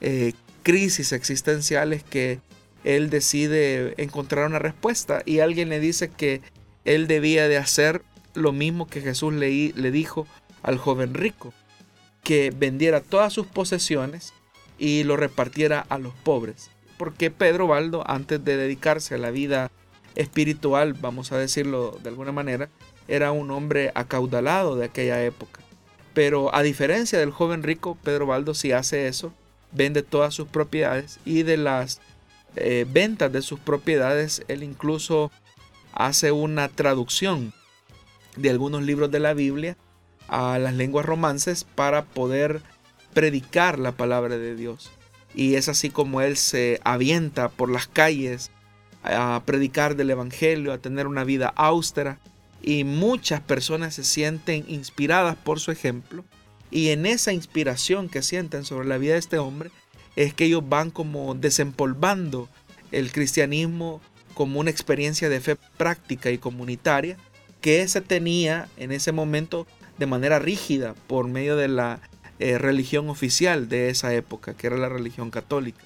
eh, 0.00 0.34
crisis 0.62 1.12
existencial 1.12 1.92
es 1.92 2.02
que 2.02 2.40
él 2.84 3.10
decide 3.10 3.94
encontrar 4.02 4.46
una 4.46 4.58
respuesta 4.58 5.22
y 5.24 5.40
alguien 5.40 5.68
le 5.68 5.80
dice 5.80 6.10
que 6.10 6.42
él 6.84 7.06
debía 7.06 7.48
de 7.48 7.56
hacer 7.56 8.02
lo 8.34 8.52
mismo 8.52 8.86
que 8.86 9.00
Jesús 9.00 9.32
le, 9.34 9.72
le 9.74 9.90
dijo 9.90 10.26
al 10.62 10.78
joven 10.78 11.14
rico, 11.14 11.52
que 12.22 12.52
vendiera 12.54 13.00
todas 13.00 13.32
sus 13.32 13.46
posesiones 13.46 14.32
y 14.78 15.04
lo 15.04 15.16
repartiera 15.16 15.84
a 15.88 15.98
los 15.98 16.14
pobres 16.14 16.70
porque 17.00 17.30
Pedro 17.30 17.66
Baldo, 17.66 18.04
antes 18.06 18.44
de 18.44 18.58
dedicarse 18.58 19.14
a 19.14 19.18
la 19.18 19.30
vida 19.30 19.70
espiritual, 20.14 20.94
vamos 20.94 21.32
a 21.32 21.38
decirlo 21.38 21.98
de 22.02 22.08
alguna 22.08 22.32
manera, 22.32 22.68
era 23.08 23.32
un 23.32 23.50
hombre 23.50 23.92
acaudalado 23.94 24.76
de 24.76 24.86
aquella 24.86 25.22
época. 25.24 25.60
Pero 26.14 26.54
a 26.54 26.62
diferencia 26.62 27.18
del 27.18 27.30
joven 27.30 27.62
rico, 27.62 27.96
Pedro 28.02 28.26
Baldo 28.26 28.54
si 28.54 28.72
hace 28.72 29.08
eso, 29.08 29.32
vende 29.72 30.02
todas 30.02 30.34
sus 30.34 30.48
propiedades 30.48 31.20
y 31.24 31.42
de 31.42 31.56
las 31.56 32.00
eh, 32.56 32.86
ventas 32.88 33.32
de 33.32 33.42
sus 33.42 33.60
propiedades, 33.60 34.42
él 34.48 34.62
incluso 34.62 35.30
hace 35.92 36.32
una 36.32 36.68
traducción 36.68 37.52
de 38.36 38.50
algunos 38.50 38.82
libros 38.82 39.10
de 39.10 39.20
la 39.20 39.34
Biblia 39.34 39.76
a 40.28 40.58
las 40.58 40.74
lenguas 40.74 41.06
romances 41.06 41.64
para 41.64 42.04
poder 42.04 42.62
predicar 43.12 43.78
la 43.78 43.92
palabra 43.92 44.38
de 44.38 44.54
Dios 44.54 44.90
y 45.34 45.54
es 45.54 45.68
así 45.68 45.90
como 45.90 46.20
él 46.20 46.36
se 46.36 46.80
avienta 46.84 47.48
por 47.48 47.70
las 47.70 47.86
calles 47.86 48.50
a 49.02 49.42
predicar 49.46 49.96
del 49.96 50.10
Evangelio, 50.10 50.72
a 50.72 50.78
tener 50.78 51.06
una 51.06 51.24
vida 51.24 51.52
austera 51.56 52.18
y 52.62 52.84
muchas 52.84 53.40
personas 53.40 53.94
se 53.94 54.04
sienten 54.04 54.64
inspiradas 54.68 55.36
por 55.36 55.60
su 55.60 55.70
ejemplo 55.70 56.24
y 56.70 56.90
en 56.90 57.06
esa 57.06 57.32
inspiración 57.32 58.08
que 58.08 58.22
sienten 58.22 58.64
sobre 58.64 58.88
la 58.88 58.98
vida 58.98 59.14
de 59.14 59.18
este 59.18 59.38
hombre 59.38 59.70
es 60.16 60.34
que 60.34 60.44
ellos 60.44 60.68
van 60.68 60.90
como 60.90 61.34
desempolvando 61.34 62.48
el 62.92 63.12
cristianismo 63.12 64.00
como 64.34 64.60
una 64.60 64.70
experiencia 64.70 65.28
de 65.28 65.40
fe 65.40 65.56
práctica 65.76 66.30
y 66.30 66.38
comunitaria 66.38 67.16
que 67.60 67.86
se 67.88 68.00
tenía 68.00 68.68
en 68.76 68.92
ese 68.92 69.12
momento 69.12 69.66
de 69.98 70.06
manera 70.06 70.38
rígida 70.38 70.94
por 71.06 71.28
medio 71.28 71.56
de 71.56 71.68
la 71.68 72.00
eh, 72.38 72.56
religión 72.56 73.10
oficial 73.10 73.68
de 73.68 73.90
esa 73.90 74.14
época, 74.14 74.54
que 74.54 74.66
era 74.66 74.78
la 74.78 74.88
religión 74.88 75.30
católica. 75.30 75.80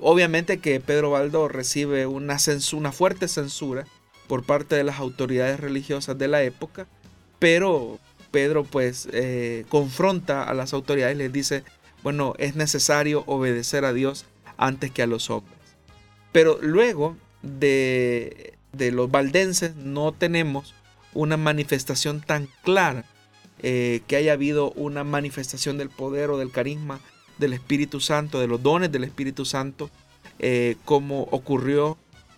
Obviamente 0.00 0.58
que 0.58 0.80
Pedro 0.80 1.10
Baldo 1.10 1.48
recibe 1.48 2.06
una, 2.06 2.36
una 2.72 2.92
fuerte 2.92 3.28
censura 3.28 3.86
por 4.26 4.44
parte 4.44 4.74
de 4.74 4.84
las 4.84 4.98
autoridades 4.98 5.60
religiosas 5.60 6.18
de 6.18 6.28
la 6.28 6.42
época, 6.42 6.86
pero 7.38 7.98
Pedro 8.30 8.64
pues 8.64 9.08
eh, 9.12 9.64
confronta 9.68 10.42
a 10.42 10.54
las 10.54 10.72
autoridades 10.72 11.14
y 11.16 11.18
les 11.18 11.32
dice, 11.32 11.64
bueno, 12.02 12.34
es 12.38 12.56
necesario 12.56 13.24
obedecer 13.26 13.84
a 13.84 13.92
Dios 13.92 14.26
antes 14.56 14.90
que 14.90 15.02
a 15.02 15.06
los 15.06 15.30
hombres. 15.30 15.56
Pero 16.32 16.58
luego 16.60 17.16
de, 17.42 18.54
de 18.72 18.92
los 18.92 19.10
valdenses 19.10 19.76
no 19.76 20.12
tenemos 20.12 20.74
una 21.14 21.36
manifestación 21.36 22.20
tan 22.20 22.48
clara, 22.62 23.04
eh, 23.62 24.02
que 24.06 24.16
haya 24.16 24.34
habido 24.34 24.70
una 24.72 25.02
manifestación 25.02 25.78
del 25.78 25.88
poder 25.88 26.28
o 26.28 26.36
del 26.36 26.50
carisma 26.50 27.00
del 27.38 27.52
Espíritu 27.52 28.00
Santo, 28.00 28.40
de 28.40 28.46
los 28.46 28.62
dones 28.62 28.92
del 28.92 29.04
Espíritu 29.04 29.44
Santo, 29.44 29.90
eh, 30.38 30.76
como 30.84 31.22
ocurrió 31.30 31.96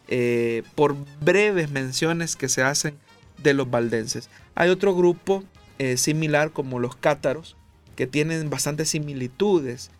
eh, 0.08 0.62
por 0.74 0.96
breves 1.20 1.70
menciones 1.70 2.36
que 2.36 2.48
se 2.48 2.62
hacen 2.62 2.96
de 3.42 3.54
los 3.54 3.70
valdenses. 3.70 4.30
Hay 4.54 4.70
otro 4.70 4.94
grupo 4.94 5.44
similar 5.96 6.50
como 6.50 6.80
los 6.80 6.96
cátaros, 6.96 7.56
que 7.94 8.08
tienen 8.08 8.50
bastantes 8.50 8.88
similitudes 8.88 9.92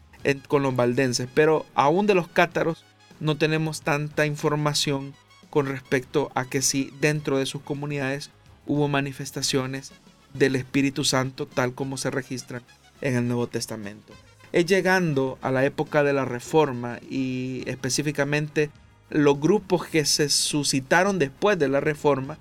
con 0.49 0.65
los 0.65 0.75
valdenses, 0.75 1.29
pero 1.33 1.67
aún 1.75 2.09
de 2.09 2.15
los 2.15 2.27
cátaros 2.27 2.85
no 3.21 3.37
tenemos 3.37 3.83
tanta 3.83 4.27
información 4.27 5.15
con 5.51 5.67
respecto 5.67 6.31
a 6.35 6.45
que 6.45 6.63
si 6.63 6.93
dentro 7.01 7.39
de 7.39 7.47
sus 7.47 7.63
comunidades 7.63 8.31
hubo 8.67 8.89
manifestaciones 8.89 9.93
del 10.35 10.57
Espíritu 10.57 11.05
Santo 11.05 11.47
tal 11.47 11.75
como 11.75 11.97
se 11.97 12.11
registran 12.11 12.63
en 13.01 13.17
el 13.17 13.27
Nuevo 13.27 13.47
Testamento. 13.47 14.13
Es 14.53 14.67
llegando 14.67 15.39
a 15.43 15.51
la 15.51 15.65
época 15.65 16.03
de 16.03 16.13
la 16.13 16.25
Reforma 16.25 16.99
y 17.11 17.63
específicamente 17.67 18.71
los 19.11 19.41
grupos 19.41 19.87
que 19.87 20.05
se 20.05 20.29
suscitaron 20.29 21.19
después 21.19 21.59
de 21.59 21.69
la 21.69 21.81
Reforma, 21.81 22.39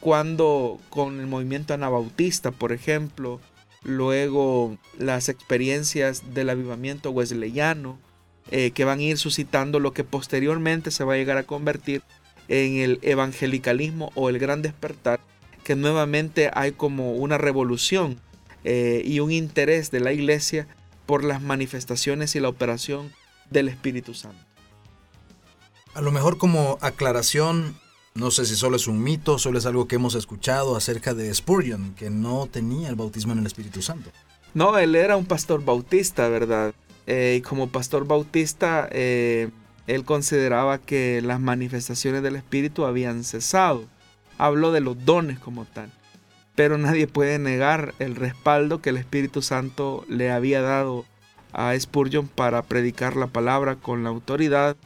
cuando 0.00 0.80
con 0.88 1.20
el 1.20 1.26
movimiento 1.26 1.74
anabautista, 1.74 2.50
por 2.50 2.72
ejemplo, 2.72 3.40
luego 3.84 4.76
las 4.98 5.28
experiencias 5.28 6.34
del 6.34 6.50
avivamiento 6.50 7.10
wesleyano, 7.10 7.98
eh, 8.50 8.72
que 8.72 8.84
van 8.84 8.98
a 8.98 9.02
ir 9.02 9.18
suscitando 9.18 9.78
lo 9.78 9.92
que 9.92 10.04
posteriormente 10.04 10.90
se 10.90 11.04
va 11.04 11.14
a 11.14 11.16
llegar 11.16 11.38
a 11.38 11.44
convertir 11.44 12.02
en 12.48 12.78
el 12.78 12.98
evangelicalismo 13.02 14.10
o 14.14 14.28
el 14.28 14.38
gran 14.38 14.62
despertar 14.62 15.20
que 15.62 15.76
nuevamente 15.76 16.50
hay 16.52 16.72
como 16.72 17.12
una 17.12 17.38
revolución 17.38 18.18
eh, 18.64 19.02
y 19.04 19.20
un 19.20 19.30
interés 19.30 19.90
de 19.90 20.00
la 20.00 20.12
iglesia 20.12 20.66
por 21.06 21.24
las 21.24 21.42
manifestaciones 21.42 22.34
y 22.36 22.40
la 22.40 22.48
operación 22.48 23.12
del 23.50 23.68
Espíritu 23.68 24.14
Santo. 24.14 24.44
A 25.94 26.00
lo 26.00 26.10
mejor 26.10 26.38
como 26.38 26.78
aclaración, 26.80 27.76
no 28.14 28.30
sé 28.30 28.46
si 28.46 28.56
solo 28.56 28.76
es 28.76 28.86
un 28.86 29.02
mito, 29.02 29.38
solo 29.38 29.58
es 29.58 29.66
algo 29.66 29.88
que 29.88 29.96
hemos 29.96 30.14
escuchado 30.14 30.76
acerca 30.76 31.14
de 31.14 31.32
Spurgeon, 31.34 31.94
que 31.94 32.10
no 32.10 32.46
tenía 32.46 32.88
el 32.88 32.94
bautismo 32.94 33.32
en 33.32 33.40
el 33.40 33.46
Espíritu 33.46 33.82
Santo. 33.82 34.10
No, 34.54 34.78
él 34.78 34.94
era 34.94 35.16
un 35.16 35.26
pastor 35.26 35.64
bautista, 35.64 36.28
¿verdad? 36.28 36.74
Eh, 37.06 37.36
y 37.38 37.42
como 37.42 37.68
pastor 37.68 38.06
bautista, 38.06 38.88
eh, 38.92 39.50
él 39.86 40.04
consideraba 40.04 40.78
que 40.78 41.20
las 41.22 41.40
manifestaciones 41.40 42.22
del 42.22 42.36
Espíritu 42.36 42.84
habían 42.84 43.24
cesado 43.24 43.86
habló 44.38 44.72
de 44.72 44.80
los 44.80 45.04
dones 45.04 45.38
como 45.38 45.64
tal. 45.64 45.90
Pero 46.54 46.78
nadie 46.78 47.06
puede 47.06 47.38
negar 47.38 47.94
el 47.98 48.14
respaldo 48.14 48.82
que 48.82 48.90
el 48.90 48.98
Espíritu 48.98 49.42
Santo 49.42 50.04
le 50.08 50.30
había 50.30 50.60
dado 50.60 51.04
a 51.52 51.78
Spurgeon 51.78 52.28
para 52.28 52.62
predicar 52.62 53.16
la 53.16 53.26
palabra 53.26 53.76
con 53.76 54.04
la 54.04 54.10
autoridad 54.10 54.76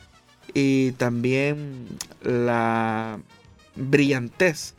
y 0.54 0.92
también 0.92 1.86
la 2.22 3.18
brillantez 3.74 4.74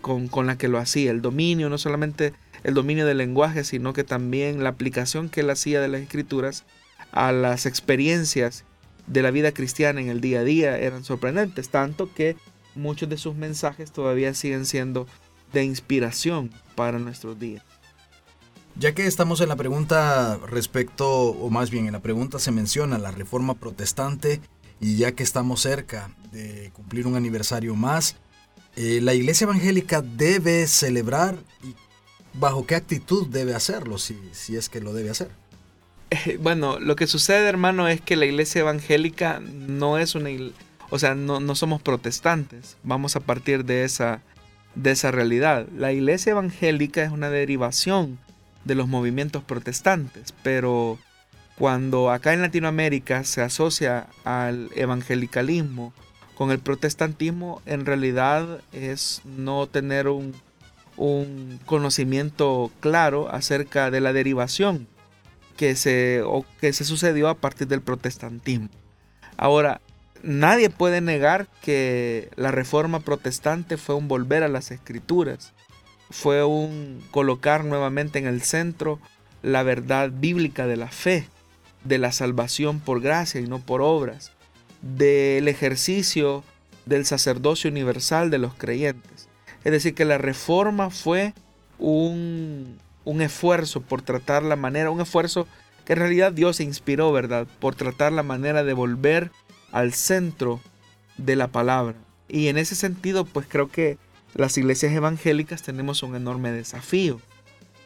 con, 0.00 0.28
con, 0.28 0.46
la 0.46 0.58
que 0.58 0.68
lo 0.68 0.78
hacía, 0.78 1.10
el 1.10 1.22
dominio, 1.22 1.68
no 1.68 1.78
solamente 1.78 2.32
el 2.64 2.74
dominio 2.74 3.06
del 3.06 3.18
lenguaje, 3.18 3.64
sino 3.64 3.92
que 3.92 4.04
también 4.04 4.62
la 4.62 4.70
aplicación 4.70 5.28
que 5.28 5.40
él 5.40 5.50
hacía 5.50 5.80
de 5.80 5.88
las 5.88 6.00
escrituras 6.00 6.64
a 7.12 7.32
las 7.32 7.66
experiencias 7.66 8.64
de 9.06 9.22
la 9.22 9.30
vida 9.30 9.52
cristiana 9.52 10.00
en 10.00 10.08
el 10.08 10.20
día 10.20 10.40
a 10.40 10.44
día 10.44 10.78
eran 10.78 11.04
sorprendentes, 11.04 11.68
tanto 11.68 12.12
que 12.12 12.36
muchos 12.74 13.08
de 13.08 13.16
sus 13.16 13.36
mensajes 13.36 13.92
todavía 13.92 14.34
siguen 14.34 14.66
siendo 14.66 15.06
de 15.56 15.64
inspiración 15.64 16.50
para 16.74 16.98
nuestros 16.98 17.38
días. 17.38 17.62
Ya 18.78 18.92
que 18.92 19.06
estamos 19.06 19.40
en 19.40 19.48
la 19.48 19.56
pregunta 19.56 20.38
respecto, 20.46 21.08
o 21.08 21.48
más 21.48 21.70
bien 21.70 21.86
en 21.86 21.92
la 21.92 22.00
pregunta 22.00 22.38
se 22.38 22.52
menciona 22.52 22.98
la 22.98 23.10
reforma 23.10 23.54
protestante, 23.54 24.42
y 24.80 24.96
ya 24.96 25.12
que 25.12 25.22
estamos 25.22 25.62
cerca 25.62 26.10
de 26.30 26.70
cumplir 26.74 27.06
un 27.06 27.16
aniversario 27.16 27.74
más, 27.74 28.16
eh, 28.76 29.00
la 29.00 29.14
iglesia 29.14 29.46
evangélica 29.46 30.02
debe 30.02 30.66
celebrar 30.66 31.36
y 31.64 31.74
bajo 32.34 32.66
qué 32.66 32.74
actitud 32.74 33.26
debe 33.28 33.54
hacerlo, 33.54 33.96
si, 33.96 34.18
si 34.32 34.56
es 34.56 34.68
que 34.68 34.82
lo 34.82 34.92
debe 34.92 35.08
hacer. 35.08 35.30
bueno, 36.40 36.78
lo 36.78 36.96
que 36.96 37.06
sucede 37.06 37.48
hermano 37.48 37.88
es 37.88 38.02
que 38.02 38.16
la 38.16 38.26
iglesia 38.26 38.60
evangélica 38.60 39.40
no 39.40 39.96
es 39.96 40.14
una 40.14 40.28
iglesia 40.28 40.66
o 40.90 40.98
sea, 40.98 41.14
no, 41.14 41.54
somos 41.54 41.82
protestantes. 41.82 42.76
Vamos 42.82 43.16
a 43.16 43.20
partir 43.20 43.64
de 43.64 43.84
esa, 43.84 44.22
de 44.76 44.92
esa 44.92 45.10
realidad. 45.10 45.66
La 45.76 45.92
iglesia 45.92 46.30
evangélica 46.30 47.02
es 47.02 47.10
una 47.10 47.30
derivación 47.30 48.18
de 48.64 48.74
los 48.74 48.86
movimientos 48.86 49.42
protestantes, 49.42 50.32
pero 50.42 50.98
cuando 51.58 52.10
acá 52.10 52.34
en 52.34 52.42
Latinoamérica 52.42 53.24
se 53.24 53.42
asocia 53.42 54.06
al 54.24 54.70
evangelicalismo 54.76 55.92
con 56.34 56.50
el 56.50 56.58
protestantismo, 56.58 57.62
en 57.64 57.86
realidad 57.86 58.60
es 58.72 59.22
no 59.24 59.66
tener 59.66 60.08
un, 60.08 60.34
un 60.96 61.58
conocimiento 61.64 62.70
claro 62.80 63.28
acerca 63.30 63.90
de 63.90 64.00
la 64.00 64.12
derivación 64.12 64.86
que 65.56 65.74
se, 65.74 66.22
que 66.60 66.74
se 66.74 66.84
sucedió 66.84 67.28
a 67.28 67.34
partir 67.34 67.68
del 67.68 67.80
protestantismo. 67.80 68.68
Ahora, 69.38 69.80
Nadie 70.26 70.70
puede 70.70 71.00
negar 71.00 71.46
que 71.62 72.30
la 72.34 72.50
reforma 72.50 72.98
protestante 72.98 73.76
fue 73.76 73.94
un 73.94 74.08
volver 74.08 74.42
a 74.42 74.48
las 74.48 74.72
escrituras, 74.72 75.52
fue 76.10 76.42
un 76.42 77.00
colocar 77.12 77.64
nuevamente 77.64 78.18
en 78.18 78.26
el 78.26 78.42
centro 78.42 78.98
la 79.44 79.62
verdad 79.62 80.10
bíblica 80.12 80.66
de 80.66 80.76
la 80.76 80.88
fe, 80.88 81.28
de 81.84 81.98
la 81.98 82.10
salvación 82.10 82.80
por 82.80 83.00
gracia 83.00 83.40
y 83.40 83.46
no 83.46 83.60
por 83.60 83.82
obras, 83.82 84.32
del 84.82 85.46
ejercicio 85.46 86.42
del 86.86 87.06
sacerdocio 87.06 87.70
universal 87.70 88.28
de 88.28 88.38
los 88.38 88.52
creyentes. 88.52 89.28
Es 89.62 89.70
decir, 89.70 89.94
que 89.94 90.04
la 90.04 90.18
reforma 90.18 90.90
fue 90.90 91.34
un, 91.78 92.78
un 93.04 93.22
esfuerzo 93.22 93.80
por 93.80 94.02
tratar 94.02 94.42
la 94.42 94.56
manera, 94.56 94.90
un 94.90 95.00
esfuerzo 95.00 95.46
que 95.84 95.92
en 95.92 96.00
realidad 96.00 96.32
Dios 96.32 96.58
inspiró, 96.58 97.12
¿verdad? 97.12 97.46
Por 97.60 97.76
tratar 97.76 98.10
la 98.10 98.24
manera 98.24 98.64
de 98.64 98.72
volver 98.72 99.30
al 99.76 99.92
centro 99.92 100.58
de 101.18 101.36
la 101.36 101.48
palabra. 101.48 101.96
Y 102.28 102.48
en 102.48 102.56
ese 102.56 102.74
sentido, 102.74 103.26
pues 103.26 103.46
creo 103.46 103.70
que 103.70 103.98
las 104.32 104.56
iglesias 104.56 104.94
evangélicas 104.94 105.60
tenemos 105.62 106.02
un 106.02 106.16
enorme 106.16 106.50
desafío. 106.50 107.20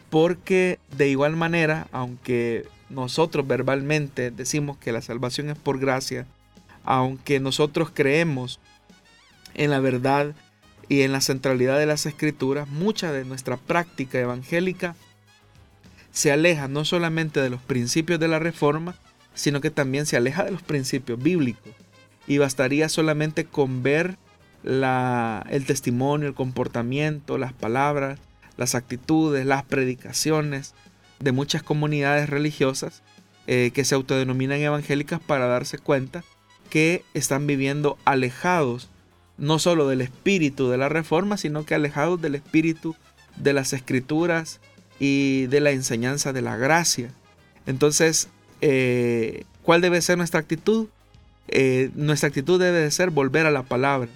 Porque 0.09 0.78
de 0.97 1.09
igual 1.09 1.34
manera, 1.34 1.88
aunque 1.91 2.68
nosotros 2.91 3.45
verbalmente 3.45 4.30
decimos 4.30 4.76
que 4.76 4.93
la 4.93 5.03
salvación 5.03 5.51
es 5.51 5.59
por 5.59 5.80
gracia, 5.80 6.28
aunque 6.84 7.41
nosotros 7.41 7.91
creemos 7.93 8.61
en 9.55 9.70
la 9.70 9.80
verdad 9.80 10.36
y 10.88 11.03
en 11.03 11.11
la 11.11 11.20
centralidad 11.20 11.76
de 11.76 11.86
las 11.86 12.07
escrituras, 12.07 12.68
mucha 12.68 13.11
de 13.11 13.24
nuestra 13.24 13.57
práctica 13.57 14.20
evangélica 14.20 14.95
se 16.12 16.30
aleja 16.30 16.68
no 16.68 16.84
solamente 16.84 17.41
de 17.41 17.51
los 17.51 17.61
principios 17.61 18.20
de 18.20 18.28
la 18.28 18.38
reforma, 18.38 18.95
sino 19.34 19.61
que 19.61 19.70
también 19.70 20.07
se 20.07 20.16
aleja 20.16 20.45
de 20.45 20.53
los 20.53 20.62
principios 20.62 21.20
bíblicos. 21.20 21.72
Y 22.31 22.39
bastaría 22.39 22.89
solamente 22.89 23.45
con 23.45 23.83
ver 23.83 24.16
la, 24.62 25.45
el 25.51 25.66
testimonio, 25.66 26.28
el 26.28 26.35
comportamiento, 26.35 27.39
las 27.39 27.53
palabras, 27.53 28.20
las 28.57 28.76
actitudes, 28.76 29.45
las 29.45 29.64
predicaciones 29.64 30.74
de 31.18 31.33
muchas 31.33 31.64
comunidades 31.64 32.31
religiosas 32.31 33.03
eh, 33.49 33.72
que 33.74 33.85
se 33.85 33.97
autodenominan 33.97 34.61
evangélicas 34.61 35.18
para 35.18 35.49
darse 35.49 35.78
cuenta 35.78 36.22
que 36.68 37.03
están 37.14 37.49
viviendo 37.49 37.99
alejados 38.05 38.91
no 39.37 39.59
solo 39.59 39.89
del 39.89 40.01
espíritu 40.01 40.70
de 40.70 40.78
la 40.78 40.89
reforma, 40.89 41.37
sino 41.37 41.66
que 41.66 41.74
alejados 41.74 42.22
del 42.22 42.37
espíritu 42.37 42.95
de 43.39 43.55
las 43.55 43.72
escrituras 43.72 44.61
y 45.01 45.47
de 45.47 45.59
la 45.59 45.72
enseñanza 45.72 46.33
de 46.33 46.43
la 46.43 46.57
gracia. 46.57 47.11
Entonces, 47.66 48.28
eh, 48.61 49.43
¿cuál 49.64 49.81
debe 49.81 50.01
ser 50.01 50.16
nuestra 50.16 50.39
actitud? 50.39 50.87
Eh, 51.53 51.91
nuestra 51.95 52.29
actitud 52.29 52.61
debe 52.61 52.79
de 52.79 52.91
ser 52.93 53.11
volver 53.11 53.45
a 53.45 53.51
la 53.51 53.65
palabra, 53.65 54.09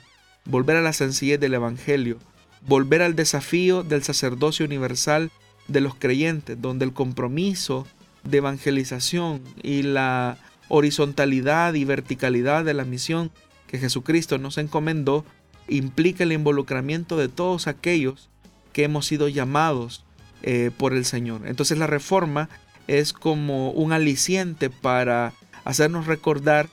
volver 0.44 0.76
a 0.76 0.82
la 0.82 0.92
sencillez 0.92 1.40
del 1.40 1.54
Evangelio, 1.54 2.18
volver 2.66 3.02
al 3.02 3.16
desafío 3.16 3.82
del 3.82 4.04
sacerdocio 4.04 4.64
universal 4.64 5.32
de 5.66 5.80
los 5.80 5.96
creyentes, 5.96 6.60
donde 6.62 6.84
el 6.84 6.92
compromiso 6.92 7.86
de 8.22 8.38
evangelización 8.38 9.42
y 9.62 9.82
la 9.82 10.38
horizontalidad 10.68 11.74
y 11.74 11.84
verticalidad 11.84 12.64
de 12.64 12.74
la 12.74 12.84
misión 12.84 13.32
que 13.66 13.78
Jesucristo 13.78 14.38
nos 14.38 14.56
encomendó 14.56 15.24
implica 15.68 16.22
el 16.22 16.32
involucramiento 16.32 17.16
de 17.16 17.28
todos 17.28 17.66
aquellos 17.66 18.30
que 18.72 18.84
hemos 18.84 19.06
sido 19.06 19.28
llamados 19.28 20.04
eh, 20.42 20.70
por 20.76 20.94
el 20.94 21.04
Señor. 21.04 21.42
Entonces 21.46 21.78
la 21.78 21.86
reforma 21.86 22.48
es 22.86 23.12
como 23.12 23.70
un 23.70 23.92
aliciente 23.92 24.70
para 24.70 25.32
hacernos 25.64 26.06
recordar 26.06 26.68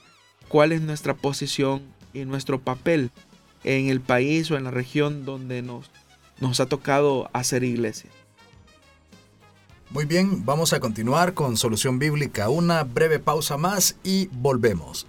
cuál 0.52 0.74
es 0.74 0.82
nuestra 0.82 1.14
posición 1.14 1.82
y 2.14 2.26
nuestro 2.26 2.60
papel 2.60 3.10
en 3.64 3.88
el 3.88 4.02
país 4.02 4.52
o 4.52 4.58
en 4.58 4.66
la 4.66 4.72
región 4.72 5.24
donde 5.24 5.62
nos, 5.62 5.90
nos 6.42 6.60
ha 6.60 6.66
tocado 6.66 7.30
hacer 7.32 7.64
iglesia. 7.64 8.10
Muy 9.92 10.04
bien, 10.04 10.46
vamos 10.46 10.74
a 10.74 10.82
continuar 10.82 11.34
con 11.34 11.56
Solución 11.56 12.00
Bíblica. 12.00 12.50
Una 12.50 12.84
breve 12.84 13.20
pausa 13.20 13.56
más 13.56 13.96
y 14.04 14.28
volvemos. 14.34 15.08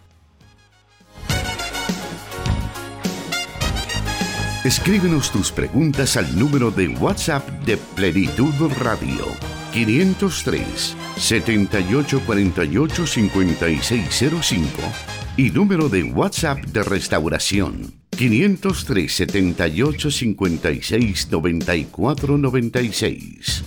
Escríbenos 4.64 5.32
tus 5.32 5.51
preguntas 5.51 6.16
al 6.16 6.38
número 6.38 6.70
de 6.70 6.86
WhatsApp 6.86 7.45
de 7.64 7.78
Plenitud 7.78 8.55
Radio 8.78 9.26
503 9.72 10.97
7848 11.16 13.07
5605 13.09 15.22
y 15.37 15.51
número 15.51 15.89
de 15.89 16.03
WhatsApp 16.05 16.59
de 16.66 16.83
Restauración 16.83 17.95
503 18.11 19.11
78 19.11 20.11
56 20.11 21.30
94 21.30 22.39
96. 22.39 23.64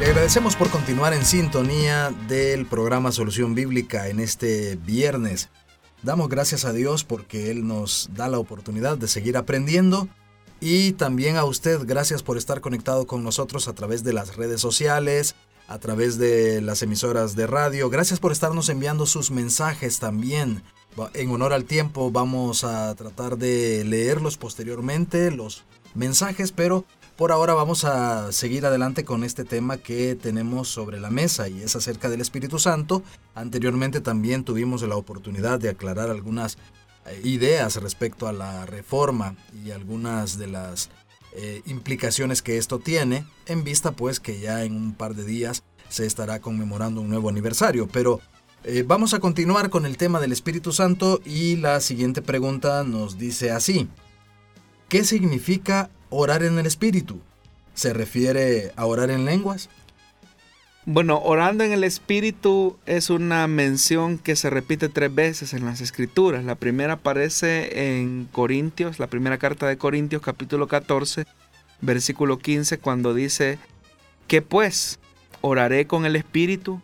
Le 0.00 0.06
agradecemos 0.06 0.56
por 0.56 0.70
continuar 0.70 1.12
en 1.12 1.24
sintonía 1.24 2.10
del 2.26 2.66
programa 2.66 3.12
Solución 3.12 3.54
Bíblica 3.54 4.08
en 4.08 4.20
este 4.20 4.76
viernes. 4.76 5.50
Damos 6.02 6.28
gracias 6.28 6.64
a 6.64 6.72
Dios 6.72 7.04
porque 7.04 7.50
Él 7.50 7.66
nos 7.66 8.10
da 8.14 8.28
la 8.28 8.38
oportunidad 8.38 8.96
de 8.96 9.08
seguir 9.08 9.36
aprendiendo 9.36 10.08
y 10.60 10.92
también 10.92 11.36
a 11.36 11.44
usted 11.44 11.80
gracias 11.84 12.22
por 12.22 12.38
estar 12.38 12.62
conectado 12.62 13.06
con 13.06 13.22
nosotros 13.22 13.68
a 13.68 13.74
través 13.74 14.04
de 14.04 14.14
las 14.14 14.36
redes 14.36 14.60
sociales, 14.60 15.34
a 15.68 15.78
través 15.78 16.18
de 16.18 16.60
las 16.60 16.82
emisoras 16.82 17.36
de 17.36 17.46
radio. 17.46 17.90
Gracias 17.90 18.20
por 18.20 18.32
estarnos 18.32 18.68
enviando 18.68 19.06
sus 19.06 19.30
mensajes 19.30 19.98
también. 19.98 20.62
En 21.14 21.30
honor 21.30 21.52
al 21.52 21.64
tiempo 21.64 22.10
vamos 22.10 22.64
a 22.64 22.94
tratar 22.94 23.36
de 23.36 23.84
leerlos 23.84 24.36
posteriormente, 24.36 25.30
los 25.30 25.64
mensajes, 25.94 26.52
pero 26.52 26.84
por 27.16 27.32
ahora 27.32 27.54
vamos 27.54 27.84
a 27.84 28.32
seguir 28.32 28.66
adelante 28.66 29.04
con 29.04 29.24
este 29.24 29.44
tema 29.44 29.76
que 29.76 30.14
tenemos 30.16 30.68
sobre 30.68 31.00
la 31.00 31.10
mesa 31.10 31.48
y 31.48 31.62
es 31.62 31.76
acerca 31.76 32.08
del 32.08 32.20
Espíritu 32.20 32.58
Santo. 32.58 33.02
Anteriormente 33.34 34.00
también 34.00 34.44
tuvimos 34.44 34.82
la 34.82 34.96
oportunidad 34.96 35.60
de 35.60 35.68
aclarar 35.68 36.10
algunas 36.10 36.58
eh, 37.06 37.20
ideas 37.22 37.76
respecto 37.76 38.26
a 38.26 38.32
la 38.32 38.66
reforma 38.66 39.36
y 39.64 39.70
algunas 39.70 40.38
de 40.38 40.48
las 40.48 40.90
eh, 41.34 41.62
implicaciones 41.66 42.42
que 42.42 42.58
esto 42.58 42.78
tiene 42.78 43.26
en 43.46 43.64
vista 43.64 43.92
pues 43.92 44.20
que 44.20 44.38
ya 44.40 44.64
en 44.64 44.76
un 44.76 44.94
par 44.94 45.14
de 45.14 45.24
días 45.24 45.62
se 45.88 46.06
estará 46.06 46.40
conmemorando 46.40 47.00
un 47.00 47.08
nuevo 47.08 47.28
aniversario. 47.28 47.88
Pero 47.88 48.20
eh, 48.64 48.84
vamos 48.86 49.14
a 49.14 49.20
continuar 49.20 49.68
con 49.68 49.84
el 49.84 49.96
tema 49.96 50.20
del 50.20 50.32
Espíritu 50.32 50.72
Santo 50.72 51.20
y 51.24 51.56
la 51.56 51.80
siguiente 51.80 52.22
pregunta 52.22 52.84
nos 52.84 53.18
dice 53.18 53.50
así. 53.50 53.88
¿Qué 54.88 55.04
significa 55.04 55.90
orar 56.08 56.42
en 56.42 56.58
el 56.58 56.66
Espíritu? 56.66 57.20
¿Se 57.74 57.92
refiere 57.92 58.72
a 58.76 58.86
orar 58.86 59.10
en 59.10 59.24
lenguas? 59.24 59.68
Bueno, 60.86 61.18
orando 61.24 61.64
en 61.64 61.72
el 61.72 61.82
Espíritu 61.82 62.76
es 62.84 63.08
una 63.08 63.46
mención 63.48 64.18
que 64.18 64.36
se 64.36 64.50
repite 64.50 64.90
tres 64.90 65.14
veces 65.14 65.54
en 65.54 65.64
las 65.64 65.80
Escrituras. 65.80 66.44
La 66.44 66.56
primera 66.56 66.94
aparece 66.94 67.96
en 67.96 68.28
Corintios, 68.30 68.98
la 68.98 69.06
primera 69.06 69.38
carta 69.38 69.66
de 69.66 69.78
Corintios 69.78 70.20
capítulo 70.20 70.68
14, 70.68 71.24
versículo 71.80 72.38
15, 72.38 72.76
cuando 72.80 73.14
dice, 73.14 73.58
que 74.28 74.42
pues 74.42 74.98
oraré 75.40 75.86
con 75.86 76.04
el 76.04 76.16
Espíritu, 76.16 76.82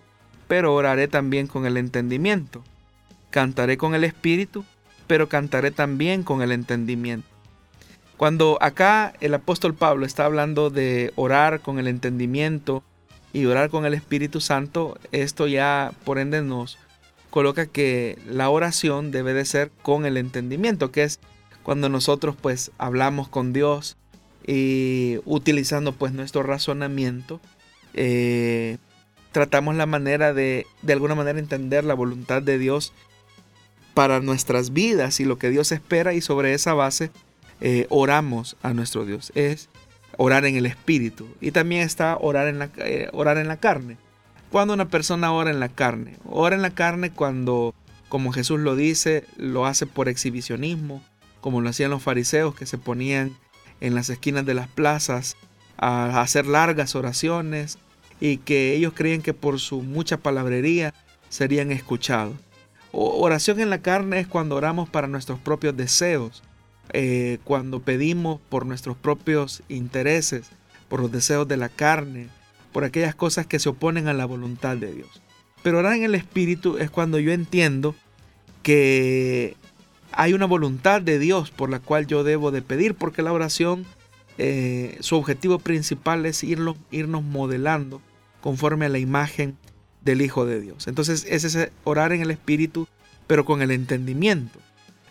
pero 0.48 0.74
oraré 0.74 1.06
también 1.06 1.46
con 1.46 1.66
el 1.66 1.76
entendimiento. 1.76 2.64
Cantaré 3.28 3.76
con 3.76 3.94
el 3.94 4.04
Espíritu, 4.04 4.64
pero 5.08 5.28
cantaré 5.28 5.72
también 5.72 6.22
con 6.22 6.40
el 6.40 6.52
entendimiento. 6.52 7.28
Cuando 8.16 8.56
acá 8.62 9.12
el 9.20 9.34
apóstol 9.34 9.74
Pablo 9.74 10.06
está 10.06 10.24
hablando 10.24 10.70
de 10.70 11.12
orar 11.16 11.60
con 11.60 11.78
el 11.78 11.86
entendimiento 11.86 12.82
y 13.32 13.44
orar 13.46 13.70
con 13.70 13.86
el 13.86 13.94
Espíritu 13.94 14.40
Santo, 14.40 14.98
esto 15.12 15.46
ya 15.46 15.92
por 16.04 16.18
ende 16.18 16.42
nos 16.42 16.78
coloca 17.30 17.66
que 17.66 18.18
la 18.26 18.50
oración 18.50 19.10
debe 19.12 19.34
de 19.34 19.44
ser 19.44 19.70
con 19.82 20.04
el 20.04 20.16
entendimiento, 20.16 20.90
que 20.90 21.04
es 21.04 21.20
cuando 21.62 21.88
nosotros 21.88 22.36
pues 22.40 22.72
hablamos 22.78 23.28
con 23.28 23.52
Dios 23.52 23.96
y 24.46 25.18
utilizando 25.24 25.92
pues 25.92 26.12
nuestro 26.12 26.42
razonamiento, 26.42 27.40
eh, 27.94 28.78
tratamos 29.32 29.76
la 29.76 29.86
manera 29.86 30.32
de 30.32 30.66
de 30.82 30.92
alguna 30.92 31.14
manera 31.14 31.38
entender 31.38 31.84
la 31.84 31.94
voluntad 31.94 32.42
de 32.42 32.58
Dios 32.58 32.92
para 33.94 34.20
nuestras 34.20 34.72
vidas 34.72 35.20
y 35.20 35.24
lo 35.24 35.38
que 35.38 35.50
Dios 35.50 35.72
espera 35.72 36.14
y 36.14 36.20
sobre 36.20 36.54
esa 36.54 36.74
base 36.74 37.10
eh, 37.60 37.86
oramos 37.90 38.56
a 38.62 38.72
nuestro 38.72 39.04
Dios. 39.04 39.32
Es 39.34 39.68
orar 40.22 40.44
en 40.44 40.54
el 40.54 40.66
espíritu. 40.66 41.26
Y 41.40 41.50
también 41.50 41.80
está 41.80 42.18
orar 42.18 42.46
en, 42.46 42.58
la, 42.58 42.68
eh, 42.76 43.08
orar 43.14 43.38
en 43.38 43.48
la 43.48 43.56
carne. 43.56 43.96
Cuando 44.50 44.74
una 44.74 44.88
persona 44.88 45.32
ora 45.32 45.50
en 45.50 45.60
la 45.60 45.70
carne. 45.70 46.18
Ora 46.28 46.54
en 46.54 46.60
la 46.60 46.74
carne 46.74 47.10
cuando, 47.10 47.74
como 48.10 48.30
Jesús 48.30 48.60
lo 48.60 48.76
dice, 48.76 49.24
lo 49.38 49.64
hace 49.64 49.86
por 49.86 50.10
exhibicionismo, 50.10 51.02
como 51.40 51.62
lo 51.62 51.70
hacían 51.70 51.90
los 51.90 52.02
fariseos 52.02 52.54
que 52.54 52.66
se 52.66 52.76
ponían 52.76 53.34
en 53.80 53.94
las 53.94 54.10
esquinas 54.10 54.44
de 54.44 54.52
las 54.52 54.68
plazas 54.68 55.38
a 55.78 56.20
hacer 56.20 56.46
largas 56.46 56.94
oraciones 56.94 57.78
y 58.20 58.36
que 58.36 58.74
ellos 58.74 58.92
creían 58.94 59.22
que 59.22 59.32
por 59.32 59.58
su 59.58 59.80
mucha 59.80 60.18
palabrería 60.18 60.92
serían 61.30 61.72
escuchados. 61.72 62.36
oración 62.92 63.58
en 63.58 63.70
la 63.70 63.80
carne 63.80 64.20
es 64.20 64.26
cuando 64.26 64.56
oramos 64.56 64.86
para 64.90 65.06
nuestros 65.06 65.38
propios 65.38 65.78
deseos, 65.78 66.42
eh, 66.92 67.38
cuando 67.44 67.80
pedimos 67.80 68.40
por 68.48 68.66
nuestros 68.66 68.96
propios 68.96 69.62
intereses, 69.68 70.50
por 70.88 71.00
los 71.00 71.12
deseos 71.12 71.46
de 71.46 71.56
la 71.56 71.68
carne, 71.68 72.28
por 72.72 72.84
aquellas 72.84 73.14
cosas 73.14 73.46
que 73.46 73.58
se 73.58 73.68
oponen 73.68 74.08
a 74.08 74.12
la 74.12 74.26
voluntad 74.26 74.76
de 74.76 74.92
Dios. 74.92 75.22
Pero 75.62 75.78
orar 75.78 75.94
en 75.94 76.04
el 76.04 76.14
Espíritu 76.14 76.78
es 76.78 76.90
cuando 76.90 77.18
yo 77.18 77.32
entiendo 77.32 77.94
que 78.62 79.56
hay 80.12 80.32
una 80.32 80.46
voluntad 80.46 81.02
de 81.02 81.18
Dios 81.18 81.50
por 81.50 81.70
la 81.70 81.80
cual 81.80 82.06
yo 82.06 82.24
debo 82.24 82.50
de 82.50 82.62
pedir, 82.62 82.94
porque 82.94 83.22
la 83.22 83.32
oración, 83.32 83.84
eh, 84.38 84.96
su 85.00 85.16
objetivo 85.16 85.58
principal 85.58 86.26
es 86.26 86.42
irnos, 86.42 86.76
irnos 86.90 87.22
modelando 87.22 88.00
conforme 88.40 88.86
a 88.86 88.88
la 88.88 88.98
imagen 88.98 89.56
del 90.02 90.22
Hijo 90.22 90.46
de 90.46 90.60
Dios. 90.60 90.88
Entonces 90.88 91.26
es 91.28 91.44
ese 91.44 91.72
orar 91.84 92.12
en 92.12 92.22
el 92.22 92.30
Espíritu, 92.30 92.88
pero 93.26 93.44
con 93.44 93.62
el 93.62 93.70
entendimiento. 93.70 94.58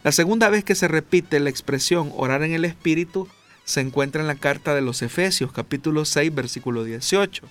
La 0.04 0.14
segunda 0.14 0.48
vez 0.48 0.64
que 0.64 0.76
se 0.76 0.88
repite 0.88 1.42
la 1.42 1.50
expresión 1.50 2.14
orar 2.16 2.44
en 2.44 2.54
el 2.54 2.64
Espíritu 2.64 3.28
se 3.66 3.82
encuentra 3.82 4.22
en 4.22 4.28
la 4.28 4.36
carta 4.36 4.74
de 4.74 4.82
los 4.82 5.02
Efesios 5.02 5.52
capítulo 5.52 6.06
6 6.06 6.34
versículo 6.34 6.86
18, 6.86 7.44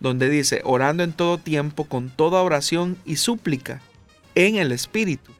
donde 0.00 0.30
dice, 0.30 0.62
orando 0.64 1.02
en 1.02 1.12
todo 1.12 1.36
tiempo 1.36 1.84
con 1.84 2.08
toda 2.08 2.40
oración 2.40 2.96
y 3.04 3.16
súplica 3.16 3.82
en 4.34 4.56
el 4.56 4.72
Espíritu, 4.72 5.32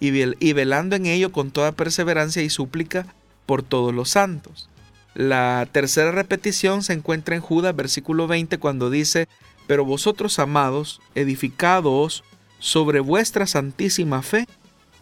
y, 0.00 0.08
y 0.44 0.52
velando 0.52 0.96
en 0.96 1.06
ello 1.06 1.30
con 1.30 1.52
toda 1.52 1.70
perseverancia 1.70 2.42
y 2.42 2.50
súplica 2.50 3.06
por 3.46 3.62
todos 3.62 3.94
los 3.94 4.10
santos. 4.10 4.68
La 5.14 5.68
tercera 5.70 6.10
repetición 6.10 6.82
se 6.82 6.94
encuentra 6.94 7.36
en 7.36 7.40
Judas 7.40 7.76
versículo 7.76 8.26
20 8.26 8.58
cuando 8.58 8.90
dice, 8.90 9.28
pero 9.68 9.84
vosotros 9.84 10.40
amados, 10.40 11.00
edificados 11.14 12.24
sobre 12.58 12.98
vuestra 12.98 13.46
santísima 13.46 14.22
fe, 14.22 14.48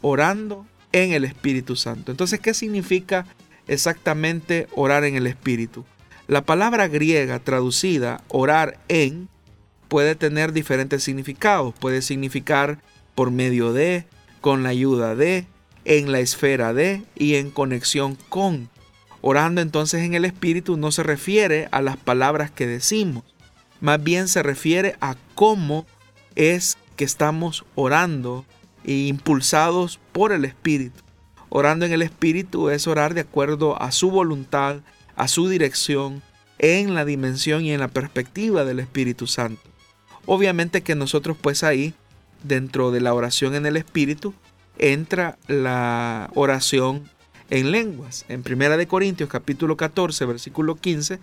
orando 0.03 0.67
en 0.95 1.13
el 1.13 1.25
Espíritu 1.25 1.75
Santo. 1.75 2.13
Entonces, 2.13 2.39
¿qué 2.39 2.55
significa 2.55 3.27
exactamente 3.67 4.69
orar 4.77 5.03
en 5.05 5.17
el 5.17 5.27
Espíritu? 5.27 5.85
La 6.29 6.43
palabra 6.43 6.87
griega 6.87 7.41
traducida 7.41 8.23
orar 8.29 8.79
en 8.87 9.29
puede 9.89 10.15
tener 10.15 10.53
diferentes 10.53 11.03
significados. 11.03 11.75
Puede 11.75 12.01
significar 12.01 12.79
por 13.17 13.33
medio 13.33 13.73
de, 13.73 14.07
con 14.41 14.63
la 14.63 14.69
ayuda 14.69 15.17
de, 15.17 15.47
en 15.85 16.13
la 16.13 16.21
esfera 16.21 16.73
de 16.73 17.03
y 17.17 17.35
en 17.35 17.51
conexión 17.51 18.17
con. 18.29 18.71
Orando 19.21 19.63
entonces 19.63 20.05
en 20.05 20.15
el 20.15 20.25
Espíritu 20.25 20.77
no 20.77 20.93
se 20.93 21.03
refiere 21.03 21.69
a 21.73 21.83
las 21.83 21.97
palabras 21.97 22.53
que 22.53 22.69
decimos, 22.69 23.25
más 23.81 24.03
bien 24.03 24.29
se 24.29 24.45
refiere 24.45 24.95
a 25.01 25.17
cómo 25.35 25.87
es 26.37 26.79
que 26.95 27.05
estamos 27.05 27.65
orando 27.75 28.45
e 28.85 29.07
impulsados 29.07 29.99
por 30.13 30.33
el 30.33 30.45
Espíritu. 30.45 31.03
Orando 31.49 31.87
en 31.87 31.93
el 31.93 32.03
Espíritu 32.03 32.69
es 32.71 32.87
orar 32.87 33.15
de 33.15 33.21
acuerdo 33.21 33.81
a 33.81 33.93
su 33.93 34.11
voluntad, 34.11 34.77
a 35.17 35.29
su 35.29 35.49
dirección, 35.49 36.23
en 36.59 36.95
la 36.95 37.05
dimensión 37.05 37.65
y 37.65 37.73
en 37.73 37.81
la 37.81 37.89
perspectiva 37.89 38.65
del 38.65 38.81
Espíritu 38.81 39.27
Santo. 39.27 39.63
Obviamente 40.27 40.83
que 40.83 40.95
nosotros 40.95 41.37
pues 41.41 41.63
ahí, 41.63 41.95
dentro 42.43 42.91
de 42.91 43.01
la 43.01 43.15
oración 43.15 43.55
en 43.55 43.67
el 43.67 43.77
Espíritu, 43.77 44.35
entra 44.79 45.39
la 45.47 46.31
oración 46.35 47.09
en 47.51 47.71
lenguas. 47.71 48.25
En 48.29 48.43
1 48.47 48.89
Corintios 48.89 49.29
capítulo 49.29 49.77
14, 49.77 50.25
versículo 50.25 50.77
15, 50.77 51.19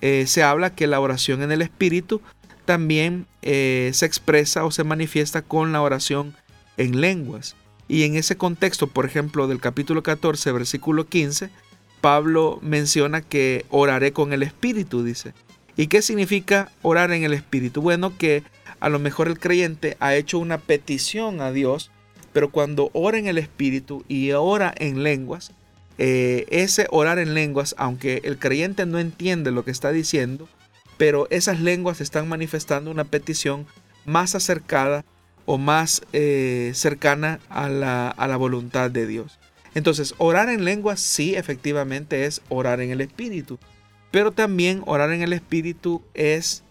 eh, 0.00 0.26
se 0.26 0.42
habla 0.42 0.74
que 0.74 0.86
la 0.86 1.00
oración 1.00 1.42
en 1.42 1.52
el 1.52 1.62
Espíritu 1.62 2.20
también 2.64 3.26
eh, 3.42 3.90
se 3.94 4.06
expresa 4.06 4.64
o 4.64 4.70
se 4.70 4.84
manifiesta 4.84 5.42
con 5.42 5.72
la 5.72 5.82
oración 5.82 6.34
en 6.76 7.00
lenguas. 7.00 7.56
Y 7.88 8.04
en 8.04 8.16
ese 8.16 8.36
contexto, 8.36 8.86
por 8.86 9.04
ejemplo, 9.06 9.48
del 9.48 9.60
capítulo 9.60 10.02
14, 10.02 10.52
versículo 10.52 11.06
15, 11.06 11.50
Pablo 12.00 12.58
menciona 12.62 13.20
que 13.20 13.66
oraré 13.70 14.12
con 14.12 14.32
el 14.32 14.42
Espíritu, 14.42 15.04
dice. 15.04 15.34
¿Y 15.76 15.86
qué 15.86 16.02
significa 16.02 16.70
orar 16.82 17.12
en 17.12 17.24
el 17.24 17.32
Espíritu? 17.32 17.80
Bueno, 17.80 18.16
que 18.16 18.42
a 18.80 18.88
lo 18.88 18.98
mejor 18.98 19.28
el 19.28 19.38
creyente 19.38 19.96
ha 20.00 20.14
hecho 20.14 20.38
una 20.38 20.58
petición 20.58 21.40
a 21.40 21.52
Dios, 21.52 21.90
pero 22.32 22.50
cuando 22.50 22.90
ora 22.92 23.18
en 23.18 23.26
el 23.26 23.38
Espíritu 23.38 24.04
y 24.08 24.32
ora 24.32 24.74
en 24.76 25.02
lenguas, 25.02 25.52
eh, 25.98 26.46
ese 26.50 26.86
orar 26.90 27.18
en 27.18 27.34
lenguas, 27.34 27.74
aunque 27.78 28.20
el 28.24 28.38
creyente 28.38 28.86
no 28.86 28.98
entiende 28.98 29.50
lo 29.50 29.64
que 29.64 29.70
está 29.70 29.92
diciendo, 29.92 30.48
pero 30.96 31.26
esas 31.30 31.60
lenguas 31.60 32.00
están 32.00 32.28
manifestando 32.28 32.90
una 32.90 33.04
petición 33.04 33.66
más 34.04 34.34
acercada 34.34 35.04
o 35.44 35.58
más 35.58 36.02
eh, 36.12 36.72
cercana 36.74 37.40
a 37.48 37.68
la, 37.68 38.08
a 38.08 38.28
la 38.28 38.36
voluntad 38.36 38.90
de 38.90 39.06
Dios. 39.06 39.38
Entonces, 39.74 40.14
orar 40.18 40.48
en 40.48 40.64
lenguas 40.64 41.00
sí 41.00 41.34
efectivamente 41.34 42.26
es 42.26 42.42
orar 42.48 42.80
en 42.80 42.90
el 42.90 43.00
Espíritu, 43.00 43.58
pero 44.10 44.32
también 44.32 44.82
orar 44.86 45.12
en 45.12 45.22
el 45.22 45.32
Espíritu 45.32 46.02
es 46.14 46.62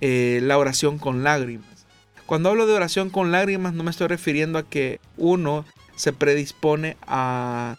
eh, 0.00 0.40
la 0.42 0.58
oración 0.58 0.98
con 0.98 1.22
lágrimas. 1.22 1.86
Cuando 2.26 2.50
hablo 2.50 2.66
de 2.66 2.74
oración 2.74 3.10
con 3.10 3.32
lágrimas 3.32 3.72
no 3.72 3.84
me 3.84 3.90
estoy 3.90 4.08
refiriendo 4.08 4.58
a 4.58 4.68
que 4.68 5.00
uno 5.16 5.64
se 5.96 6.12
predispone 6.12 6.96
a 7.06 7.78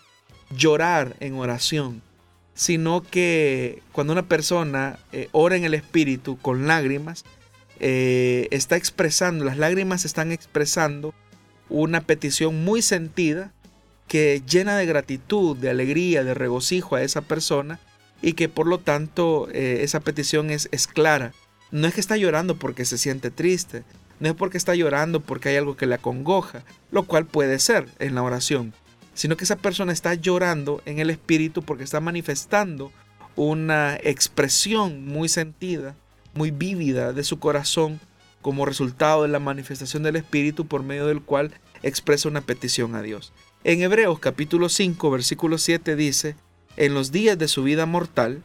llorar 0.50 1.16
en 1.20 1.36
oración, 1.36 2.02
sino 2.56 3.02
que 3.02 3.82
cuando 3.92 4.14
una 4.14 4.28
persona 4.28 4.98
eh, 5.12 5.30
ora 5.32 5.56
en 5.56 5.66
el 5.66 5.74
Espíritu 5.74 6.38
con 6.38 6.68
lágrimas, 6.68 7.26
eh, 7.80 8.48
está 8.52 8.76
expresando, 8.76 9.46
las 9.46 9.58
lágrimas 9.58 10.06
están 10.06 10.32
expresando 10.32 11.14
una 11.70 12.02
petición 12.02 12.64
muy 12.64 12.82
sentida 12.82 13.54
que 14.08 14.42
llena 14.50 14.76
de 14.76 14.86
gratitud, 14.86 15.56
de 15.56 15.70
alegría, 15.70 16.24
de 16.24 16.34
regocijo 16.34 16.96
a 16.96 17.04
esa 17.04 17.22
persona 17.22 17.80
y 18.22 18.34
que 18.34 18.50
por 18.50 18.68
lo 18.68 18.80
tanto 18.80 19.48
eh, 19.52 19.80
esa 19.84 20.00
petición 20.00 20.50
es, 20.50 20.68
es 20.72 20.88
clara. 20.88 21.32
No 21.72 21.88
es 21.88 21.94
que 21.94 22.02
está 22.02 22.18
llorando 22.18 22.58
porque 22.58 22.86
se 22.86 22.98
siente 22.98 23.30
triste, 23.30 23.84
no 24.20 24.30
es 24.30 24.36
porque 24.36 24.58
está 24.58 24.76
llorando 24.76 25.22
porque 25.22 25.50
hay 25.50 25.58
algo 25.58 25.78
que 25.78 25.86
le 25.86 25.96
acongoja, 25.96 26.64
lo 26.92 27.04
cual 27.04 27.26
puede 27.26 27.60
ser 27.60 27.88
en 28.00 28.16
la 28.16 28.24
oración, 28.24 28.74
sino 29.14 29.38
que 29.38 29.44
esa 29.44 29.56
persona 29.56 29.94
está 29.94 30.16
llorando 30.16 30.82
en 30.86 31.00
el 31.00 31.12
espíritu 31.12 31.62
porque 31.62 31.84
está 31.84 32.00
manifestando 32.00 32.92
una 33.36 33.96
expresión 34.04 35.06
muy 35.06 35.30
sentida 35.30 35.96
muy 36.34 36.52
vívida 36.52 37.14
de 37.14 37.24
su 37.24 37.40
corazón 37.40 38.00
como 38.42 38.66
resultado 38.66 39.24
de 39.24 39.30
la 39.30 39.40
manifestación 39.40 40.04
del 40.04 40.16
Espíritu 40.16 40.66
por 40.66 40.84
medio 40.84 41.08
del 41.08 41.22
cual 41.22 41.52
expresa 41.84 42.30
una 42.30 42.42
petición 42.42 42.96
a 42.96 43.02
Dios. 43.02 43.34
En 43.64 43.82
Hebreos 43.82 44.20
capítulo 44.20 44.70
5 44.70 45.12
versículo 45.12 45.58
7 45.58 45.96
dice, 45.96 46.36
en 46.78 46.94
los 46.94 47.12
días 47.12 47.38
de 47.38 47.48
su 47.48 47.64
vida 47.64 47.86
mortal, 47.86 48.44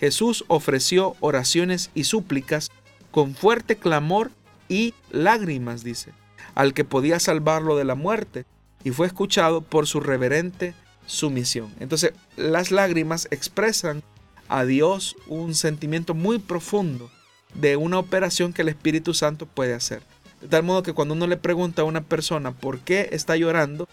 Jesús 0.00 0.44
ofreció 0.48 1.14
oraciones 1.20 1.90
y 1.94 2.04
súplicas 2.04 2.70
con 3.10 3.34
fuerte 3.34 3.76
clamor 3.76 4.30
y 4.68 4.94
lágrimas, 5.10 5.84
dice, 5.84 6.12
al 6.54 6.74
que 6.74 6.84
podía 6.84 7.20
salvarlo 7.20 7.76
de 7.76 7.84
la 7.84 7.94
muerte, 7.94 8.44
y 8.82 8.90
fue 8.90 9.06
escuchado 9.06 9.62
por 9.62 9.86
su 9.86 10.00
reverente 10.00 10.74
sumisión. 11.06 11.72
Entonces, 11.80 12.12
las 12.36 12.70
lágrimas 12.70 13.28
expresan 13.30 14.02
a 14.48 14.64
Dios 14.64 15.16
un 15.28 15.54
sentimiento 15.54 16.14
muy 16.14 16.38
profundo 16.38 17.10
de 17.54 17.76
una 17.76 17.98
operación 17.98 18.52
que 18.52 18.62
el 18.62 18.68
Espíritu 18.68 19.14
Santo 19.14 19.46
puede 19.46 19.74
hacer. 19.74 20.02
De 20.40 20.48
tal 20.48 20.62
modo 20.62 20.82
que 20.82 20.92
cuando 20.92 21.14
uno 21.14 21.26
le 21.26 21.36
pregunta 21.36 21.82
a 21.82 21.86
una 21.86 22.02
persona 22.02 22.52
por 22.52 22.80
qué 22.80 23.08
está 23.12 23.36
llorando, 23.36 23.88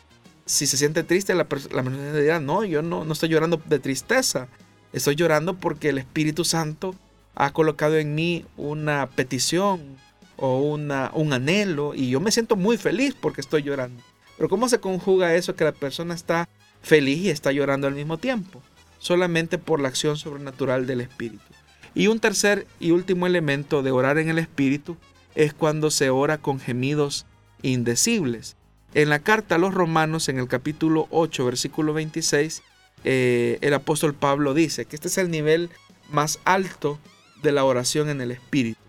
si 0.45 0.67
se 0.67 0.77
siente 0.77 1.03
triste, 1.03 1.33
la, 1.33 1.45
persona 1.45 2.13
dirá, 2.13 2.39
no, 2.39 2.65
yo 2.65 2.81
no, 2.81 3.05
no 3.05 3.13
estoy 3.13 3.29
llorando 3.29 3.61
de 3.65 3.79
tristeza, 3.79 4.47
estoy 4.91 5.15
llorando 5.15 5.55
porque 5.55 5.89
el 5.89 5.97
Espíritu 5.97 6.43
Santo 6.43 6.95
ha 7.35 7.51
colocado 7.53 7.97
en 7.97 8.13
mí 8.13 8.45
una 8.57 9.09
petición 9.09 9.97
o 10.37 10.59
una, 10.59 11.11
un 11.13 11.33
anhelo 11.33 11.93
y 11.95 12.09
yo 12.09 12.19
me 12.19 12.31
siento 12.31 12.55
muy 12.55 12.77
feliz 12.77 13.15
porque 13.19 13.41
estoy 13.41 13.63
llorando. 13.63 14.03
Pero 14.37 14.49
¿cómo 14.49 14.67
se 14.67 14.79
conjuga 14.79 15.35
eso 15.35 15.55
que 15.55 15.63
la 15.63 15.71
persona 15.71 16.13
está 16.13 16.49
feliz 16.81 17.19
y 17.19 17.29
está 17.29 17.51
llorando 17.51 17.87
al 17.87 17.93
mismo 17.93 18.17
tiempo? 18.17 18.61
Solamente 18.99 19.57
por 19.57 19.79
la 19.79 19.89
acción 19.89 20.17
sobrenatural 20.17 20.85
del 20.87 21.01
Espíritu. 21.01 21.52
Y 21.95 22.07
un 22.07 22.19
tercer 22.19 22.67
y 22.79 22.91
último 22.91 23.27
elemento 23.27 23.83
de 23.83 23.91
orar 23.91 24.17
en 24.17 24.29
el 24.29 24.39
Espíritu 24.39 24.97
es 25.35 25.53
cuando 25.53 25.91
se 25.91 26.09
ora 26.09 26.37
con 26.37 26.59
gemidos 26.59 27.25
indecibles. 27.61 28.55
En 28.93 29.09
la 29.09 29.19
carta 29.19 29.55
a 29.55 29.59
los 29.59 29.73
romanos, 29.73 30.29
en 30.29 30.39
el 30.39 30.47
capítulo 30.47 31.07
8, 31.11 31.45
versículo 31.45 31.93
26, 31.93 32.61
eh, 33.03 33.57
el 33.61 33.73
apóstol 33.73 34.13
Pablo 34.13 34.53
dice 34.53 34.85
que 34.85 34.95
este 34.95 35.07
es 35.07 35.17
el 35.17 35.29
nivel 35.29 35.69
más 36.11 36.39
alto 36.45 36.99
de 37.41 37.51
la 37.51 37.63
oración 37.63 38.09
en 38.09 38.21
el 38.21 38.31
Espíritu. 38.31 38.79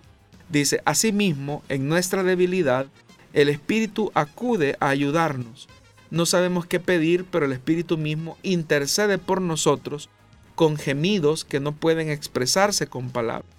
Dice, 0.49 0.83
asimismo, 0.85 1.63
en 1.69 1.89
nuestra 1.89 2.23
debilidad, 2.23 2.87
el 3.33 3.49
Espíritu 3.49 4.13
acude 4.15 4.77
a 4.81 4.89
ayudarnos. 4.89 5.69
No 6.11 6.27
sabemos 6.27 6.67
qué 6.67 6.81
pedir, 6.81 7.25
pero 7.25 7.47
el 7.47 7.53
Espíritu 7.53 7.99
mismo 7.99 8.39
intercede 8.43 9.19
por 9.19 9.41
nosotros 9.41 10.11
con 10.55 10.77
gemidos 10.77 11.45
que 11.45 11.61
no 11.61 11.73
pueden 11.73 12.11
expresarse 12.11 12.87
con 12.87 13.11
palabras. 13.11 13.51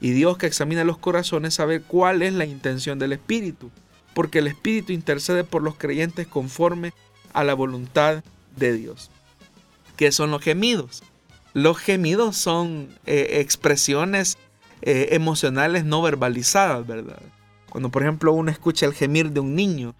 Y 0.00 0.10
Dios 0.10 0.36
que 0.36 0.46
examina 0.46 0.84
los 0.84 0.98
corazones 0.98 1.54
sabe 1.54 1.80
cuál 1.80 2.22
es 2.22 2.32
la 2.32 2.44
intención 2.44 2.98
del 2.98 3.12
Espíritu, 3.12 3.70
porque 4.14 4.40
el 4.40 4.48
Espíritu 4.48 4.92
intercede 4.92 5.44
por 5.44 5.62
los 5.62 5.76
creyentes 5.76 6.26
conforme 6.26 6.92
a 7.32 7.44
la 7.44 7.54
voluntad 7.54 8.24
de 8.56 8.72
Dios. 8.72 9.10
¿Qué 9.96 10.10
son 10.10 10.30
los 10.30 10.42
gemidos? 10.42 11.02
Los 11.54 11.78
gemidos 11.78 12.36
son 12.36 12.88
eh, 13.06 13.38
expresiones 13.40 14.38
eh, 14.80 15.10
emocionales 15.12 15.84
no 15.84 16.02
verbalizadas, 16.02 16.86
¿verdad? 16.86 17.20
Cuando 17.70 17.90
por 17.90 18.02
ejemplo 18.02 18.32
uno 18.32 18.50
escucha 18.50 18.86
el 18.86 18.94
gemir 18.94 19.30
de 19.30 19.40
un 19.40 19.54
niño, 19.54 19.94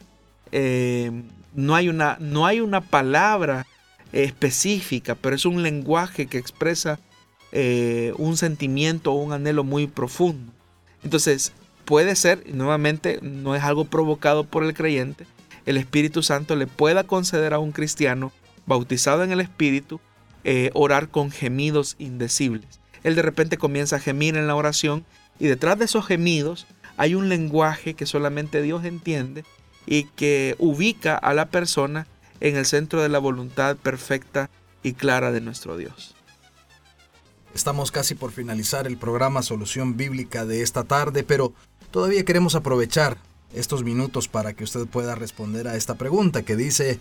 eh, 0.51 1.11
no, 1.55 1.75
hay 1.75 1.89
una, 1.89 2.17
no 2.21 2.47
hay 2.47 2.61
una 2.61 2.81
palabra 2.81 3.67
específica, 4.13 5.15
pero 5.15 5.35
es 5.35 5.45
un 5.45 5.63
lenguaje 5.63 6.27
que 6.27 6.39
expresa 6.39 7.01
eh, 7.51 8.13
un 8.17 8.37
sentimiento 8.37 9.13
o 9.13 9.17
un 9.17 9.33
anhelo 9.33 9.65
muy 9.65 9.87
profundo. 9.87 10.53
Entonces, 11.03 11.53
puede 11.85 12.15
ser, 12.17 12.45
nuevamente 12.55 13.19
no 13.23 13.55
es 13.55 13.63
algo 13.63 13.85
provocado 13.85 14.45
por 14.45 14.65
el 14.65 14.75
creyente, 14.75 15.27
el 15.67 15.77
Espíritu 15.77 16.23
Santo 16.23 16.57
le 16.57 16.67
pueda 16.67 17.05
conceder 17.05 17.55
a 17.55 17.59
un 17.59 17.73
cristiano 17.73 18.33
bautizado 18.67 19.23
en 19.23 19.33
el 19.33 19.41
Espíritu 19.41 20.01
eh, 20.45 20.71
orar 20.75 21.09
con 21.09 21.31
gemidos 21.31 21.97
indecibles. 21.99 22.81
Él 23.05 23.15
de 23.15 23.23
repente 23.23 23.59
comienza 23.59 23.97
a 23.97 24.01
gemir 24.01 24.37
en 24.37 24.47
la 24.47 24.55
oración 24.55 25.05
y 25.39 25.47
detrás 25.47 25.79
de 25.79 25.85
esos 25.85 26.07
gemidos 26.07 26.67
hay 26.97 27.15
un 27.15 27.29
lenguaje 27.29 27.95
que 27.95 28.07
solamente 28.07 28.63
Dios 28.63 28.85
entiende 28.85 29.45
y 29.87 30.05
que 30.05 30.57
ubica 30.59 31.17
a 31.17 31.35
la 31.35 31.47
persona 31.47 32.07
en 32.43 32.57
el 32.57 32.67
centro 32.67 33.01
de 33.01 33.09
la 33.09 33.21
voluntad 33.21 33.77
perfecta 33.77 34.51
y 34.83 34.95
clara 34.95 35.31
de 35.31 35.41
nuestro 35.41 35.77
Dios. 35.77 36.17
Estamos 37.55 37.93
casi 37.93 38.17
por 38.17 38.33
finalizar 38.33 38.89
el 38.89 38.99
programa 38.99 39.43
Solución 39.43 39.97
Bíblica 39.97 40.45
de 40.45 40.63
esta 40.63 40.83
tarde, 40.83 41.23
pero 41.23 41.53
todavía 41.93 42.25
queremos 42.25 42.57
aprovechar 42.57 43.17
estos 43.55 43.85
minutos 43.85 44.27
para 44.27 44.55
que 44.55 44.65
usted 44.65 44.87
pueda 44.87 45.15
responder 45.15 45.69
a 45.69 45.77
esta 45.77 45.95
pregunta 45.95 46.43
que 46.43 46.57
dice, 46.57 46.99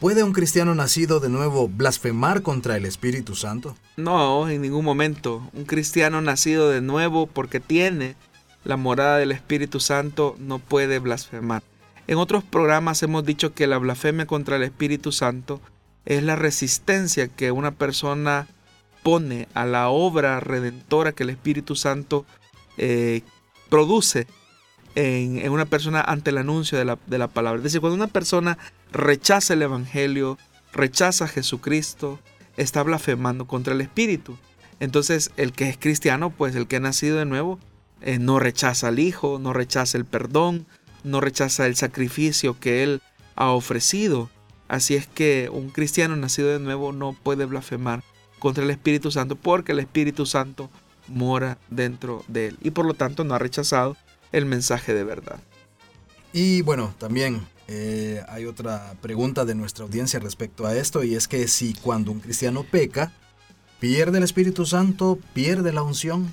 ¿puede 0.00 0.22
un 0.22 0.32
cristiano 0.32 0.74
nacido 0.74 1.20
de 1.20 1.28
nuevo 1.28 1.68
blasfemar 1.68 2.40
contra 2.40 2.78
el 2.78 2.86
Espíritu 2.86 3.34
Santo? 3.34 3.76
No, 3.98 4.48
en 4.48 4.62
ningún 4.62 4.86
momento. 4.86 5.50
Un 5.52 5.64
cristiano 5.64 6.22
nacido 6.22 6.70
de 6.70 6.80
nuevo 6.80 7.26
porque 7.26 7.60
tiene 7.60 8.16
la 8.64 8.78
morada 8.78 9.18
del 9.18 9.32
Espíritu 9.32 9.80
Santo 9.80 10.34
no 10.38 10.60
puede 10.60 10.98
blasfemar. 10.98 11.62
En 12.06 12.18
otros 12.18 12.42
programas 12.42 13.02
hemos 13.02 13.24
dicho 13.24 13.54
que 13.54 13.66
la 13.66 13.78
blasfemia 13.78 14.26
contra 14.26 14.56
el 14.56 14.62
Espíritu 14.62 15.12
Santo 15.12 15.60
es 16.04 16.22
la 16.22 16.36
resistencia 16.36 17.28
que 17.28 17.52
una 17.52 17.70
persona 17.70 18.48
pone 19.02 19.48
a 19.54 19.66
la 19.66 19.88
obra 19.88 20.40
redentora 20.40 21.12
que 21.12 21.22
el 21.22 21.30
Espíritu 21.30 21.76
Santo 21.76 22.24
eh, 22.76 23.22
produce 23.68 24.26
en, 24.94 25.48
una 25.50 25.64
persona 25.64 26.00
ante 26.00 26.30
el 26.30 26.38
anuncio 26.38 26.76
de 26.76 26.84
la, 26.84 26.98
de 27.06 27.18
la 27.18 27.28
palabra. 27.28 27.58
Es 27.58 27.64
decir, 27.64 27.80
cuando 27.80 27.96
una 27.96 28.08
persona 28.08 28.58
rechaza 28.90 29.54
el 29.54 29.62
Evangelio, 29.62 30.38
rechaza 30.72 31.26
a 31.26 31.28
Jesucristo, 31.28 32.18
está 32.56 32.82
blasfemando 32.82 33.46
contra 33.46 33.74
el 33.74 33.80
Espíritu. 33.80 34.36
Entonces 34.80 35.30
el 35.36 35.52
que 35.52 35.68
es 35.68 35.78
cristiano, 35.78 36.30
pues 36.30 36.54
el 36.56 36.66
que 36.66 36.76
ha 36.76 36.80
nacido 36.80 37.18
de 37.18 37.24
nuevo, 37.26 37.58
eh, 38.00 38.18
no 38.18 38.40
rechaza 38.40 38.88
al 38.88 38.98
Hijo, 38.98 39.38
no 39.38 39.52
rechaza 39.52 39.96
el 39.96 40.04
perdón, 40.04 40.66
no 41.04 41.20
rechaza 41.20 41.66
el 41.66 41.76
sacrificio 41.76 42.58
que 42.58 42.82
Él 42.82 43.02
ha 43.34 43.50
ofrecido. 43.50 44.30
Así 44.68 44.94
es 44.94 45.06
que 45.06 45.50
un 45.52 45.70
cristiano 45.70 46.16
nacido 46.16 46.48
de 46.48 46.58
nuevo 46.58 46.92
no 46.92 47.12
puede 47.12 47.44
blasfemar 47.44 48.02
contra 48.38 48.64
el 48.64 48.70
Espíritu 48.70 49.10
Santo 49.10 49.36
porque 49.36 49.72
el 49.72 49.78
Espíritu 49.78 50.26
Santo 50.26 50.70
mora 51.08 51.58
dentro 51.70 52.24
de 52.28 52.48
él 52.48 52.58
y 52.60 52.70
por 52.70 52.86
lo 52.86 52.94
tanto 52.94 53.24
no 53.24 53.34
ha 53.34 53.38
rechazado 53.38 53.96
el 54.32 54.46
mensaje 54.46 54.94
de 54.94 55.04
verdad. 55.04 55.40
Y 56.32 56.62
bueno, 56.62 56.94
también 56.98 57.46
eh, 57.68 58.22
hay 58.28 58.46
otra 58.46 58.94
pregunta 59.00 59.44
de 59.44 59.54
nuestra 59.54 59.84
audiencia 59.84 60.18
respecto 60.18 60.66
a 60.66 60.74
esto 60.74 61.04
y 61.04 61.14
es 61.14 61.28
que 61.28 61.46
si 61.48 61.74
cuando 61.74 62.10
un 62.10 62.20
cristiano 62.20 62.64
peca, 62.64 63.12
pierde 63.78 64.18
el 64.18 64.24
Espíritu 64.24 64.66
Santo, 64.66 65.18
pierde 65.34 65.72
la 65.72 65.82
unción. 65.82 66.32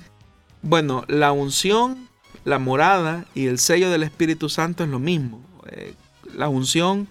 Bueno, 0.62 1.04
la 1.08 1.32
unción, 1.32 2.08
la 2.44 2.58
morada 2.58 3.26
y 3.34 3.46
el 3.46 3.58
sello 3.58 3.90
del 3.90 4.02
Espíritu 4.02 4.48
Santo 4.48 4.84
es 4.84 4.90
lo 4.90 4.98
mismo. 4.98 5.42
Eh, 5.70 5.94
la 6.34 6.48
unción, 6.48 7.08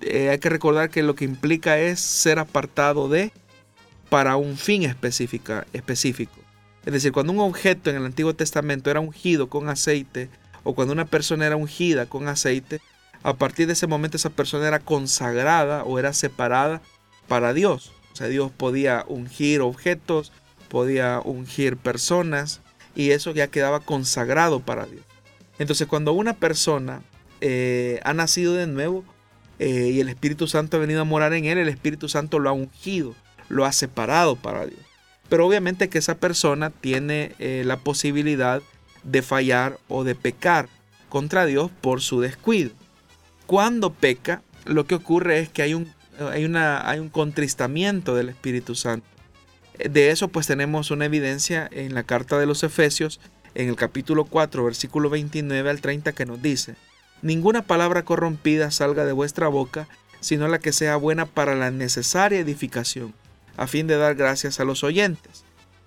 eh, 0.00 0.30
hay 0.30 0.38
que 0.38 0.48
recordar 0.48 0.90
que 0.90 1.02
lo 1.02 1.14
que 1.14 1.24
implica 1.24 1.78
es 1.78 2.00
ser 2.00 2.38
apartado 2.38 3.08
de 3.08 3.32
para 4.08 4.36
un 4.36 4.56
fin 4.56 4.84
específico. 4.84 5.62
Es 6.84 6.92
decir, 6.92 7.12
cuando 7.12 7.32
un 7.32 7.40
objeto 7.40 7.90
en 7.90 7.96
el 7.96 8.04
Antiguo 8.04 8.34
Testamento 8.34 8.90
era 8.90 9.00
ungido 9.00 9.48
con 9.48 9.68
aceite, 9.68 10.30
o 10.62 10.74
cuando 10.74 10.92
una 10.92 11.04
persona 11.04 11.46
era 11.46 11.56
ungida 11.56 12.06
con 12.06 12.28
aceite, 12.28 12.80
a 13.22 13.34
partir 13.34 13.66
de 13.66 13.72
ese 13.72 13.86
momento 13.86 14.16
esa 14.16 14.30
persona 14.30 14.68
era 14.68 14.78
consagrada 14.78 15.82
o 15.84 15.98
era 15.98 16.12
separada 16.12 16.80
para 17.28 17.52
Dios. 17.52 17.92
O 18.12 18.16
sea, 18.16 18.28
Dios 18.28 18.50
podía 18.52 19.04
ungir 19.08 19.60
objetos, 19.60 20.32
podía 20.68 21.20
ungir 21.24 21.76
personas, 21.76 22.60
y 22.96 23.10
eso 23.10 23.32
ya 23.32 23.46
quedaba 23.48 23.80
consagrado 23.80 24.58
para 24.60 24.86
Dios. 24.86 25.04
Entonces, 25.58 25.86
cuando 25.86 26.12
una 26.12 26.34
persona 26.34 27.02
eh, 27.40 28.00
ha 28.02 28.14
nacido 28.14 28.54
de 28.54 28.66
nuevo 28.66 29.04
eh, 29.58 29.90
y 29.92 30.00
el 30.00 30.08
Espíritu 30.08 30.48
Santo 30.48 30.76
ha 30.76 30.80
venido 30.80 31.02
a 31.02 31.04
morar 31.04 31.34
en 31.34 31.44
él, 31.44 31.58
el 31.58 31.68
Espíritu 31.68 32.08
Santo 32.08 32.38
lo 32.38 32.48
ha 32.48 32.52
ungido, 32.52 33.14
lo 33.48 33.64
ha 33.64 33.72
separado 33.72 34.34
para 34.34 34.66
Dios. 34.66 34.80
Pero 35.28 35.46
obviamente 35.46 35.88
que 35.88 35.98
esa 35.98 36.16
persona 36.16 36.70
tiene 36.70 37.34
eh, 37.38 37.62
la 37.64 37.78
posibilidad 37.78 38.62
de 39.02 39.22
fallar 39.22 39.78
o 39.88 40.02
de 40.02 40.14
pecar 40.14 40.68
contra 41.08 41.46
Dios 41.46 41.70
por 41.80 42.00
su 42.00 42.20
descuido. 42.20 42.70
Cuando 43.46 43.92
peca, 43.92 44.42
lo 44.64 44.86
que 44.86 44.96
ocurre 44.96 45.38
es 45.38 45.48
que 45.48 45.62
hay 45.62 45.74
un, 45.74 45.92
hay 46.32 46.44
una, 46.44 46.88
hay 46.88 46.98
un 46.98 47.08
contristamiento 47.08 48.14
del 48.14 48.30
Espíritu 48.30 48.74
Santo. 48.74 49.06
De 49.78 50.10
eso 50.10 50.28
pues 50.28 50.46
tenemos 50.46 50.90
una 50.90 51.04
evidencia 51.04 51.68
en 51.70 51.94
la 51.94 52.02
carta 52.02 52.38
de 52.38 52.46
los 52.46 52.62
Efesios, 52.62 53.20
en 53.54 53.68
el 53.68 53.76
capítulo 53.76 54.24
4, 54.24 54.64
versículo 54.64 55.10
29 55.10 55.70
al 55.70 55.80
30, 55.80 56.12
que 56.12 56.26
nos 56.26 56.42
dice, 56.42 56.76
Ninguna 57.22 57.62
palabra 57.62 58.04
corrompida 58.04 58.70
salga 58.70 59.04
de 59.04 59.12
vuestra 59.12 59.48
boca, 59.48 59.88
sino 60.20 60.48
la 60.48 60.58
que 60.58 60.72
sea 60.72 60.96
buena 60.96 61.26
para 61.26 61.54
la 61.54 61.70
necesaria 61.70 62.40
edificación 62.40 63.14
a 63.56 63.66
fin 63.66 63.86
de 63.86 63.96
dar 63.96 64.14
gracias 64.14 64.60
a 64.60 64.64
los 64.64 64.84
oyentes. 64.84 65.44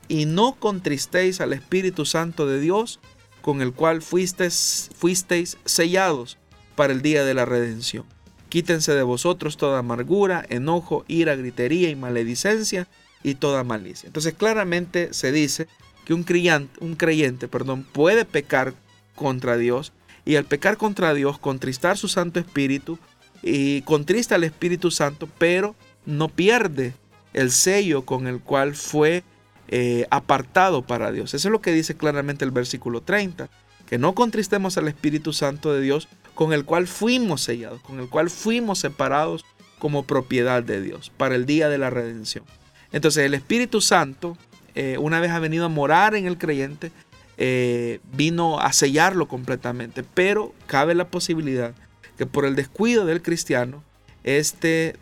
Y 0.08 0.26
no 0.26 0.56
contristéis 0.56 1.40
al 1.40 1.54
Espíritu 1.54 2.06
Santo 2.06 2.48
de 2.48 2.60
Dios, 2.60 3.00
con 3.42 3.62
el 3.62 3.74
cual 3.74 4.02
fuisteis, 4.02 4.90
fuisteis 4.96 5.58
sellados 5.66 6.38
para 6.76 6.94
el 6.94 7.02
día 7.02 7.24
de 7.24 7.34
la 7.34 7.46
redención. 7.46 8.06
Quítense 8.50 8.94
de 8.94 9.04
vosotros 9.04 9.58
toda 9.58 9.80
amargura, 9.80 10.44
enojo, 10.50 11.06
ira, 11.08 11.36
gritería 11.36 11.90
y 11.90 11.96
maledicencia 11.96 12.88
y 13.24 13.36
toda 13.36 13.64
malicia. 13.64 14.08
Entonces 14.08 14.34
claramente 14.34 15.14
se 15.14 15.32
dice 15.32 15.68
que 16.06 16.14
un 16.14 16.24
creyente, 16.24 16.84
un 16.84 16.96
creyente 16.96 17.48
perdón, 17.48 17.84
puede 17.84 18.26
pecar 18.26 18.74
contra 19.16 19.58
Dios 19.58 19.92
y 20.26 20.36
al 20.36 20.46
pecar 20.46 20.78
contra 20.78 21.14
Dios, 21.14 21.40
contristar 21.40 21.98
su 21.98 22.08
Santo 22.08 22.40
Espíritu 22.40 23.00
y 23.42 23.82
contrista 23.84 24.36
al 24.36 24.44
Espíritu 24.44 24.92
Santo, 24.92 25.28
pero 25.38 25.76
no 26.06 26.30
pierde 26.30 26.94
el 27.34 27.52
sello 27.52 28.06
con 28.06 28.28
el 28.28 28.40
cual 28.40 28.76
fue 28.76 29.24
eh, 29.68 30.08
apartado 30.10 30.82
para 30.82 31.12
Dios. 31.12 31.34
Eso 31.34 31.48
es 31.48 31.52
lo 31.52 31.62
que 31.62 31.72
dice 31.72 31.96
claramente 31.96 32.44
el 32.44 32.52
versículo 32.52 33.02
30, 33.02 33.50
que 33.86 33.98
no 33.98 34.14
contristemos 34.14 34.78
al 34.78 34.88
Espíritu 34.88 35.34
Santo 35.34 35.74
de 35.74 35.82
Dios 35.82 36.08
con 36.36 36.54
el 36.54 36.66
cual 36.66 36.88
fuimos 36.88 37.42
sellados, 37.42 37.82
con 37.82 38.00
el 38.00 38.10
cual 38.10 38.30
fuimos 38.30 38.80
separados 38.80 39.46
como 39.78 40.04
propiedad 40.04 40.64
de 40.64 40.82
Dios 40.82 41.12
para 41.18 41.36
el 41.36 41.46
día 41.46 41.70
de 41.70 41.78
la 41.78 41.90
redención. 41.90 42.44
Entonces 42.92 43.26
el 43.26 43.34
Espíritu 43.34 43.82
Santo, 43.82 44.38
eh, 44.76 44.98
una 45.00 45.20
vez 45.20 45.32
ha 45.32 45.40
venido 45.40 45.66
a 45.66 45.70
morar 45.70 46.16
en 46.16 46.26
el 46.26 46.38
creyente, 46.38 46.92
eh, 47.38 48.00
vino 48.14 48.60
a 48.60 48.74
sellarlo 48.74 49.28
completamente, 49.28 50.04
pero 50.04 50.54
cabe 50.68 50.96
la 50.96 51.08
posibilidad 51.08 51.74
que 52.18 52.26
por 52.26 52.46
el 52.46 52.56
descuido 52.56 53.06
del 53.06 53.22
cristiano, 53.22 53.84
este 54.24 54.96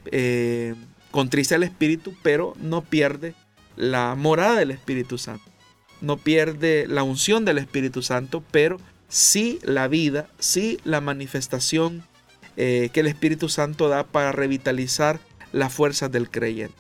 contrista 1.12 1.56
el 1.56 1.64
espíritu, 1.64 2.14
pero 2.22 2.56
no 2.62 2.84
pierde 2.84 3.34
la 3.76 4.16
morada 4.16 4.58
del 4.58 4.72
Espíritu 4.72 5.18
Santo. 5.18 5.50
No 6.02 6.18
pierde 6.18 6.86
la 6.88 7.04
unción 7.04 7.46
del 7.46 7.58
Espíritu 7.58 8.02
Santo, 8.02 8.44
pero 8.52 8.78
sí 9.08 9.60
la 9.64 9.88
vida, 9.88 10.28
sí 10.40 10.80
la 10.84 11.02
manifestación 11.02 12.04
eh, 12.56 12.90
que 12.92 13.00
el 13.00 13.08
Espíritu 13.08 13.50
Santo 13.50 13.88
da 13.88 14.04
para 14.04 14.32
revitalizar 14.32 15.20
las 15.52 15.74
fuerzas 15.74 16.12
del 16.12 16.30
creyente. 16.30 16.76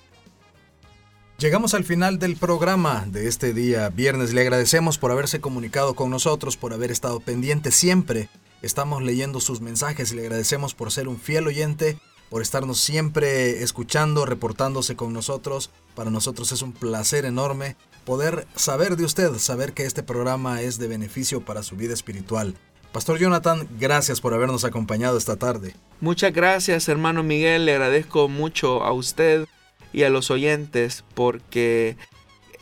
Llegamos 1.39 1.75
al 1.75 1.83
final 1.83 2.17
del 2.17 2.35
programa 2.35 3.05
de 3.07 3.27
este 3.27 3.53
día 3.53 3.89
viernes. 3.89 4.33
Le 4.33 4.41
agradecemos 4.41 4.97
por 4.97 5.11
haberse 5.11 5.39
comunicado 5.39 5.93
con 5.93 6.09
nosotros, 6.09 6.57
por 6.57 6.73
haber 6.73 6.89
estado 6.89 7.19
pendiente 7.19 7.69
siempre. 7.69 8.27
Estamos 8.63 9.03
leyendo 9.03 9.39
sus 9.39 9.61
mensajes 9.61 10.11
y 10.11 10.15
le 10.15 10.23
agradecemos 10.23 10.73
por 10.73 10.91
ser 10.91 11.07
un 11.07 11.19
fiel 11.19 11.45
oyente 11.45 11.99
por 12.31 12.41
estarnos 12.41 12.79
siempre 12.79 13.61
escuchando, 13.61 14.25
reportándose 14.25 14.95
con 14.95 15.13
nosotros. 15.13 15.69
Para 15.93 16.09
nosotros 16.09 16.51
es 16.51 16.63
un 16.63 16.73
placer 16.73 17.23
enorme 17.23 17.75
poder 18.03 18.47
saber 18.55 18.97
de 18.97 19.05
usted, 19.05 19.37
saber 19.37 19.73
que 19.73 19.85
este 19.85 20.01
programa 20.01 20.61
es 20.61 20.79
de 20.79 20.87
beneficio 20.87 21.45
para 21.45 21.61
su 21.61 21.75
vida 21.75 21.93
espiritual. 21.93 22.55
Pastor 22.91 23.19
Jonathan, 23.19 23.67
gracias 23.79 24.21
por 24.21 24.33
habernos 24.33 24.65
acompañado 24.65 25.19
esta 25.19 25.35
tarde. 25.35 25.75
Muchas 26.01 26.33
gracias, 26.33 26.89
hermano 26.89 27.21
Miguel. 27.21 27.65
Le 27.65 27.73
agradezco 27.73 28.27
mucho 28.27 28.83
a 28.83 28.91
usted 28.91 29.45
y 29.93 30.03
a 30.03 30.09
los 30.09 30.31
oyentes 30.31 31.03
porque 31.13 31.97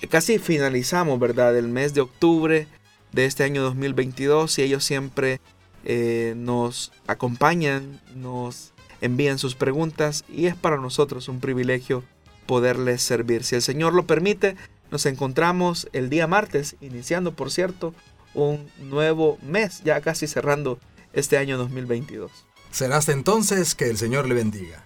casi 0.10 0.40
finalizamos, 0.40 1.20
¿verdad?, 1.20 1.58
el 1.58 1.68
mes 1.68 1.94
de 1.94 2.02
octubre 2.02 2.68
de 3.12 3.26
este 3.26 3.44
año 3.44 3.62
2022 3.64 4.60
y 4.60 4.64
ellos 4.64 4.84
siempre 4.84 5.40
eh, 5.84 6.34
nos 6.36 6.92
acompañan, 7.08 8.02
nos 8.16 8.74
envían 9.02 9.40
sus 9.40 9.56
preguntas 9.56 10.26
y 10.28 10.48
es 10.48 10.56
para 10.56 10.78
nosotros 10.78 11.28
un 11.28 11.40
privilegio 11.40 12.04
poderles 12.46 13.02
servir. 13.02 13.44
Si 13.44 13.56
el 13.56 13.62
Señor 13.62 13.94
lo 13.94 14.06
permite, 14.06 14.56
nos 14.92 15.06
encontramos 15.06 15.88
el 15.94 16.10
día 16.10 16.28
martes, 16.28 16.76
iniciando, 16.82 17.34
por 17.34 17.52
cierto, 17.52 17.94
un 18.34 18.70
nuevo 18.80 19.38
mes, 19.42 19.82
ya 19.84 20.02
casi 20.02 20.28
cerrando 20.28 20.80
este 21.14 21.38
año 21.38 21.58
2022. 21.58 22.32
Será 22.72 22.98
hasta 22.98 23.14
entonces 23.14 23.74
que 23.74 23.90
el 23.90 23.98
Señor 23.98 24.28
le 24.28 24.36
bendiga. 24.36 24.86